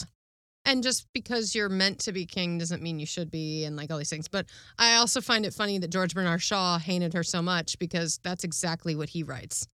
And 0.65 0.81
just 0.81 1.07
because 1.13 1.53
you're 1.53 1.69
meant 1.69 1.99
to 1.99 2.11
be 2.11 2.25
king 2.25 2.57
doesn't 2.57 2.81
mean 2.81 2.99
you 2.99 3.05
should 3.05 3.29
be, 3.29 3.65
and 3.65 3.75
like 3.75 3.91
all 3.91 3.97
these 3.97 4.09
things. 4.09 4.27
But 4.27 4.45
I 4.77 4.95
also 4.95 5.19
find 5.19 5.45
it 5.45 5.53
funny 5.53 5.77
that 5.79 5.89
George 5.89 6.15
Bernard 6.15 6.41
Shaw 6.41 6.77
hated 6.77 7.13
her 7.13 7.23
so 7.23 7.41
much 7.41 7.77
because 7.79 8.19
that's 8.23 8.43
exactly 8.43 8.95
what 8.95 9.09
he 9.09 9.23
writes. 9.23 9.67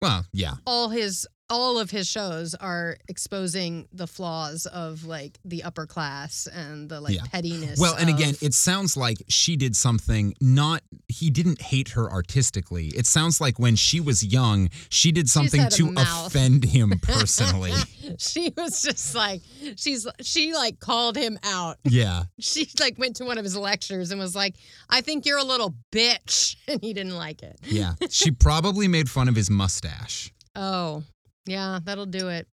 Well, 0.00 0.26
yeah. 0.32 0.54
all 0.66 0.88
his 0.88 1.28
all 1.50 1.78
of 1.78 1.90
his 1.90 2.08
shows 2.08 2.54
are 2.54 2.96
exposing 3.08 3.86
the 3.92 4.06
flaws 4.06 4.64
of 4.66 5.04
like 5.04 5.38
the 5.44 5.62
upper 5.62 5.86
class 5.86 6.46
and 6.46 6.88
the 6.88 7.00
like 7.00 7.14
Yeah. 7.16 7.22
pettiness. 7.30 7.78
Well, 7.78 7.94
and 7.94 8.08
again, 8.08 8.34
it 8.40 8.54
sounds 8.54 8.96
like 8.96 9.18
she 9.28 9.56
did 9.56 9.76
something 9.76 10.34
not, 10.40 10.82
he 11.08 11.28
didn't 11.30 11.60
hate 11.60 11.90
her 11.90 12.10
artistically. 12.10 12.86
It 12.96 13.04
sounds 13.06 13.38
like 13.40 13.58
when 13.58 13.76
she 13.76 14.00
was 14.00 14.24
young, 14.24 14.70
she 14.88 15.12
did 15.12 15.28
something 15.28 15.68
to 15.68 15.94
offend 15.98 16.64
him 16.64 16.92
personally. 17.02 17.72
she 18.18 18.52
was 18.56 18.80
just 18.80 19.14
like 19.14 19.42
she's 19.76 20.06
she 20.22 20.54
like 20.54 20.80
called 20.80 21.16
him 21.16 21.38
out. 21.44 21.76
yeah. 21.84 22.24
She 22.40 22.68
like 22.80 22.98
went 22.98 23.16
to 23.16 23.24
one 23.24 23.36
of 23.38 23.44
his 23.44 23.56
lectures 23.56 24.10
and 24.10 24.18
was 24.20 24.34
like, 24.34 24.54
"I 24.90 25.00
think 25.00 25.26
you're 25.26 25.38
a 25.38 25.44
little 25.44 25.74
bitch," 25.92 26.56
and 26.68 26.80
he 26.80 26.92
didn't 26.92 27.16
like 27.16 27.42
it. 27.42 27.58
Yeah. 27.64 27.94
She 28.10 28.30
probably 28.30 28.88
made 28.88 29.08
fun 29.10 29.28
of 29.28 29.36
his 29.36 29.48
mustache. 29.50 30.32
Oh, 30.56 31.02
yeah, 31.46 31.80
that'll 31.82 32.06
do 32.06 32.28
it. 32.28 32.46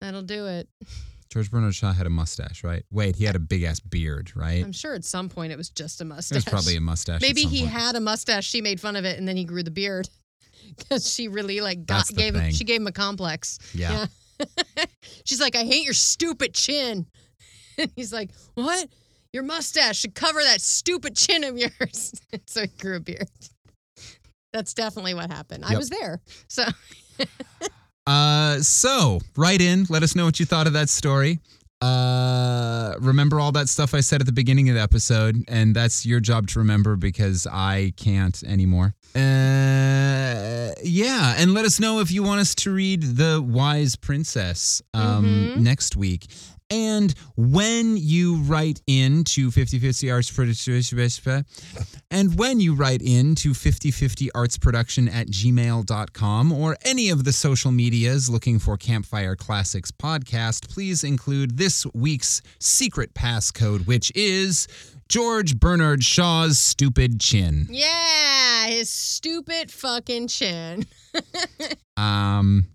That'll 0.00 0.22
do 0.22 0.46
it. 0.46 0.68
George 1.30 1.50
Bernard 1.50 1.74
Shaw 1.74 1.92
had 1.92 2.06
a 2.06 2.10
mustache, 2.10 2.64
right? 2.64 2.84
Wait, 2.90 3.16
he 3.16 3.24
had 3.24 3.36
a 3.36 3.40
big 3.40 3.62
ass 3.62 3.80
beard, 3.80 4.32
right? 4.34 4.64
I'm 4.64 4.72
sure 4.72 4.94
at 4.94 5.04
some 5.04 5.28
point 5.28 5.52
it 5.52 5.56
was 5.56 5.68
just 5.68 6.00
a 6.00 6.04
mustache. 6.04 6.36
It 6.36 6.44
was 6.46 6.52
probably 6.52 6.76
a 6.76 6.80
mustache. 6.80 7.20
Maybe 7.20 7.42
he 7.42 7.60
point. 7.60 7.72
had 7.72 7.96
a 7.96 8.00
mustache. 8.00 8.46
She 8.46 8.62
made 8.62 8.80
fun 8.80 8.96
of 8.96 9.04
it, 9.04 9.18
and 9.18 9.28
then 9.28 9.36
he 9.36 9.44
grew 9.44 9.62
the 9.62 9.70
beard 9.70 10.08
because 10.76 11.12
she 11.12 11.28
really 11.28 11.60
like 11.60 11.84
got 11.84 12.08
gave 12.08 12.34
him. 12.34 12.50
She 12.52 12.64
gave 12.64 12.80
him 12.80 12.86
a 12.86 12.92
complex. 12.92 13.58
Yeah. 13.74 14.06
She's 15.24 15.40
like, 15.40 15.56
I 15.56 15.64
hate 15.64 15.84
your 15.84 15.94
stupid 15.94 16.54
chin. 16.54 17.06
And 17.76 17.90
he's 17.96 18.12
like, 18.12 18.30
What? 18.54 18.88
Your 19.32 19.42
mustache 19.42 19.98
should 19.98 20.14
cover 20.14 20.42
that 20.42 20.62
stupid 20.62 21.14
chin 21.14 21.44
of 21.44 21.58
yours. 21.58 22.12
so 22.46 22.62
he 22.62 22.68
grew 22.68 22.96
a 22.96 23.00
beard. 23.00 23.28
That's 24.54 24.72
definitely 24.72 25.12
what 25.12 25.30
happened. 25.30 25.64
I 25.66 25.76
was 25.76 25.90
there. 25.90 26.22
So 26.48 26.64
Uh, 28.08 28.60
so 28.62 29.20
write 29.36 29.60
in. 29.60 29.86
Let 29.88 30.02
us 30.02 30.14
know 30.16 30.24
what 30.24 30.40
you 30.40 30.46
thought 30.46 30.66
of 30.66 30.72
that 30.72 30.88
story. 30.88 31.40
Uh, 31.80 32.94
remember 33.00 33.38
all 33.38 33.52
that 33.52 33.68
stuff 33.68 33.94
I 33.94 34.00
said 34.00 34.20
at 34.20 34.26
the 34.26 34.32
beginning 34.32 34.68
of 34.68 34.74
the 34.74 34.80
episode, 34.80 35.44
and 35.46 35.76
that's 35.76 36.04
your 36.04 36.18
job 36.18 36.48
to 36.48 36.58
remember 36.58 36.96
because 36.96 37.46
I 37.46 37.92
can't 37.96 38.42
anymore. 38.42 38.94
Uh, 39.14 40.72
yeah, 40.82 41.34
and 41.38 41.54
let 41.54 41.64
us 41.64 41.78
know 41.78 42.00
if 42.00 42.10
you 42.10 42.22
want 42.22 42.40
us 42.40 42.54
to 42.56 42.72
read 42.72 43.02
The 43.02 43.40
Wise 43.46 43.94
Princess 43.94 44.82
um, 44.92 45.24
Mhm. 45.24 45.56
next 45.58 45.94
week. 45.96 46.26
And 46.70 47.14
when 47.36 47.96
you 47.96 48.36
write 48.42 48.82
in 48.86 49.24
to 49.24 49.50
5050 49.50 50.10
Arts 50.10 50.30
Production, 50.30 51.44
and 52.10 52.38
when 52.38 52.60
you 52.60 52.74
write 52.74 53.00
in 53.00 53.34
to 53.36 53.54
5050 53.54 54.30
Arts 54.32 54.58
Production 54.58 55.08
at 55.08 55.28
gmail.com 55.28 56.52
or 56.52 56.76
any 56.84 57.08
of 57.08 57.24
the 57.24 57.32
social 57.32 57.70
medias 57.72 58.28
looking 58.28 58.58
for 58.58 58.76
Campfire 58.76 59.34
Classics 59.34 59.90
podcast, 59.90 60.68
please 60.68 61.04
include 61.04 61.56
this 61.56 61.86
week's 61.94 62.42
secret 62.58 63.14
passcode, 63.14 63.86
which 63.86 64.12
is 64.14 64.68
George 65.08 65.58
Bernard 65.58 66.04
Shaw's 66.04 66.58
stupid 66.58 67.18
chin. 67.18 67.66
yeah, 67.70 68.66
his 68.66 68.90
stupid 68.90 69.70
fucking 69.70 70.28
chin. 70.28 70.86
Um, 71.96 72.68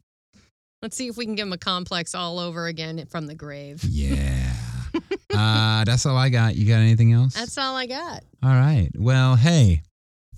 Let's 0.83 0.97
see 0.97 1.07
if 1.07 1.15
we 1.15 1.25
can 1.25 1.35
give 1.35 1.47
him 1.47 1.53
a 1.53 1.57
complex 1.57 2.13
all 2.13 2.39
over 2.39 2.67
again 2.67 3.05
from 3.09 3.25
the 3.25 3.35
grave. 3.35 3.81
yeah. 3.85 4.51
uh, 5.33 5.85
that's 5.85 6.05
all 6.05 6.17
I 6.17 6.27
got. 6.27 6.57
You 6.57 6.67
got 6.67 6.81
anything 6.81 7.13
else? 7.13 7.35
That's 7.35 7.57
all 7.57 7.77
I 7.77 7.85
got. 7.85 8.21
All 8.43 8.51
right. 8.51 8.89
Well, 8.97 9.37
hey, 9.37 9.81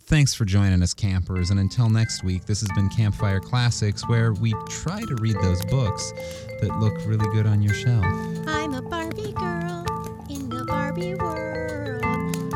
thanks 0.03 0.35
for 0.35 0.45
joining 0.45 0.83
us, 0.83 0.93
campers. 0.93 1.49
And 1.49 1.59
until 1.59 1.89
next 1.89 2.23
week, 2.23 2.45
this 2.45 2.59
has 2.61 2.69
been 2.75 2.89
Campfire 2.89 3.39
Classics, 3.39 4.07
where 4.07 4.33
we 4.33 4.53
try 4.69 5.01
to 5.01 5.15
read 5.15 5.35
those 5.41 5.65
books 5.65 6.13
that 6.61 6.77
look 6.79 6.93
really 7.07 7.27
good 7.33 7.47
on 7.47 7.63
your 7.63 7.73
shelf. 7.73 8.05
I'm 8.45 8.75
a 8.75 8.83
Barbie 8.83 9.33
girl 9.33 9.83
in 10.29 10.47
the 10.47 10.63
Barbie 10.67 11.15
world. 11.15 12.05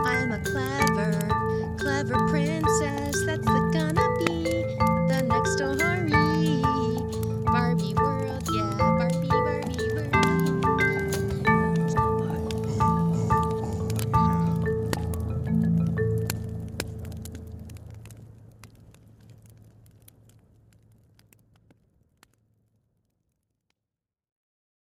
I'm 0.06 0.32
a 0.32 0.40
clever, 0.44 1.76
clever 1.80 2.28
princess. 2.30 3.26
That's 3.26 3.44
the 3.44 3.70
gonna 3.74 4.26
be 4.26 4.44
the 5.12 5.26
next 5.28 5.54
story. 5.54 6.29
Barbie. 8.80 9.39